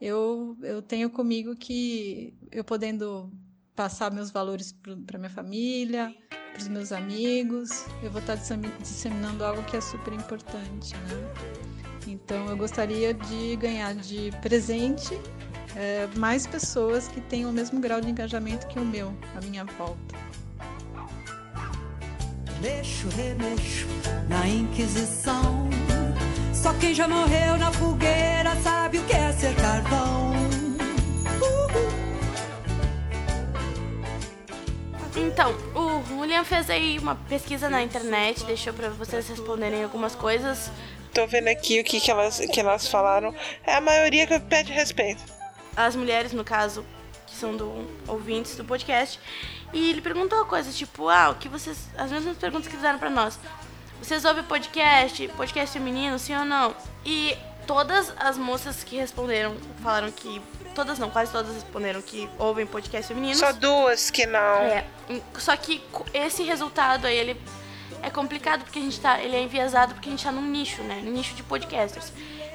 eu, 0.00 0.56
eu 0.62 0.82
tenho 0.82 1.10
comigo 1.10 1.54
que 1.56 2.34
eu 2.50 2.64
podendo 2.64 3.30
passar 3.74 4.10
meus 4.10 4.30
valores 4.30 4.74
para 5.06 5.18
minha 5.18 5.30
família, 5.30 6.14
para 6.52 6.60
os 6.60 6.68
meus 6.68 6.92
amigos, 6.92 7.86
eu 8.02 8.10
vou 8.10 8.20
estar 8.20 8.36
disseminando 8.80 9.44
algo 9.44 9.62
que 9.64 9.76
é 9.76 9.80
super 9.80 10.12
importante, 10.12 10.94
né? 10.94 12.06
Então 12.06 12.48
eu 12.48 12.56
gostaria 12.56 13.12
de 13.12 13.56
ganhar 13.56 13.94
de 13.94 14.30
presente 14.40 15.14
é, 15.76 16.08
mais 16.16 16.46
pessoas 16.46 17.06
que 17.08 17.20
tenham 17.20 17.50
o 17.50 17.52
mesmo 17.52 17.80
grau 17.80 18.00
de 18.00 18.10
engajamento 18.10 18.66
que 18.66 18.78
o 18.78 18.84
meu, 18.84 19.14
à 19.36 19.40
minha 19.44 19.64
volta 19.64 20.28
mexo, 22.60 23.08
remexo 23.10 23.86
na 24.28 24.46
Inquisição. 24.48 25.68
Só 26.62 26.74
quem 26.74 26.92
já 26.92 27.06
morreu 27.06 27.56
na 27.56 27.70
fogueira 27.72 28.56
sabe 28.64 28.98
o 28.98 29.04
que 29.04 29.12
é 29.12 29.32
ser 29.32 29.54
carvão. 29.54 30.32
Então, 35.16 35.54
o 35.72 36.20
William 36.20 36.42
fez 36.42 36.68
aí 36.68 36.98
uma 36.98 37.14
pesquisa 37.14 37.70
na 37.70 37.80
internet, 37.80 38.44
deixou 38.44 38.72
para 38.72 38.88
vocês 38.88 39.28
responderem 39.28 39.84
algumas 39.84 40.16
coisas. 40.16 40.68
Tô 41.14 41.28
vendo 41.28 41.46
aqui 41.46 41.80
o 41.80 41.84
que, 41.84 42.00
que, 42.00 42.10
elas, 42.10 42.40
que 42.40 42.58
elas 42.58 42.88
falaram. 42.88 43.32
É 43.64 43.76
a 43.76 43.80
maioria 43.80 44.26
que 44.26 44.40
pede 44.40 44.72
respeito. 44.72 45.22
As 45.76 45.94
mulheres, 45.94 46.32
no 46.32 46.42
caso, 46.42 46.84
que 47.24 47.36
são 47.36 47.56
do 47.56 47.86
ouvintes 48.08 48.56
do 48.56 48.64
podcast, 48.64 49.20
e 49.72 49.90
ele 49.90 50.00
perguntou 50.00 50.44
coisas 50.44 50.76
tipo, 50.76 51.08
ah, 51.08 51.30
o 51.30 51.36
que 51.36 51.48
vocês. 51.48 51.88
As 51.96 52.10
mesmas 52.10 52.36
perguntas 52.36 52.66
que 52.66 52.74
fizeram 52.74 52.98
para 52.98 53.10
nós. 53.10 53.38
Vocês 54.00 54.24
ouvem 54.24 54.44
podcast, 54.44 55.28
podcast 55.28 55.72
feminino, 55.72 56.18
sim 56.18 56.34
ou 56.34 56.44
não? 56.44 56.74
E 57.04 57.36
todas 57.66 58.12
as 58.16 58.38
moças 58.38 58.82
que 58.84 58.96
responderam 58.96 59.56
falaram 59.82 60.10
que. 60.10 60.40
Todas 60.74 60.98
não, 60.98 61.10
quase 61.10 61.32
todas 61.32 61.52
responderam 61.52 62.00
que 62.00 62.30
ouvem 62.38 62.64
podcast 62.64 63.08
feminino. 63.08 63.34
Só 63.34 63.52
duas 63.52 64.10
que 64.10 64.24
não. 64.26 64.60
É. 64.60 64.84
Só 65.36 65.56
que 65.56 65.82
esse 66.14 66.44
resultado 66.44 67.06
aí, 67.06 67.16
ele 67.16 67.40
é 68.00 68.08
complicado 68.08 68.62
porque 68.62 68.78
a 68.78 68.82
gente 68.82 69.00
tá. 69.00 69.20
Ele 69.20 69.34
é 69.34 69.42
enviesado 69.42 69.94
porque 69.94 70.08
a 70.08 70.12
gente 70.12 70.24
tá 70.24 70.30
num 70.30 70.42
nicho, 70.42 70.82
né? 70.82 71.00
Num 71.04 71.10
nicho 71.10 71.34
de 71.34 71.42
podcasters. 71.42 72.12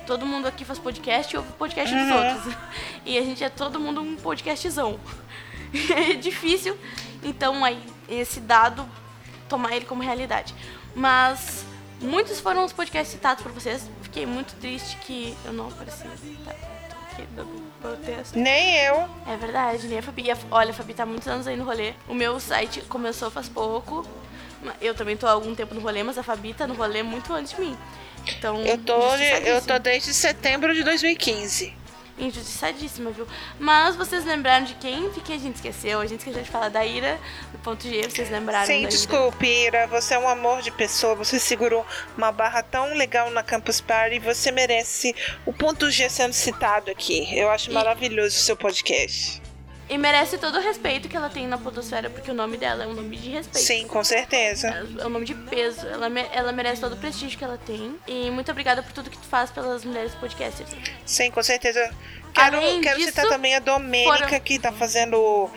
Todo 0.07 0.25
mundo 0.25 0.47
aqui 0.47 0.63
faz 0.63 0.79
podcast 0.79 1.33
e 1.33 1.37
ouve 1.37 1.51
podcast 1.53 1.93
uhum. 1.93 2.07
dos 2.07 2.15
outros. 2.15 2.55
E 3.05 3.17
a 3.17 3.21
gente 3.21 3.43
é 3.43 3.49
todo 3.49 3.79
mundo 3.79 4.01
um 4.01 4.15
podcastzão. 4.15 4.97
é 5.95 6.13
difícil, 6.13 6.77
então 7.21 7.65
aí 7.65 7.81
esse 8.07 8.39
dado 8.39 8.87
tomar 9.49 9.75
ele 9.75 9.85
como 9.85 10.01
realidade. 10.01 10.55
Mas 10.95 11.65
muitos 12.01 12.39
foram 12.39 12.65
os 12.65 12.73
podcasts 12.73 13.13
citados 13.13 13.43
por 13.43 13.51
vocês. 13.51 13.89
Fiquei 14.01 14.25
muito 14.25 14.55
triste 14.59 14.97
que 14.97 15.35
eu 15.45 15.53
não 15.53 15.67
apareci. 15.67 16.03
Tá? 16.45 16.53
Protesto. 17.81 18.39
Nem 18.39 18.77
eu. 18.77 19.07
É 19.27 19.37
verdade, 19.37 19.87
nem 19.87 19.99
a 19.99 20.01
Fabi. 20.01 20.25
Olha, 20.49 20.71
a 20.71 20.73
Fabi 20.73 20.93
tá 20.93 21.05
muitos 21.05 21.27
anos 21.27 21.45
aí 21.45 21.55
no 21.55 21.63
rolê. 21.63 21.93
O 22.07 22.13
meu 22.13 22.39
site 22.39 22.81
começou 22.81 23.29
faz 23.29 23.47
pouco. 23.47 24.07
Eu 24.81 24.95
também 24.95 25.17
tô 25.17 25.27
há 25.27 25.31
algum 25.31 25.53
tempo 25.53 25.75
no 25.75 25.81
rolê, 25.81 26.01
mas 26.03 26.17
a 26.17 26.23
Fabi 26.23 26.53
tá 26.53 26.65
no 26.65 26.73
rolê 26.73 27.03
muito 27.03 27.33
antes 27.33 27.53
de 27.53 27.61
mim. 27.61 27.77
Então, 28.25 28.61
eu 28.61 28.77
tô, 28.77 29.15
eu 29.15 29.61
tô 29.61 29.77
desde 29.79 30.13
setembro 30.13 30.73
de 30.73 30.83
2015 30.83 31.82
injustiçadíssima, 32.17 33.11
viu? 33.11 33.27
Mas 33.59 33.95
vocês 33.95 34.25
lembraram 34.25 34.65
de 34.65 34.75
quem? 34.75 35.09
De 35.09 35.21
quem 35.21 35.35
a 35.35 35.39
gente 35.39 35.55
esqueceu? 35.55 35.99
A 35.99 36.05
gente 36.05 36.19
esqueceu 36.19 36.41
de 36.41 36.49
falar 36.49 36.69
da 36.69 36.85
Ira, 36.85 37.19
do 37.51 37.59
ponto 37.59 37.87
G, 37.87 38.03
vocês 38.03 38.29
lembraram 38.29 38.65
Sim, 38.65 38.87
desculpe, 38.87 39.45
Ira. 39.45 39.87
Você 39.87 40.13
é 40.13 40.19
um 40.19 40.27
amor 40.27 40.61
de 40.61 40.71
pessoa, 40.71 41.15
você 41.15 41.39
segurou 41.39 41.85
uma 42.17 42.31
barra 42.31 42.63
tão 42.63 42.93
legal 42.93 43.29
na 43.31 43.43
Campus 43.43 43.81
Party 43.81 44.15
e 44.15 44.19
você 44.19 44.51
merece 44.51 45.15
o 45.45 45.53
ponto 45.53 45.89
G 45.91 46.09
sendo 46.09 46.33
citado 46.33 46.89
aqui. 46.89 47.27
Eu 47.37 47.49
acho 47.49 47.69
e... 47.69 47.73
maravilhoso 47.73 48.35
o 48.35 48.39
seu 48.39 48.55
podcast. 48.55 49.42
E 49.89 49.97
merece 49.97 50.37
todo 50.37 50.57
o 50.57 50.61
respeito 50.61 51.09
que 51.09 51.15
ela 51.15 51.29
tem 51.29 51.47
na 51.47 51.57
podosfera, 51.57 52.09
porque 52.09 52.31
o 52.31 52.33
nome 52.33 52.57
dela 52.57 52.85
é 52.85 52.87
um 52.87 52.93
nome 52.93 53.17
de 53.17 53.29
respeito. 53.29 53.65
Sim, 53.65 53.87
com 53.87 54.03
certeza. 54.03 54.69
É 54.99 55.05
um 55.05 55.09
nome 55.09 55.25
de 55.25 55.35
peso. 55.35 55.85
Ela, 55.87 56.07
ela 56.31 56.51
merece 56.51 56.81
todo 56.81 56.93
o 56.93 56.97
prestígio 56.97 57.37
que 57.37 57.43
ela 57.43 57.57
tem. 57.57 57.95
E 58.07 58.31
muito 58.31 58.49
obrigada 58.51 58.81
por 58.81 58.91
tudo 58.93 59.09
que 59.09 59.17
tu 59.17 59.25
faz 59.25 59.51
pelas 59.51 59.83
mulheres 59.83 60.15
podcasters. 60.15 60.69
Sim, 61.05 61.29
com 61.31 61.43
certeza. 61.43 61.93
Quero, 62.33 62.59
quero 62.81 62.97
disso, 62.97 63.09
citar 63.09 63.27
também 63.27 63.55
a 63.55 63.59
Domênica, 63.59 64.27
foram... 64.27 64.39
que 64.39 64.57
tá 64.57 64.71
fazendo 64.71 65.49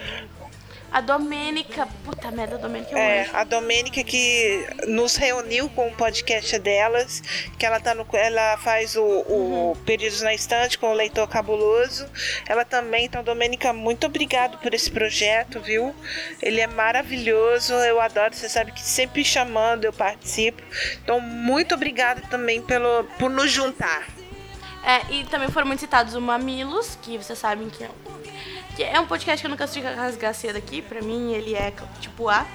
a 0.97 1.01
Domênica, 1.03 1.87
puta 2.07 2.31
merda, 2.31 2.55
a 2.55 2.59
Domênica 2.59 2.99
é, 2.99 3.19
é 3.19 3.31
a 3.35 3.45
Domênica 3.45 4.03
que 4.03 4.67
nos 4.89 5.15
reuniu 5.15 5.69
com 5.69 5.89
o 5.89 5.93
podcast 5.95 6.59
delas, 6.59 7.21
que 7.59 7.67
ela 7.67 7.79
tá 7.79 7.95
no, 7.95 8.07
ela 8.15 8.57
faz 8.57 8.97
o, 8.97 9.03
o 9.03 9.35
uhum. 9.35 9.77
Pedidos 9.85 10.23
na 10.23 10.33
Estante 10.33 10.79
com 10.79 10.91
o 10.91 10.95
Leitor 10.95 11.29
Cabuloso. 11.29 12.09
Ela 12.49 12.65
também, 12.65 13.05
então, 13.05 13.23
Domênica, 13.23 13.75
muito 13.75 14.07
obrigado 14.07 14.57
por 14.57 14.73
esse 14.73 14.91
projeto, 14.91 15.61
viu? 15.61 15.95
Ele 16.41 16.63
é 16.63 16.67
maravilhoso, 16.67 17.75
eu 17.75 18.01
adoro, 18.01 18.35
você 18.35 18.49
sabe 18.49 18.73
que 18.73 18.81
sempre 18.81 19.23
chamando 19.23 19.85
eu 19.85 19.93
participo. 19.93 20.63
Então, 21.05 21.21
muito 21.21 21.75
obrigada 21.75 22.23
também 22.31 22.63
pelo, 22.63 23.05
por 23.19 23.29
nos 23.29 23.51
juntar. 23.51 24.07
É, 24.83 25.13
e 25.13 25.25
também 25.25 25.51
foram 25.51 25.67
muito 25.67 25.81
citados 25.81 26.15
o 26.15 26.23
Mamilos, 26.23 26.97
que 27.03 27.19
vocês 27.19 27.39
sabem 27.39 27.69
que 27.69 27.85
é 27.85 27.91
que 28.77 28.85
é 28.85 29.01
um 29.01 29.07
podcast 29.07 29.41
que 29.41 29.47
eu 29.47 29.51
não 29.51 29.57
canso 29.57 29.73
de 29.73 29.81
rasgar 29.81 30.35
cedo 30.35 30.57
aqui, 30.57 30.83
pra 30.83 31.01
mim 31.01 31.33
ele 31.33 31.55
é 31.55 31.73
tipo 31.99 32.29
A. 32.29 32.47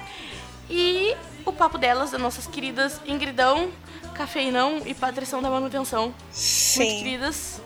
E 0.70 1.16
o 1.44 1.52
papo 1.52 1.76
delas, 1.76 2.12
das 2.12 2.20
nossas 2.20 2.46
queridas 2.46 3.00
Ingridão, 3.04 3.72
Cafeinão 4.14 4.80
e 4.86 4.94
Patrição 4.94 5.42
da 5.42 5.50
Manutenção. 5.50 6.14
Sim. 6.30 6.84
Muito 6.84 6.98
queridas, 7.02 7.60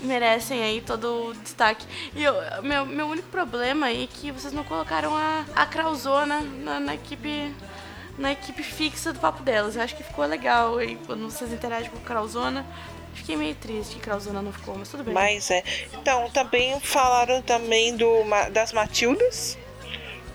merecem 0.00 0.62
aí 0.62 0.80
todo 0.80 1.30
o 1.30 1.34
destaque. 1.34 1.84
E 2.14 2.22
eu, 2.22 2.34
meu, 2.62 2.86
meu 2.86 3.08
único 3.08 3.28
problema 3.30 3.86
aí 3.86 4.04
é 4.04 4.06
que 4.06 4.30
vocês 4.30 4.52
não 4.52 4.62
colocaram 4.62 5.16
a, 5.16 5.44
a 5.56 5.66
Krauzona 5.66 6.40
na, 6.40 6.78
na 6.78 6.94
equipe 6.94 7.52
na 8.16 8.32
equipe 8.32 8.62
fixa 8.62 9.12
do 9.12 9.18
papo 9.18 9.42
delas. 9.42 9.74
Eu 9.74 9.82
acho 9.82 9.96
que 9.96 10.04
ficou 10.04 10.24
legal 10.24 10.78
aí 10.78 10.96
quando 11.04 11.28
vocês 11.28 11.52
interagem 11.52 11.90
com 11.90 11.98
a 11.98 12.00
Krauzona. 12.00 12.64
Fiquei 13.18 13.36
meio 13.36 13.54
triste 13.56 13.96
que 13.96 14.00
Krauzona 14.00 14.40
não 14.40 14.52
ficou, 14.52 14.76
mas 14.78 14.88
tudo 14.88 15.02
bem. 15.02 15.12
Mas 15.12 15.50
é. 15.50 15.62
Então, 15.92 16.30
também 16.30 16.78
falaram 16.80 17.42
também 17.42 17.96
do, 17.96 18.06
das 18.52 18.72
Matildas. 18.72 19.58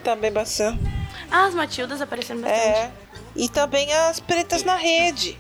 Também 0.04 0.32
bastante. 0.32 0.80
Ah, 1.32 1.46
as 1.46 1.56
Matildas 1.56 2.02
apareceram 2.02 2.42
bastante. 2.42 2.78
É. 2.78 2.92
E 3.36 3.50
também 3.50 3.92
as 3.94 4.20
Pretas 4.20 4.64
na 4.64 4.76
Rede. 4.76 5.40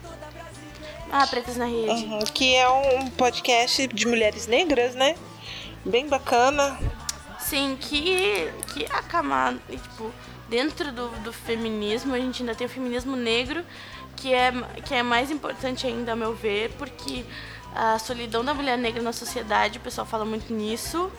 Ah, 1.11 1.27
Pretas 1.27 1.57
na 1.57 1.65
Rede. 1.65 2.05
Uhum, 2.05 2.19
que 2.33 2.55
é 2.55 2.67
um 2.67 3.09
podcast 3.09 3.87
de 3.87 4.07
mulheres 4.07 4.47
negras, 4.47 4.95
né? 4.95 5.15
Bem 5.85 6.07
bacana. 6.07 6.79
Sim, 7.39 7.77
que, 7.79 8.49
que 8.73 8.85
a 8.85 9.03
camada, 9.03 9.59
tipo, 9.69 10.11
dentro 10.47 10.91
do, 10.93 11.09
do 11.19 11.33
feminismo, 11.33 12.15
a 12.15 12.19
gente 12.19 12.41
ainda 12.41 12.55
tem 12.55 12.65
o 12.65 12.69
feminismo 12.69 13.17
negro, 13.17 13.65
que 14.23 14.33
é, 14.33 14.53
que 14.85 14.95
é 14.95 15.03
mais 15.03 15.29
importante 15.29 15.85
ainda, 15.85 16.13
a 16.13 16.15
meu 16.15 16.33
ver, 16.33 16.71
porque 16.77 17.25
a 17.75 17.99
solidão 17.99 18.43
da 18.43 18.53
mulher 18.53 18.77
negra 18.77 19.01
na 19.01 19.11
sociedade, 19.11 19.79
o 19.79 19.81
pessoal 19.81 20.07
fala 20.07 20.23
muito 20.23 20.53
nisso. 20.53 21.11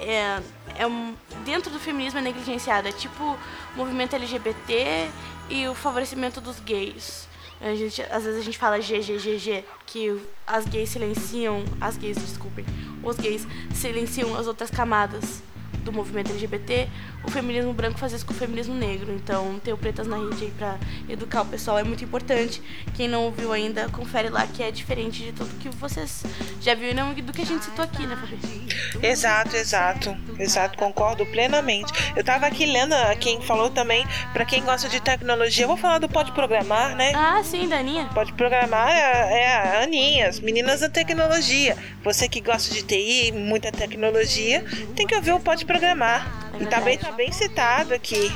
É, 0.00 0.42
é 0.76 0.84
um, 0.84 1.14
dentro 1.44 1.70
do 1.70 1.78
feminismo 1.78 2.18
é 2.18 2.22
negligenciado, 2.22 2.88
é 2.88 2.92
tipo 2.92 3.22
o 3.22 3.38
movimento 3.76 4.16
LGBT 4.16 5.08
e 5.48 5.68
o 5.68 5.74
favorecimento 5.76 6.40
dos 6.40 6.58
gays. 6.58 7.28
A 7.60 7.72
gente, 7.76 8.02
às 8.02 8.24
vezes 8.24 8.40
a 8.40 8.42
gente 8.42 8.58
fala 8.58 8.80
GGGG, 8.80 9.64
que 9.86 10.20
as 10.44 10.64
gays 10.64 10.88
silenciam, 10.88 11.64
as 11.80 11.96
gays, 11.96 12.16
desculpem, 12.16 12.66
os 13.00 13.16
gays 13.16 13.46
silenciam 13.72 14.36
as 14.36 14.48
outras 14.48 14.72
camadas 14.72 15.40
do 15.84 15.92
movimento 15.92 16.32
LGBT, 16.32 16.88
o 17.26 17.30
feminismo 17.30 17.72
branco 17.72 17.98
faz 17.98 18.12
isso 18.12 18.26
com 18.26 18.32
o 18.32 18.36
feminismo 18.36 18.74
negro. 18.74 19.12
Então, 19.12 19.58
ter 19.62 19.72
o 19.72 19.78
Pretas 19.78 20.06
na 20.06 20.16
Rede 20.16 20.44
aí 20.44 20.50
pra 20.50 20.78
educar 21.08 21.42
o 21.42 21.46
pessoal 21.46 21.78
é 21.78 21.84
muito 21.84 22.04
importante. 22.04 22.62
Quem 22.94 23.08
não 23.08 23.24
ouviu 23.24 23.52
ainda, 23.52 23.88
confere 23.88 24.28
lá 24.28 24.46
que 24.46 24.62
é 24.62 24.70
diferente 24.70 25.22
de 25.22 25.32
tudo 25.32 25.50
que 25.58 25.68
vocês 25.70 26.24
já 26.60 26.74
viram 26.74 27.12
e 27.16 27.22
do 27.22 27.32
que 27.32 27.42
a 27.42 27.46
gente 27.46 27.64
citou 27.64 27.84
aqui, 27.84 28.06
né, 28.06 28.16
Fabi? 28.16 29.06
Exato, 29.06 29.56
exato. 29.56 30.16
Exato, 30.38 30.78
concordo 30.78 31.24
plenamente. 31.26 31.92
Eu 32.16 32.24
tava 32.24 32.46
aqui 32.46 32.66
lendo 32.66 32.94
quem 33.20 33.40
falou 33.42 33.70
também, 33.70 34.06
para 34.32 34.44
quem 34.44 34.62
gosta 34.62 34.88
de 34.88 35.00
tecnologia, 35.00 35.64
eu 35.64 35.68
vou 35.68 35.76
falar 35.76 35.98
do 35.98 36.08
Pode 36.08 36.32
Programar, 36.32 36.94
né? 36.94 37.12
Ah, 37.14 37.42
sim, 37.42 37.68
da 37.68 37.78
Aninha. 37.78 38.08
Pode 38.14 38.32
Programar 38.32 38.90
é, 38.90 39.40
é 39.40 39.56
a 39.56 39.82
Aninha, 39.82 40.28
as 40.28 40.40
meninas 40.40 40.80
da 40.80 40.88
tecnologia. 40.88 41.76
Você 42.02 42.28
que 42.28 42.40
gosta 42.40 42.74
de 42.74 42.82
TI, 42.82 43.32
muita 43.32 43.72
tecnologia, 43.72 44.64
tem 44.94 45.06
que 45.06 45.14
ouvir 45.14 45.32
o 45.32 45.40
Pode 45.40 45.64
Programar. 45.64 46.43
É 46.58 46.62
e 46.62 46.66
tá 46.66 46.80
bem, 46.80 46.98
tá 46.98 47.12
bem 47.12 47.32
citado 47.32 47.94
aqui. 47.94 48.32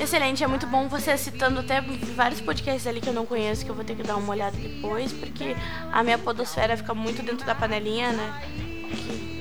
Excelente, 0.00 0.42
é 0.42 0.46
muito 0.46 0.66
bom 0.66 0.88
você 0.88 1.16
citando 1.16 1.60
até 1.60 1.80
vários 2.16 2.40
podcasts 2.40 2.86
ali 2.86 3.00
que 3.00 3.08
eu 3.08 3.12
não 3.12 3.26
conheço, 3.26 3.64
que 3.64 3.70
eu 3.70 3.74
vou 3.74 3.84
ter 3.84 3.94
que 3.94 4.02
dar 4.02 4.16
uma 4.16 4.32
olhada 4.32 4.56
depois, 4.56 5.12
porque 5.12 5.54
a 5.92 6.02
minha 6.02 6.18
podosfera 6.18 6.76
fica 6.76 6.94
muito 6.94 7.22
dentro 7.22 7.46
da 7.46 7.54
panelinha, 7.54 8.10
né? 8.12 8.42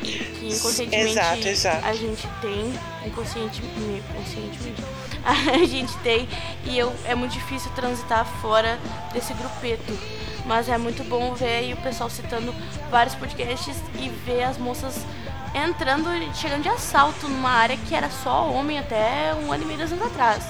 Que, 0.04 0.18
que 0.18 0.46
inconscientemente 0.48 1.12
Exato, 1.12 1.48
exato. 1.48 1.86
a 1.86 1.94
gente 1.94 2.28
tem, 2.42 2.74
inconscientemente, 3.06 4.04
conscientemente, 4.14 4.84
a 5.24 5.66
gente 5.66 5.98
tem, 6.00 6.28
e 6.66 6.78
eu, 6.78 6.94
é 7.06 7.16
muito 7.16 7.32
difícil 7.32 7.72
transitar 7.72 8.26
fora 8.42 8.78
desse 9.14 9.34
grupeto. 9.34 9.98
Mas 10.46 10.68
é 10.68 10.78
muito 10.78 11.04
bom 11.04 11.34
ver 11.36 11.56
aí 11.56 11.74
o 11.74 11.78
pessoal 11.78 12.10
citando 12.10 12.54
vários 12.90 13.14
podcasts 13.16 13.78
e 14.00 14.10
ver 14.10 14.44
as 14.44 14.58
moças 14.58 15.06
entrando, 15.54 16.10
chegando 16.36 16.64
de 16.64 16.70
assalto 16.70 17.28
numa 17.28 17.50
área 17.50 17.78
que 17.78 17.94
era 17.94 18.10
só 18.10 18.50
homem 18.50 18.80
até 18.80 19.34
um 19.36 19.52
ano 19.52 19.64
e 19.64 19.66
meio, 19.66 19.80
dois 19.80 19.92
anos 19.92 20.06
atrás. 20.06 20.44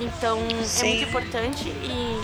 Então 0.00 0.38
é 0.60 0.64
Sim. 0.64 0.88
muito 0.88 1.08
importante 1.10 1.68
e 1.68 2.20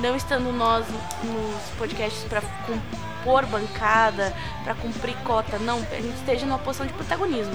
não 0.00 0.14
estando 0.14 0.52
nós 0.52 0.86
nos 0.88 1.70
podcasts 1.78 2.22
para 2.24 2.40
compor 2.40 3.46
bancada, 3.46 4.34
para 4.62 4.74
cumprir 4.74 5.16
cota, 5.24 5.58
não, 5.58 5.78
a 5.78 6.00
gente 6.00 6.16
esteja 6.16 6.46
numa 6.46 6.58
posição 6.58 6.86
de 6.86 6.92
protagonismo, 6.92 7.54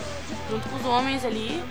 junto 0.49 0.67
com 0.67 0.75
os 0.75 0.85
homens 0.85 1.23
ali, 1.23 1.63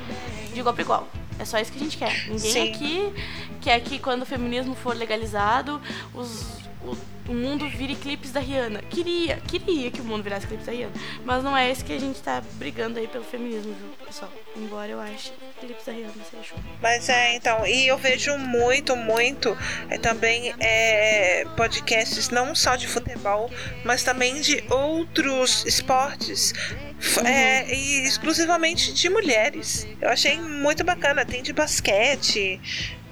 de 0.52 0.60
igual 0.60 0.74
para 0.74 0.82
igual. 0.82 1.08
É 1.38 1.44
só 1.44 1.58
isso 1.58 1.72
que 1.72 1.78
a 1.78 1.82
gente 1.82 1.96
quer. 1.96 2.26
Ninguém 2.28 2.52
Sim. 2.52 2.72
aqui 2.72 3.14
quer 3.60 3.80
que 3.80 3.98
quando 3.98 4.22
o 4.22 4.26
feminismo 4.26 4.74
for 4.74 4.94
legalizado, 4.94 5.80
os, 6.14 6.59
o, 6.84 6.96
o 7.30 7.34
mundo 7.34 7.68
vire 7.68 7.94
clipes 7.94 8.30
da 8.32 8.40
Rihanna. 8.40 8.80
Queria, 8.82 9.36
queria 9.36 9.90
que 9.90 10.00
o 10.00 10.04
mundo 10.04 10.22
virasse 10.22 10.46
clipes 10.46 10.66
da 10.66 10.72
Rihanna. 10.72 10.92
Mas 11.24 11.44
não 11.44 11.56
é 11.56 11.70
esse 11.70 11.84
que 11.84 11.92
a 11.92 11.98
gente 12.00 12.20
tá 12.20 12.42
brigando 12.54 12.98
aí 12.98 13.06
pelo 13.06 13.24
feminismo, 13.24 13.72
viu, 13.74 14.06
pessoal? 14.06 14.32
Embora 14.56 14.88
eu 14.90 15.00
ache 15.00 15.32
clipes 15.60 15.84
da 15.84 15.92
Rihanna 15.92 16.12
seja 16.30 16.42
show. 16.42 16.58
Mas 16.80 17.08
é, 17.08 17.34
então, 17.36 17.66
e 17.66 17.86
eu 17.86 17.98
vejo 17.98 18.36
muito, 18.38 18.96
muito 18.96 19.56
é, 19.88 19.98
também 19.98 20.52
é, 20.58 21.44
podcasts 21.56 22.30
não 22.30 22.54
só 22.54 22.76
de 22.76 22.86
futebol, 22.88 23.50
mas 23.84 24.02
também 24.02 24.40
de 24.40 24.64
outros 24.70 25.64
esportes. 25.66 26.52
f- 26.98 27.20
é, 27.26 27.72
e 27.74 28.04
exclusivamente 28.04 28.92
de 28.92 29.08
mulheres. 29.08 29.86
Eu 30.00 30.08
achei 30.10 30.38
muito 30.38 30.82
bacana. 30.84 31.24
Tem 31.24 31.42
de 31.42 31.52
basquete, 31.52 32.60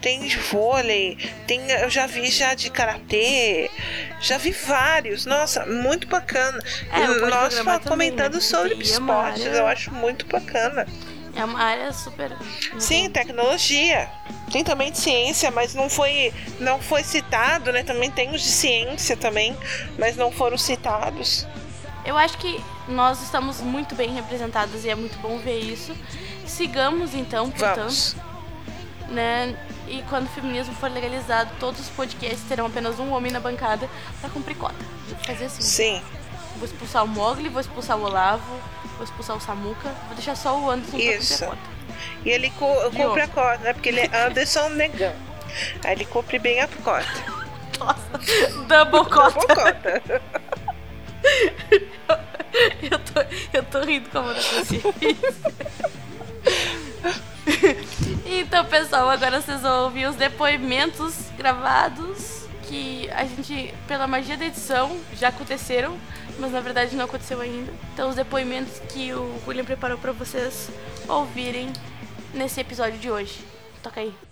tem 0.01 0.21
de 0.21 0.39
vôlei, 0.39 1.17
tem, 1.47 1.61
eu 1.71 1.91
já 1.91 2.07
vi 2.07 2.31
já 2.31 2.55
de 2.55 2.71
karatê, 2.71 3.71
já 4.21 4.39
vi 4.39 4.53
vários. 4.53 5.27
Nossa, 5.27 5.67
muito 5.67 6.07
bacana. 6.07 6.59
É, 6.93 7.07
Nós 7.29 7.59
comentando 7.61 7.83
também, 7.83 8.11
né? 8.13 8.41
sobre 8.41 8.75
é 8.75 8.79
esportes, 8.79 9.47
área- 9.47 9.57
eu 9.59 9.67
acho 9.67 9.93
muito 9.93 10.27
bacana. 10.27 10.87
É 11.37 11.45
uma 11.45 11.61
área 11.63 11.93
super. 11.93 12.33
Sim, 12.79 13.09
tecnologia. 13.11 14.09
Tem 14.51 14.65
também 14.65 14.91
de 14.91 14.99
ciência, 14.99 15.51
mas 15.51 15.75
não 15.75 15.89
foi, 15.89 16.33
não 16.59 16.81
foi 16.81 17.05
citado, 17.05 17.71
né? 17.71 17.83
Também 17.85 18.11
tem 18.11 18.31
os 18.35 18.41
de 18.43 18.49
ciência 18.49 19.17
também, 19.17 19.57
mas 19.99 20.17
não 20.17 20.33
foram 20.33 20.57
citados. 20.59 21.47
Eu 22.05 22.17
acho 22.17 22.39
que 22.39 22.59
nós 22.89 23.23
estamos 23.23 23.61
muito 23.61 23.95
bem 23.95 24.15
representadas 24.15 24.85
e 24.85 24.89
é 24.89 24.95
muito 24.95 25.19
bom 25.19 25.39
ver 25.39 25.59
isso. 25.61 25.95
Sigamos 26.47 27.15
então, 27.15 27.51
portanto, 27.51 27.77
Vamos. 27.77 28.17
né? 29.11 29.55
E 29.89 30.03
quando 30.09 30.27
o 30.27 30.29
feminismo 30.31 30.75
for 30.75 30.91
legalizado, 30.91 31.51
todos 31.59 31.81
os 31.81 31.89
podcasts 31.89 32.43
terão 32.49 32.67
apenas 32.67 32.99
um 32.99 33.13
homem 33.13 33.33
na 33.33 33.41
bancada 33.41 33.89
pra 34.21 34.29
cumprir 34.31 34.57
cota. 34.57 34.75
Vou 35.09 35.19
fazer 35.25 35.47
assim. 35.47 35.63
Sim. 35.63 36.03
Vou 36.57 36.65
expulsar 36.67 37.05
o 37.05 37.09
Mogli, 37.09 37.49
vou 37.49 37.61
expulsar 37.61 37.97
o 37.97 38.03
Olavo, 38.03 38.61
vou 38.97 39.05
expulsar 39.05 39.37
o 39.37 39.41
Samuca, 39.41 39.89
vou 40.07 40.15
deixar 40.17 40.35
só 40.37 40.59
o 40.59 40.71
Anderson 40.71 40.97
Isso. 40.99 41.39
pra 41.39 41.47
cumprir 41.49 41.55
a 41.55 41.57
cota. 41.57 41.79
E 42.25 42.31
ele 42.31 42.51
cu- 42.51 42.91
cumpre 42.97 43.23
a 43.23 43.29
cota, 43.29 43.59
né? 43.59 43.73
Porque 43.73 43.89
ele 43.89 44.01
é 44.01 44.27
Anderson 44.27 44.69
Negão. 44.77 45.15
Aí 45.85 45.93
ele 45.93 46.05
cumpre 46.05 46.39
bem 46.39 46.61
a 46.61 46.69
cota. 46.69 47.07
Nossa, 47.79 48.19
double 48.67 49.09
cota. 49.11 49.39
Boa 49.47 49.73
cota. 49.73 50.03
Eu 52.83 52.99
tô, 52.99 53.21
eu 53.53 53.63
tô 53.65 53.81
rindo 53.83 54.09
eu 54.13 54.23
não 54.23 54.35
consigo 54.35 54.95
Então, 58.25 58.65
pessoal, 58.67 59.09
agora 59.09 59.41
vocês 59.41 59.63
vão 59.63 59.85
ouvir 59.85 60.07
os 60.07 60.17
depoimentos 60.17 61.15
gravados 61.37 62.47
que 62.69 63.09
a 63.11 63.25
gente, 63.25 63.75
pela 63.87 64.07
magia 64.07 64.37
da 64.37 64.45
edição, 64.45 64.99
já 65.15 65.29
aconteceram, 65.29 65.99
mas 66.39 66.53
na 66.53 66.61
verdade 66.61 66.95
não 66.95 67.07
aconteceu 67.07 67.41
ainda. 67.41 67.73
Então, 67.95 68.11
os 68.11 68.17
depoimentos 68.17 68.79
que 68.93 69.13
o 69.13 69.35
William 69.47 69.65
preparou 69.65 69.99
pra 69.99 70.13
vocês 70.13 70.71
ouvirem 71.09 71.73
nesse 72.35 72.61
episódio 72.61 72.99
de 72.99 73.11
hoje. 73.11 73.41
Toca 73.83 74.01
aí. 74.01 74.28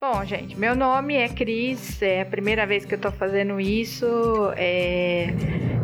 Bom, 0.00 0.24
gente, 0.24 0.56
meu 0.56 0.76
nome 0.76 1.14
é 1.14 1.28
Cris, 1.28 2.00
é 2.02 2.20
a 2.20 2.24
primeira 2.24 2.64
vez 2.64 2.84
que 2.84 2.94
eu 2.94 3.00
tô 3.00 3.10
fazendo 3.10 3.60
isso. 3.60 4.06
É... 4.56 5.26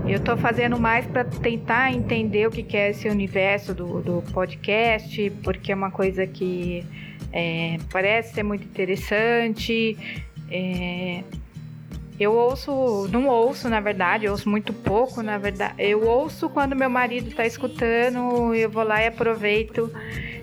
Eu 0.07 0.21
tô 0.23 0.37
fazendo 0.37 0.79
mais 0.79 1.05
para 1.05 1.25
tentar 1.25 1.93
entender 1.93 2.47
o 2.47 2.51
que 2.51 2.77
é 2.77 2.91
esse 2.91 3.09
universo 3.09 3.75
do, 3.75 4.01
do 4.01 4.23
podcast, 4.33 5.31
porque 5.43 5.73
é 5.73 5.75
uma 5.75 5.91
coisa 5.91 6.29
que 6.29 6.87
é, 7.33 7.79
parece 7.91 8.35
ser 8.35 8.45
muito 8.45 8.65
interessante. 8.65 9.97
É, 10.49 11.25
Eu 12.21 12.33
ouço, 12.35 13.09
não 13.11 13.27
ouço 13.27 13.69
na 13.69 13.81
verdade, 13.81 14.27
eu 14.27 14.33
ouço 14.33 14.49
muito 14.49 14.73
pouco 14.73 15.23
na 15.23 15.39
verdade. 15.39 15.75
Eu 15.79 16.07
ouço 16.07 16.49
quando 16.49 16.77
meu 16.77 16.89
marido 16.89 17.35
tá 17.35 17.45
escutando, 17.45 18.55
eu 18.55 18.71
vou 18.71 18.85
lá 18.85 19.03
e 19.03 19.09
aproveito. 19.09 19.91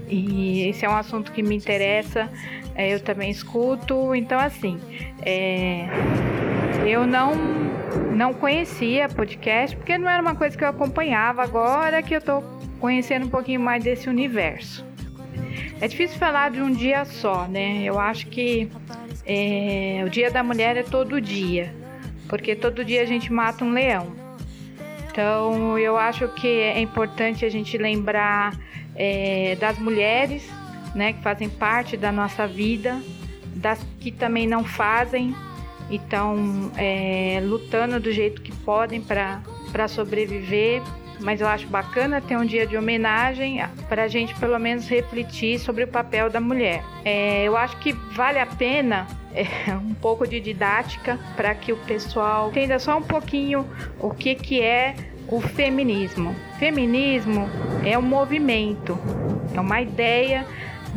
E 0.10 0.68
esse 0.68 0.86
é 0.86 0.90
um 0.90 0.96
assunto 0.96 1.32
que 1.32 1.42
me 1.42 1.56
interessa, 1.56 2.30
eu 2.76 3.00
também 3.00 3.30
escuto. 3.30 4.14
Então, 4.16 4.40
assim, 4.40 4.80
é, 5.22 5.88
eu 6.86 7.06
não, 7.06 7.36
não 8.16 8.34
conhecia 8.34 9.10
podcast 9.10 9.76
porque 9.76 9.98
não 9.98 10.10
era 10.10 10.22
uma 10.22 10.36
coisa 10.36 10.58
que 10.58 10.64
eu 10.64 10.70
acompanhava. 10.70 11.44
Agora 11.44 12.02
que 12.02 12.16
eu 12.16 12.22
tô 12.22 12.42
conhecendo 12.80 13.28
um 13.28 13.30
pouquinho 13.30 13.60
mais 13.60 13.84
desse 13.84 14.10
universo. 14.10 14.86
É 15.80 15.88
difícil 15.88 16.18
falar 16.18 16.52
de 16.52 16.62
um 16.62 16.72
dia 16.72 17.06
só, 17.06 17.48
né? 17.48 17.84
Eu 17.84 18.00
acho 18.00 18.28
que 18.28 18.70
é, 19.26 20.04
o 20.06 20.10
Dia 20.10 20.30
da 20.30 20.44
Mulher 20.44 20.78
é 20.78 20.84
todo 20.84 21.20
dia, 21.20 21.74
porque 22.28 22.56
todo 22.56 22.86
dia 22.86 23.02
a 23.02 23.06
gente 23.06 23.32
mata 23.32 23.64
um 23.64 23.72
leão. 23.72 24.16
Então, 25.12 25.78
eu 25.78 25.98
acho 25.98 26.28
que 26.30 26.48
é 26.48 26.80
importante 26.80 27.44
a 27.46 27.50
gente 27.50 27.78
lembrar 27.78 28.58
é, 28.96 29.56
das 29.60 29.78
mulheres, 29.78 30.50
né, 30.96 31.14
que 31.14 31.22
fazem 31.22 31.50
parte 31.50 31.96
da 31.96 32.12
nossa 32.12 32.48
vida, 32.48 33.02
das 33.56 33.80
que 34.00 34.12
também 34.12 34.48
não 34.48 34.64
fazem, 34.64 35.36
e 35.90 35.98
estão 35.98 36.72
é, 36.78 37.42
lutando 37.44 38.00
do 38.00 38.12
jeito 38.12 38.42
que 38.42 38.52
podem 38.52 39.02
para 39.02 39.88
sobreviver. 39.88 40.82
Mas 41.20 41.40
eu 41.40 41.48
acho 41.48 41.68
bacana 41.68 42.20
ter 42.20 42.36
um 42.36 42.46
dia 42.46 42.66
de 42.66 42.76
homenagem 42.76 43.62
para 43.88 44.04
a 44.04 44.08
gente 44.08 44.34
pelo 44.40 44.58
menos 44.58 44.88
refletir 44.88 45.60
sobre 45.60 45.84
o 45.84 45.88
papel 45.88 46.32
da 46.32 46.42
mulher. 46.42 46.84
É, 47.06 47.44
eu 47.44 47.56
acho 47.56 47.78
que 47.78 47.94
vale 47.94 48.40
a 48.40 48.46
pena 48.48 49.06
é, 49.34 49.46
um 49.76 49.94
pouco 49.94 50.28
de 50.28 50.40
didática 50.40 51.20
para 51.36 51.54
que 51.54 51.72
o 51.72 51.78
pessoal 51.78 52.50
entenda 52.50 52.80
só 52.80 52.98
um 52.98 53.04
pouquinho 53.04 53.68
o 54.00 54.10
que, 54.10 54.34
que 54.34 54.62
é 54.62 54.96
o 55.28 55.40
feminismo. 55.40 56.36
Feminismo 56.58 57.48
é 57.86 57.98
um 57.98 58.02
movimento, 58.02 58.98
é 59.54 59.60
uma 59.60 59.80
ideia 59.82 60.46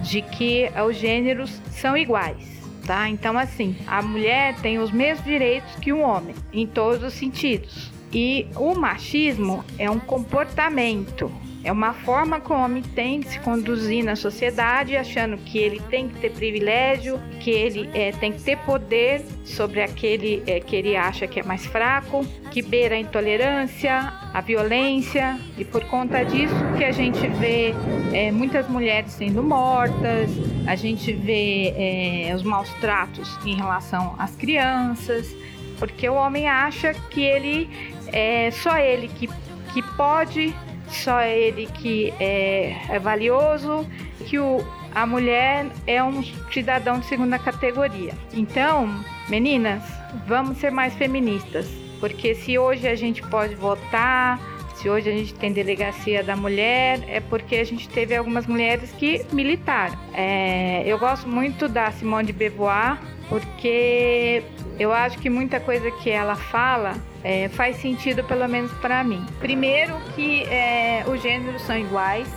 de 0.04 0.22
que 0.22 0.70
os 0.86 0.96
gêneros 0.96 1.50
são 1.70 1.96
iguais. 1.96 2.62
Tá? 2.86 3.08
Então, 3.08 3.38
assim, 3.38 3.76
a 3.86 4.02
mulher 4.02 4.56
tem 4.60 4.78
os 4.78 4.92
mesmos 4.92 5.24
direitos 5.24 5.74
que 5.76 5.92
o 5.92 6.00
homem, 6.00 6.34
em 6.52 6.66
todos 6.66 7.02
os 7.02 7.14
sentidos. 7.14 7.90
E 8.12 8.46
o 8.56 8.74
machismo 8.74 9.64
é 9.78 9.90
um 9.90 9.98
comportamento, 9.98 11.32
é 11.64 11.72
uma 11.72 11.94
forma 11.94 12.38
como 12.40 12.60
o 12.60 12.64
homem 12.64 12.82
tem 12.82 13.20
de 13.20 13.28
se 13.28 13.40
conduzir 13.40 14.04
na 14.04 14.14
sociedade, 14.14 14.96
achando 14.96 15.38
que 15.38 15.58
ele 15.58 15.80
tem 15.88 16.08
que 16.08 16.20
ter 16.20 16.30
privilégio, 16.30 17.18
que 17.40 17.50
ele 17.50 17.88
é, 17.94 18.12
tem 18.12 18.32
que 18.32 18.42
ter 18.42 18.58
poder 18.58 19.24
sobre 19.44 19.80
aquele 19.80 20.42
é, 20.46 20.60
que 20.60 20.76
ele 20.76 20.94
acha 20.94 21.26
que 21.26 21.40
é 21.40 21.42
mais 21.42 21.64
fraco, 21.64 22.24
que 22.50 22.60
beira 22.60 22.96
a 22.96 22.98
intolerância, 22.98 24.12
a 24.32 24.40
violência, 24.42 25.40
e 25.56 25.64
por 25.64 25.82
conta 25.86 26.22
disso 26.22 26.54
que 26.76 26.84
a 26.84 26.92
gente 26.92 27.26
vê 27.28 27.74
é, 28.12 28.30
muitas 28.30 28.68
mulheres 28.68 29.12
sendo 29.12 29.42
mortas, 29.42 30.30
a 30.66 30.76
gente 30.76 31.12
vê 31.12 32.30
os 32.34 32.42
maus 32.42 32.68
tratos 32.74 33.38
em 33.46 33.56
relação 33.56 34.14
às 34.18 34.36
crianças, 34.36 35.34
porque 35.78 36.08
o 36.08 36.14
homem 36.14 36.46
acha 36.46 36.92
que 37.10 37.22
ele 37.22 37.70
é 38.12 38.50
só 38.50 38.76
ele 38.76 39.08
que, 39.08 39.28
que 39.72 39.82
pode 39.96 40.54
só 40.94 41.22
ele 41.22 41.66
que 41.66 42.12
é, 42.20 42.76
é 42.88 42.98
valioso, 42.98 43.86
que 44.26 44.38
o, 44.38 44.64
a 44.94 45.06
mulher 45.06 45.66
é 45.86 46.02
um 46.02 46.22
cidadão 46.52 47.00
de 47.00 47.06
segunda 47.06 47.38
categoria. 47.38 48.12
Então, 48.32 49.04
meninas, 49.28 49.82
vamos 50.26 50.58
ser 50.58 50.70
mais 50.70 50.94
feministas, 50.94 51.68
porque 52.00 52.34
se 52.34 52.58
hoje 52.58 52.86
a 52.86 52.94
gente 52.94 53.22
pode 53.22 53.54
votar, 53.54 54.38
se 54.76 54.88
hoje 54.88 55.08
a 55.08 55.12
gente 55.12 55.34
tem 55.34 55.52
delegacia 55.52 56.22
da 56.22 56.36
mulher, 56.36 57.00
é 57.08 57.20
porque 57.20 57.56
a 57.56 57.64
gente 57.64 57.88
teve 57.88 58.14
algumas 58.14 58.46
mulheres 58.46 58.92
que 58.92 59.24
militaram. 59.32 59.98
É, 60.12 60.82
eu 60.86 60.98
gosto 60.98 61.28
muito 61.28 61.68
da 61.68 61.90
Simone 61.90 62.26
de 62.26 62.32
Beauvoir, 62.32 62.98
porque 63.28 64.42
eu 64.78 64.92
acho 64.92 65.18
que 65.18 65.30
muita 65.30 65.60
coisa 65.60 65.90
que 65.90 66.10
ela 66.10 66.34
fala 66.34 66.94
é, 67.22 67.48
faz 67.48 67.76
sentido, 67.76 68.22
pelo 68.24 68.48
menos 68.48 68.72
para 68.74 69.02
mim. 69.04 69.24
Primeiro, 69.38 69.94
que 70.14 70.42
é, 70.44 71.04
os 71.06 71.22
gêneros 71.22 71.62
são 71.62 71.78
iguais, 71.78 72.28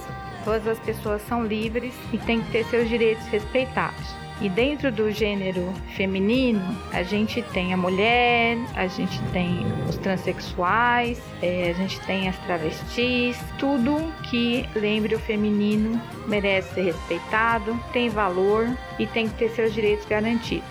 todas 0.43 0.67
as 0.67 0.79
pessoas 0.79 1.21
são 1.23 1.45
livres 1.45 1.93
e 2.13 2.17
têm 2.17 2.41
que 2.41 2.51
ter 2.51 2.65
seus 2.65 2.87
direitos 2.87 3.25
respeitados. 3.27 4.26
E 4.39 4.49
dentro 4.49 4.91
do 4.91 5.11
gênero 5.11 5.73
feminino, 5.95 6.61
a 6.93 7.01
gente 7.01 7.41
tem 7.53 7.73
a 7.73 7.77
mulher, 7.77 8.57
a 8.75 8.85
gente 8.85 9.19
tem 9.33 9.65
os 9.89 9.97
transexuais, 9.97 11.19
é, 11.41 11.71
a 11.71 11.73
gente 11.73 11.99
tem 12.01 12.29
as 12.29 12.37
travestis, 12.39 13.37
tudo 13.57 14.13
que 14.29 14.69
lembre 14.75 15.15
o 15.15 15.19
feminino 15.19 15.99
merece 16.27 16.71
ser 16.75 16.81
respeitado, 16.83 17.79
tem 17.91 18.09
valor 18.09 18.69
e 18.99 19.07
tem 19.07 19.27
que 19.27 19.35
ter 19.35 19.49
seus 19.49 19.73
direitos 19.73 20.05
garantidos. 20.05 20.67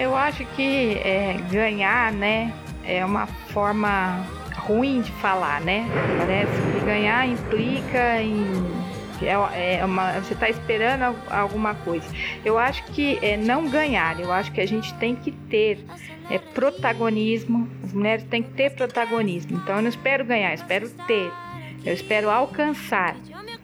Eu 0.00 0.16
acho 0.16 0.44
que 0.56 0.94
é, 1.04 1.36
ganhar, 1.50 2.12
né, 2.12 2.52
é 2.84 3.04
uma 3.04 3.26
forma 3.26 4.26
ruim 4.56 5.00
de 5.00 5.12
falar, 5.12 5.60
né? 5.60 5.86
Parece 6.18 6.50
que 6.72 6.84
ganhar 6.84 7.26
implica 7.26 8.20
em 8.20 8.85
é, 9.24 9.78
é 9.78 9.84
uma, 9.84 10.12
você 10.20 10.34
está 10.34 10.48
esperando 10.48 11.16
alguma 11.30 11.74
coisa. 11.74 12.06
Eu 12.44 12.58
acho 12.58 12.84
que 12.86 13.18
é 13.22 13.36
não 13.36 13.68
ganhar, 13.68 14.18
eu 14.20 14.32
acho 14.32 14.52
que 14.52 14.60
a 14.60 14.66
gente 14.66 14.92
tem 14.94 15.14
que 15.14 15.30
ter 15.30 15.84
é, 16.30 16.38
protagonismo, 16.38 17.68
as 17.84 17.92
mulheres 17.92 18.24
têm 18.24 18.42
que 18.42 18.50
ter 18.50 18.70
protagonismo. 18.70 19.56
Então 19.56 19.76
eu 19.76 19.82
não 19.82 19.88
espero 19.88 20.24
ganhar, 20.24 20.50
eu 20.50 20.54
espero 20.54 20.90
ter, 21.06 21.32
eu 21.84 21.92
espero 21.92 22.30
alcançar 22.30 23.16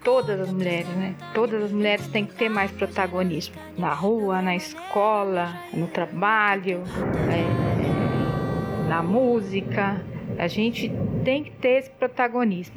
todas 0.02 0.40
as 0.40 0.50
mulheres, 0.50 0.88
né? 0.88 1.14
Todas 1.34 1.62
as 1.64 1.72
mulheres 1.72 2.06
têm 2.08 2.26
que 2.26 2.34
ter 2.34 2.48
mais 2.48 2.70
protagonismo 2.70 3.54
na 3.78 3.92
rua, 3.92 4.42
na 4.42 4.56
escola, 4.56 5.54
no 5.72 5.86
trabalho, 5.86 6.82
é, 7.30 8.88
na 8.88 9.02
música. 9.02 10.04
A 10.38 10.48
gente 10.48 10.92
tem 11.24 11.44
que 11.44 11.50
ter 11.50 11.78
esse 11.80 11.90
protagonismo. 11.90 12.74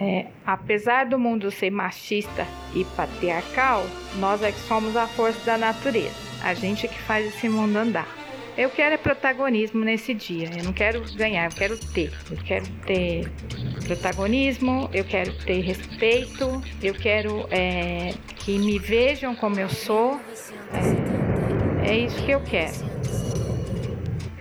É, 0.00 0.26
apesar 0.44 1.06
do 1.06 1.18
mundo 1.18 1.50
ser 1.50 1.70
machista 1.70 2.46
e 2.74 2.84
patriarcal, 2.96 3.84
nós 4.18 4.42
é 4.42 4.50
que 4.50 4.58
somos 4.60 4.96
a 4.96 5.06
força 5.06 5.38
da 5.44 5.56
natureza. 5.56 6.14
A 6.42 6.52
gente 6.52 6.86
é 6.86 6.88
que 6.88 7.00
faz 7.02 7.26
esse 7.26 7.48
mundo 7.48 7.76
andar. 7.76 8.08
Eu 8.56 8.70
quero 8.70 8.94
é 8.94 8.96
protagonismo 8.98 9.84
nesse 9.84 10.14
dia. 10.14 10.48
Eu 10.56 10.64
não 10.64 10.72
quero 10.72 11.02
ganhar, 11.14 11.46
eu 11.46 11.56
quero 11.56 11.76
ter. 11.76 12.12
Eu 12.30 12.36
quero 12.36 12.66
ter 12.86 13.28
protagonismo, 13.84 14.88
eu 14.92 15.04
quero 15.04 15.32
ter 15.44 15.60
respeito, 15.60 16.62
eu 16.80 16.94
quero 16.94 17.48
é, 17.50 18.14
que 18.36 18.56
me 18.58 18.78
vejam 18.78 19.34
como 19.34 19.58
eu 19.58 19.68
sou. 19.68 20.20
É, 21.82 21.90
é 21.90 21.98
isso 21.98 22.24
que 22.24 22.30
eu 22.30 22.40
quero. 22.40 22.93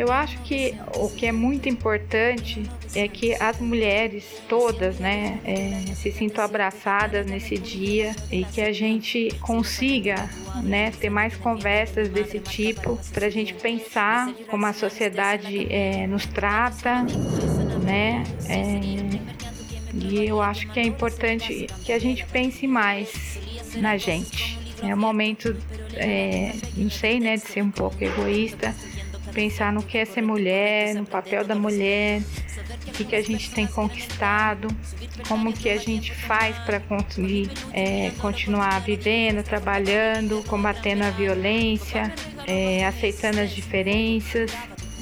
Eu 0.04 0.12
acho 0.12 0.38
que 0.39 0.76
o 0.97 1.08
que 1.08 1.26
é 1.26 1.32
muito 1.32 1.70
importante 1.70 2.70
é 2.93 3.08
que 3.08 3.34
as 3.36 3.58
mulheres 3.60 4.26
todas, 4.49 4.99
né, 4.99 5.39
é, 5.45 5.95
se 5.95 6.12
sintam 6.12 6.43
abraçadas 6.43 7.26
nesse 7.26 7.58
dia 7.58 8.14
e 8.30 8.43
que 8.43 8.60
a 8.60 8.74
gente 8.74 9.30
consiga, 9.39 10.30
né, 10.62 10.91
ter 10.91 11.10
mais 11.10 11.38
conversas 11.38 12.10
desse 12.10 12.38
tipo 12.39 12.99
para 13.14 13.28
a 13.28 13.30
gente 13.30 13.54
pensar 13.54 14.30
como 14.49 14.66
a 14.66 14.74
sociedade 14.74 15.74
é, 15.74 16.06
nos 16.06 16.26
trata, 16.26 17.04
né, 17.86 18.26
é, 18.49 20.04
e 20.06 20.28
eu 20.28 20.41
acho 20.41 20.70
que 20.70 20.82
é 20.82 20.84
importante 20.84 21.68
que 21.86 21.93
a 21.93 21.99
gente 21.99 22.26
pense 22.26 22.68
mais 22.68 23.39
na 23.78 23.95
gente. 23.95 24.60
É 24.82 24.93
o 24.93 24.97
momento, 24.97 25.56
é, 25.93 26.51
não 26.76 26.89
sei, 26.89 27.22
né, 27.22 27.38
de 27.38 27.43
ser 27.43 27.62
um 27.62 27.72
pouco 27.72 28.04
egoísta, 28.04 28.76
pensar 29.34 29.74
no 29.74 29.82
que 29.82 29.98
é 29.98 30.06
ser 30.06 30.22
mulher, 30.22 30.94
no 30.96 31.06
papel 31.06 31.44
da 31.44 31.56
mulher, 31.56 32.22
o 32.88 32.92
que, 32.92 33.04
que 33.04 33.16
a 33.16 33.22
gente 33.22 33.52
tem 33.52 33.66
conquistado, 33.66 34.68
como 35.28 35.52
que 35.52 35.70
a 35.70 35.78
gente 35.78 36.14
faz 36.14 36.58
para 36.60 36.80
conseguir 36.80 37.50
é, 37.74 38.12
continuar 38.20 38.80
vivendo, 38.82 39.44
trabalhando, 39.44 40.44
combatendo 40.48 41.04
a 41.04 41.10
violência, 41.10 42.14
é, 42.48 42.86
aceitando 42.86 43.40
as 43.40 43.52
diferenças, 43.52 44.52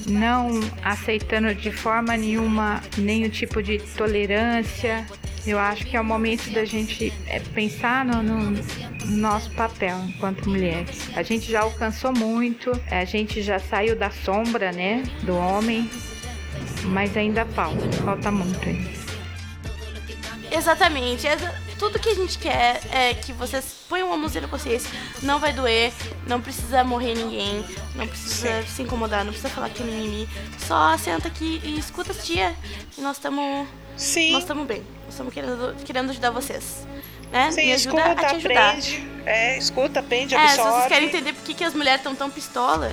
não 0.08 0.50
aceitando 0.84 1.54
de 1.54 1.72
forma 1.72 2.16
nenhuma 2.18 2.82
nenhum 2.98 3.30
tipo 3.30 3.62
de 3.62 3.80
tolerância, 3.98 5.06
eu 5.46 5.58
acho 5.58 5.86
que 5.86 5.98
é 5.98 6.02
o 6.02 6.04
momento 6.04 6.52
da 6.52 6.66
gente 6.66 7.12
é, 7.28 7.40
pensar 7.40 8.06
no, 8.06 8.22
no, 8.22 8.64
nosso 9.06 9.50
papel 9.52 9.98
enquanto 10.08 10.48
mulheres. 10.48 11.10
A 11.16 11.24
gente 11.24 11.52
já 11.52 11.62
alcançou 11.62 12.14
muito, 12.14 12.72
a 12.90 13.04
gente 13.06 13.42
já 13.42 13.60
saiu 13.60 13.96
da 13.96 14.12
sombra, 14.12 14.72
né, 14.72 15.04
do 15.24 15.36
homem, 15.36 15.90
mas 16.86 17.18
ainda 17.18 17.46
falta, 17.46 17.92
falta 18.04 18.32
muito. 18.32 18.68
Exatamente. 20.52 21.28
Tudo 21.82 21.98
que 21.98 22.10
a 22.10 22.14
gente 22.14 22.38
quer 22.38 22.80
é 22.92 23.12
que 23.16 23.34
vocês 23.34 23.74
ponham 23.90 24.10
uma 24.10 24.16
música 24.16 24.42
na 24.42 24.48
consciência. 24.48 24.88
Não 25.24 25.40
vai 25.40 25.52
doer, 25.52 25.92
não 26.28 26.40
precisa 26.40 26.84
morrer 26.84 27.16
ninguém, 27.16 27.66
não 27.96 28.08
precisa 28.08 28.62
se 28.68 28.84
incomodar, 28.84 29.26
não 29.26 29.32
precisa 29.32 29.52
falar 29.52 29.68
que 29.72 29.82
é 29.82 29.86
mimimi. 29.88 30.30
Só 30.60 30.96
senta 31.00 31.28
aqui 31.28 31.60
e 31.64 31.80
escuta 31.80 32.12
esse 32.12 32.28
dia. 32.36 32.56
E 32.96 33.02
nós 33.02 33.18
estamos. 33.18 33.68
Sim. 33.98 34.34
Nós 34.34 34.44
estamos 34.44 34.68
bem. 34.68 34.84
Nós 35.06 35.14
estamos 35.16 35.34
querendo, 35.34 35.76
querendo 35.84 36.12
ajudar 36.12 36.30
vocês. 36.30 36.86
Né? 37.32 37.52
Sim, 37.52 37.66
Me 37.66 37.74
ajuda 37.74 38.00
escuta, 38.00 38.12
a 38.12 38.30
te 38.30 38.36
ajudar. 38.36 38.68
aprende. 38.70 39.08
É, 39.26 39.58
escuta, 39.58 40.00
aprende, 40.02 40.36
absorve. 40.36 40.62
É, 40.62 40.64
se 40.64 40.70
vocês 40.78 40.88
querem 40.88 41.08
entender 41.08 41.34
por 41.34 41.44
que, 41.44 41.56
que 41.56 41.64
as 41.64 41.74
mulheres 41.74 42.02
estão 42.02 42.16
tão 42.16 42.30
pistola, 42.30 42.92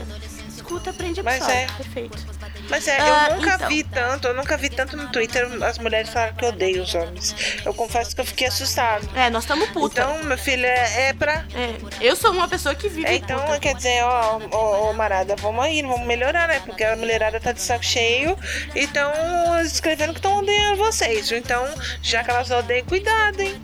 escuta, 0.49 0.89
aprende, 0.89 1.21
absorve. 1.21 1.45
Mas 1.45 1.55
é. 1.55 1.67
Perfeito. 1.77 2.38
Mas 2.69 2.87
é, 2.87 2.99
ah, 3.01 3.29
eu 3.31 3.37
nunca 3.37 3.55
então. 3.55 3.69
vi 3.69 3.85
tanto, 3.85 4.29
eu 4.29 4.35
nunca 4.35 4.57
vi 4.57 4.69
tanto 4.69 4.97
no 4.97 5.11
Twitter 5.11 5.49
as 5.63 5.79
mulheres 5.79 6.11
falarem 6.11 6.35
que 6.35 6.45
odeiam 6.45 6.83
os 6.83 6.95
homens. 6.95 7.35
Eu 7.65 7.73
confesso 7.73 8.15
que 8.15 8.21
eu 8.21 8.25
fiquei 8.25 8.47
assustado. 8.47 9.09
É, 9.15 9.31
nós 9.31 9.45
estamos 9.45 9.69
puta. 9.71 10.03
Então, 10.03 10.25
meu 10.25 10.39
filho, 10.39 10.67
é, 10.67 11.09
é 11.09 11.13
pra. 11.13 11.45
É, 11.55 11.75
eu 12.01 12.15
sou 12.15 12.33
uma 12.33 12.47
pessoa 12.47 12.75
que 12.75 12.89
vive. 12.89 13.07
É, 13.07 13.17
então, 13.17 13.41
puta. 13.41 13.61
quer 13.61 13.75
dizer, 13.75 14.03
ó, 14.05 14.41
ó, 14.51 14.89
ó, 14.89 14.93
Marada, 14.93 15.35
vamos 15.37 15.65
aí, 15.65 15.83
vamos 15.83 16.07
melhorar, 16.07 16.49
né? 16.49 16.61
Porque 16.65 16.85
a 16.85 16.97
mulherada 16.97 17.41
tá 17.41 17.53
de 17.53 17.63
saco 17.63 17.85
cheio 17.85 18.37
e 18.75 18.81
estão 18.81 19.11
escrevendo 19.63 20.13
que 20.13 20.19
estão 20.19 20.39
odeiando 20.39 20.77
vocês. 20.77 21.33
Então, 21.33 21.67
já 22.03 22.23
que 22.23 22.31
elas 22.31 22.51
odeiam, 22.51 22.85
cuidado, 22.87 23.41
hein? 23.41 23.61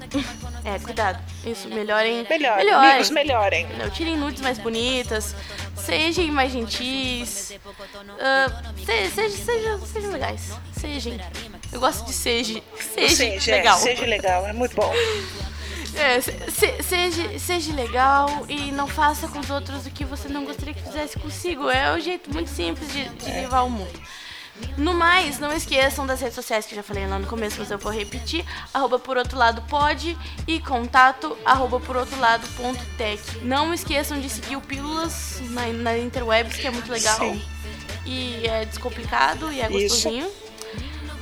É, 0.65 0.79
cuidado. 0.79 1.19
Isso, 1.45 1.69
melhorem. 1.69 2.27
Melhorem. 2.29 2.65
melhorem. 2.65 2.91
Amigos, 2.91 3.11
melhorem. 3.11 3.67
Não, 3.79 3.91
tirem 3.91 4.17
nudes 4.17 4.41
mais 4.41 4.59
bonitas. 4.59 5.37
Sejam 5.85 6.27
mais 6.29 6.53
gentis. 6.53 7.51
Uh, 7.51 8.85
se, 8.85 9.11
seja, 9.11 9.37
seja, 9.37 9.79
sejam 9.87 10.11
legais. 10.13 10.53
Sejam. 10.73 11.13
Eu 11.73 11.81
gosto 11.81 12.07
de 12.07 12.13
seja. 12.13 12.63
Seja, 12.95 13.17
seja 13.17 13.53
é, 13.53 13.57
legal. 13.57 13.77
É, 13.77 13.81
seja 13.81 14.07
legal, 14.07 14.47
é 14.47 14.53
muito 14.53 14.75
bom. 14.75 14.93
É, 15.97 16.21
se, 16.21 16.83
seja, 16.83 17.39
seja 17.39 17.73
legal 17.73 18.45
e 18.49 18.73
não 18.73 18.89
faça 18.89 19.29
com 19.29 19.39
os 19.39 19.49
outros 19.49 19.87
o 19.87 19.91
que 19.93 20.05
você 20.05 20.29
não 20.29 20.45
gostaria 20.45 20.75
que 20.75 20.83
fizesse 20.83 21.17
consigo. 21.21 21.71
É 21.71 21.93
o 21.93 21.97
um 21.97 22.01
jeito 22.01 22.35
muito 22.35 22.51
simples 22.51 22.93
de, 22.93 23.09
de 23.09 23.31
é. 23.31 23.43
levar 23.43 23.63
o 23.63 23.71
mundo. 23.71 23.93
No 24.77 24.95
mais, 24.95 25.39
não 25.41 25.53
esqueçam 25.53 26.07
das 26.07 26.21
redes 26.21 26.35
sociais 26.37 26.65
que 26.65 26.73
eu 26.73 26.77
já 26.77 26.83
falei 26.83 27.07
lá 27.07 27.19
no 27.19 27.27
começo, 27.27 27.57
mas 27.59 27.71
eu 27.71 27.79
vou 27.79 27.91
repetir. 27.93 28.45
Arroba 28.73 28.99
por 28.99 29.17
outro 29.17 29.37
lado 29.37 29.61
pode 29.63 30.17
e 30.47 30.61
contato 30.61 31.37
arroba 31.45 31.81
por 31.81 31.97
outro 31.97 32.19
lado 32.21 32.47
ponto 32.57 32.81
tech. 32.97 33.21
Não 33.43 33.75
esqueçam 33.75 34.21
de 34.21 34.29
seguir 34.31 34.57
o 34.57 34.61
Pílulas 34.61 35.41
na, 35.51 35.67
na 35.69 35.99
Interwebs, 35.99 36.57
que 36.57 36.67
é 36.67 36.71
muito 36.71 36.91
legal. 36.91 37.19
Sim. 37.19 37.43
E 38.07 38.47
é 38.47 38.65
descomplicado 38.65 39.53
e 39.53 39.61
é 39.61 39.69
gostosinho. 39.69 40.27
Isso. 40.27 40.45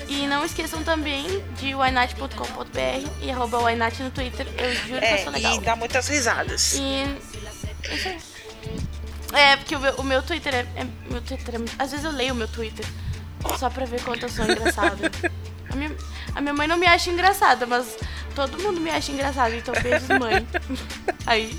E 0.08 0.26
não 0.26 0.44
esqueçam 0.44 0.82
também 0.84 1.24
de 1.58 1.74
wynat.com.br 1.74 3.08
e 3.22 3.30
arroba 3.30 3.58
wynat 3.62 4.02
no 4.02 4.10
Twitter. 4.10 4.46
Eu 4.58 4.74
juro 4.74 4.98
que 5.00 5.06
eu 5.06 5.08
É, 5.08 5.18
sou 5.24 5.32
legal. 5.32 5.54
e 5.56 5.60
dá 5.60 5.74
muitas 5.76 6.06
risadas. 6.08 6.74
E. 6.74 7.04
Isso 7.94 8.08
aí. 8.08 8.18
É, 9.32 9.56
porque 9.56 9.74
o 9.74 9.80
meu, 9.80 9.94
o 9.94 10.02
meu 10.04 10.22
Twitter 10.22 10.54
é, 10.54 10.66
é- 10.76 10.86
Meu 11.10 11.22
Twitter 11.22 11.54
é 11.54 11.82
Às 11.82 11.90
vezes 11.92 12.04
eu 12.04 12.10
leio 12.12 12.34
o 12.34 12.36
meu 12.36 12.46
Twitter 12.48 12.84
só 13.59 13.70
pra 13.70 13.84
ver 13.84 14.03
quanto 14.03 14.24
eu 14.24 14.28
sou 14.28 14.45
engraçada. 14.45 15.11
A 15.70 15.76
minha, 15.76 15.97
a 16.34 16.40
minha 16.40 16.53
mãe 16.55 16.68
não 16.68 16.76
me 16.76 16.86
acha 16.86 17.11
engraçada, 17.11 17.66
mas 17.66 17.97
todo 18.34 18.62
mundo 18.62 18.80
me 18.80 18.90
acha 18.90 19.11
engraçada, 19.12 19.55
então 19.55 19.74
beijos, 19.82 20.09
mãe. 20.09 20.47
Aí. 21.26 21.57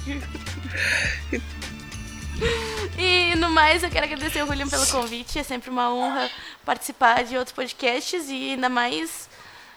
E 2.97 3.35
no 3.35 3.49
mais, 3.49 3.83
eu 3.83 3.89
quero 3.89 4.05
agradecer 4.05 4.39
ao 4.39 4.49
William 4.49 4.67
pelo 4.67 4.85
convite. 4.87 5.39
É 5.39 5.43
sempre 5.43 5.69
uma 5.69 5.93
honra 5.93 6.29
participar 6.65 7.23
de 7.23 7.37
outros 7.37 7.55
podcasts 7.55 8.29
e 8.29 8.51
ainda 8.51 8.69
mais 8.69 9.29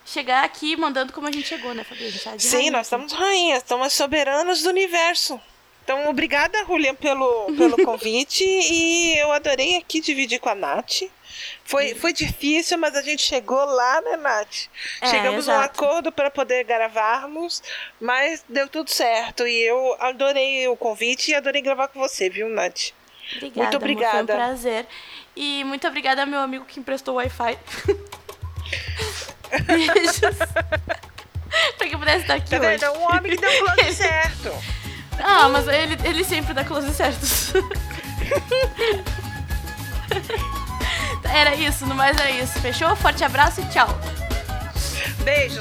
chegar 0.05 0.45
aqui 0.45 0.77
mandando 0.77 1.13
como 1.13 1.27
a 1.27 1.33
gente 1.33 1.49
chegou, 1.49 1.75
né, 1.75 1.85
Fabi? 1.85 2.11
Gente 2.11 2.25
tá 2.25 2.39
Sim, 2.39 2.57
rainha, 2.57 2.73
nós 2.73 2.87
estamos 2.87 3.13
rainhas, 3.13 3.59
estamos 3.59 3.93
soberanas 3.93 4.63
do 4.63 4.69
universo. 4.69 5.41
Então, 5.87 6.09
obrigada, 6.11 6.65
Julian, 6.65 6.97
pelo, 6.97 7.47
pelo 7.57 7.77
convite. 7.87 8.43
e 8.45 9.17
eu 9.19 9.31
adorei 9.31 9.77
aqui 9.77 10.01
dividir 10.01 10.41
com 10.41 10.49
a 10.49 10.55
Nath. 10.57 11.03
Foi, 11.65 11.95
foi 11.95 12.13
difícil, 12.13 12.77
mas 12.77 12.97
a 12.97 13.03
gente 13.03 13.23
chegou 13.23 13.65
lá, 13.65 14.01
né, 14.01 14.17
Nath? 14.17 14.67
É, 15.01 15.07
Chegamos 15.07 15.49
a 15.49 15.59
um 15.59 15.61
acordo 15.61 16.11
para 16.11 16.29
poder 16.29 16.65
gravarmos, 16.65 17.63
mas 18.01 18.45
deu 18.49 18.69
tudo 18.69 18.91
certo. 18.91 19.47
E 19.47 19.63
eu 19.63 19.97
adorei 20.01 20.67
o 20.67 20.77
convite 20.77 21.31
e 21.31 21.35
adorei 21.37 21.63
gravar 21.63 21.87
com 21.87 22.01
você, 22.01 22.29
viu, 22.29 22.49
Nath? 22.49 22.91
Obrigada, 23.37 23.61
Muito 23.63 23.77
amor, 23.77 23.77
obrigada. 23.77 24.13
Foi 24.13 24.23
um 24.35 24.39
prazer. 24.39 24.87
E 25.37 25.63
muito 25.65 25.87
obrigada 25.87 26.23
ao 26.23 26.27
meu 26.27 26.41
amigo 26.41 26.65
que 26.65 26.81
emprestou 26.81 27.15
o 27.15 27.17
Wi-Fi. 27.19 27.59
Beijos. 29.67 30.19
pra 31.79 31.89
que 31.89 31.97
pudesse 31.97 32.23
estar 32.23 32.35
aqui 32.35 32.51
Tá 32.51 32.57
hoje. 32.59 32.67
vendo? 32.71 32.85
É 32.85 32.91
um 32.91 33.03
homem 33.05 33.31
que 33.33 33.37
deu 33.41 33.51
o 33.51 33.65
close 33.75 33.95
certo. 33.95 34.51
Ah, 35.19 35.49
mas 35.49 35.67
ele, 35.69 35.97
ele 36.05 36.25
sempre 36.25 36.55
dá 36.55 36.65
close 36.65 36.93
certos. 36.95 37.53
era 41.25 41.55
isso, 41.55 41.87
no 41.87 41.95
mais 41.95 42.17
era 42.19 42.31
isso. 42.31 42.59
Fechou? 42.61 42.95
Forte 42.97 43.25
abraço 43.25 43.61
e 43.61 43.65
tchau. 43.67 43.89
Beijo. 45.25 45.61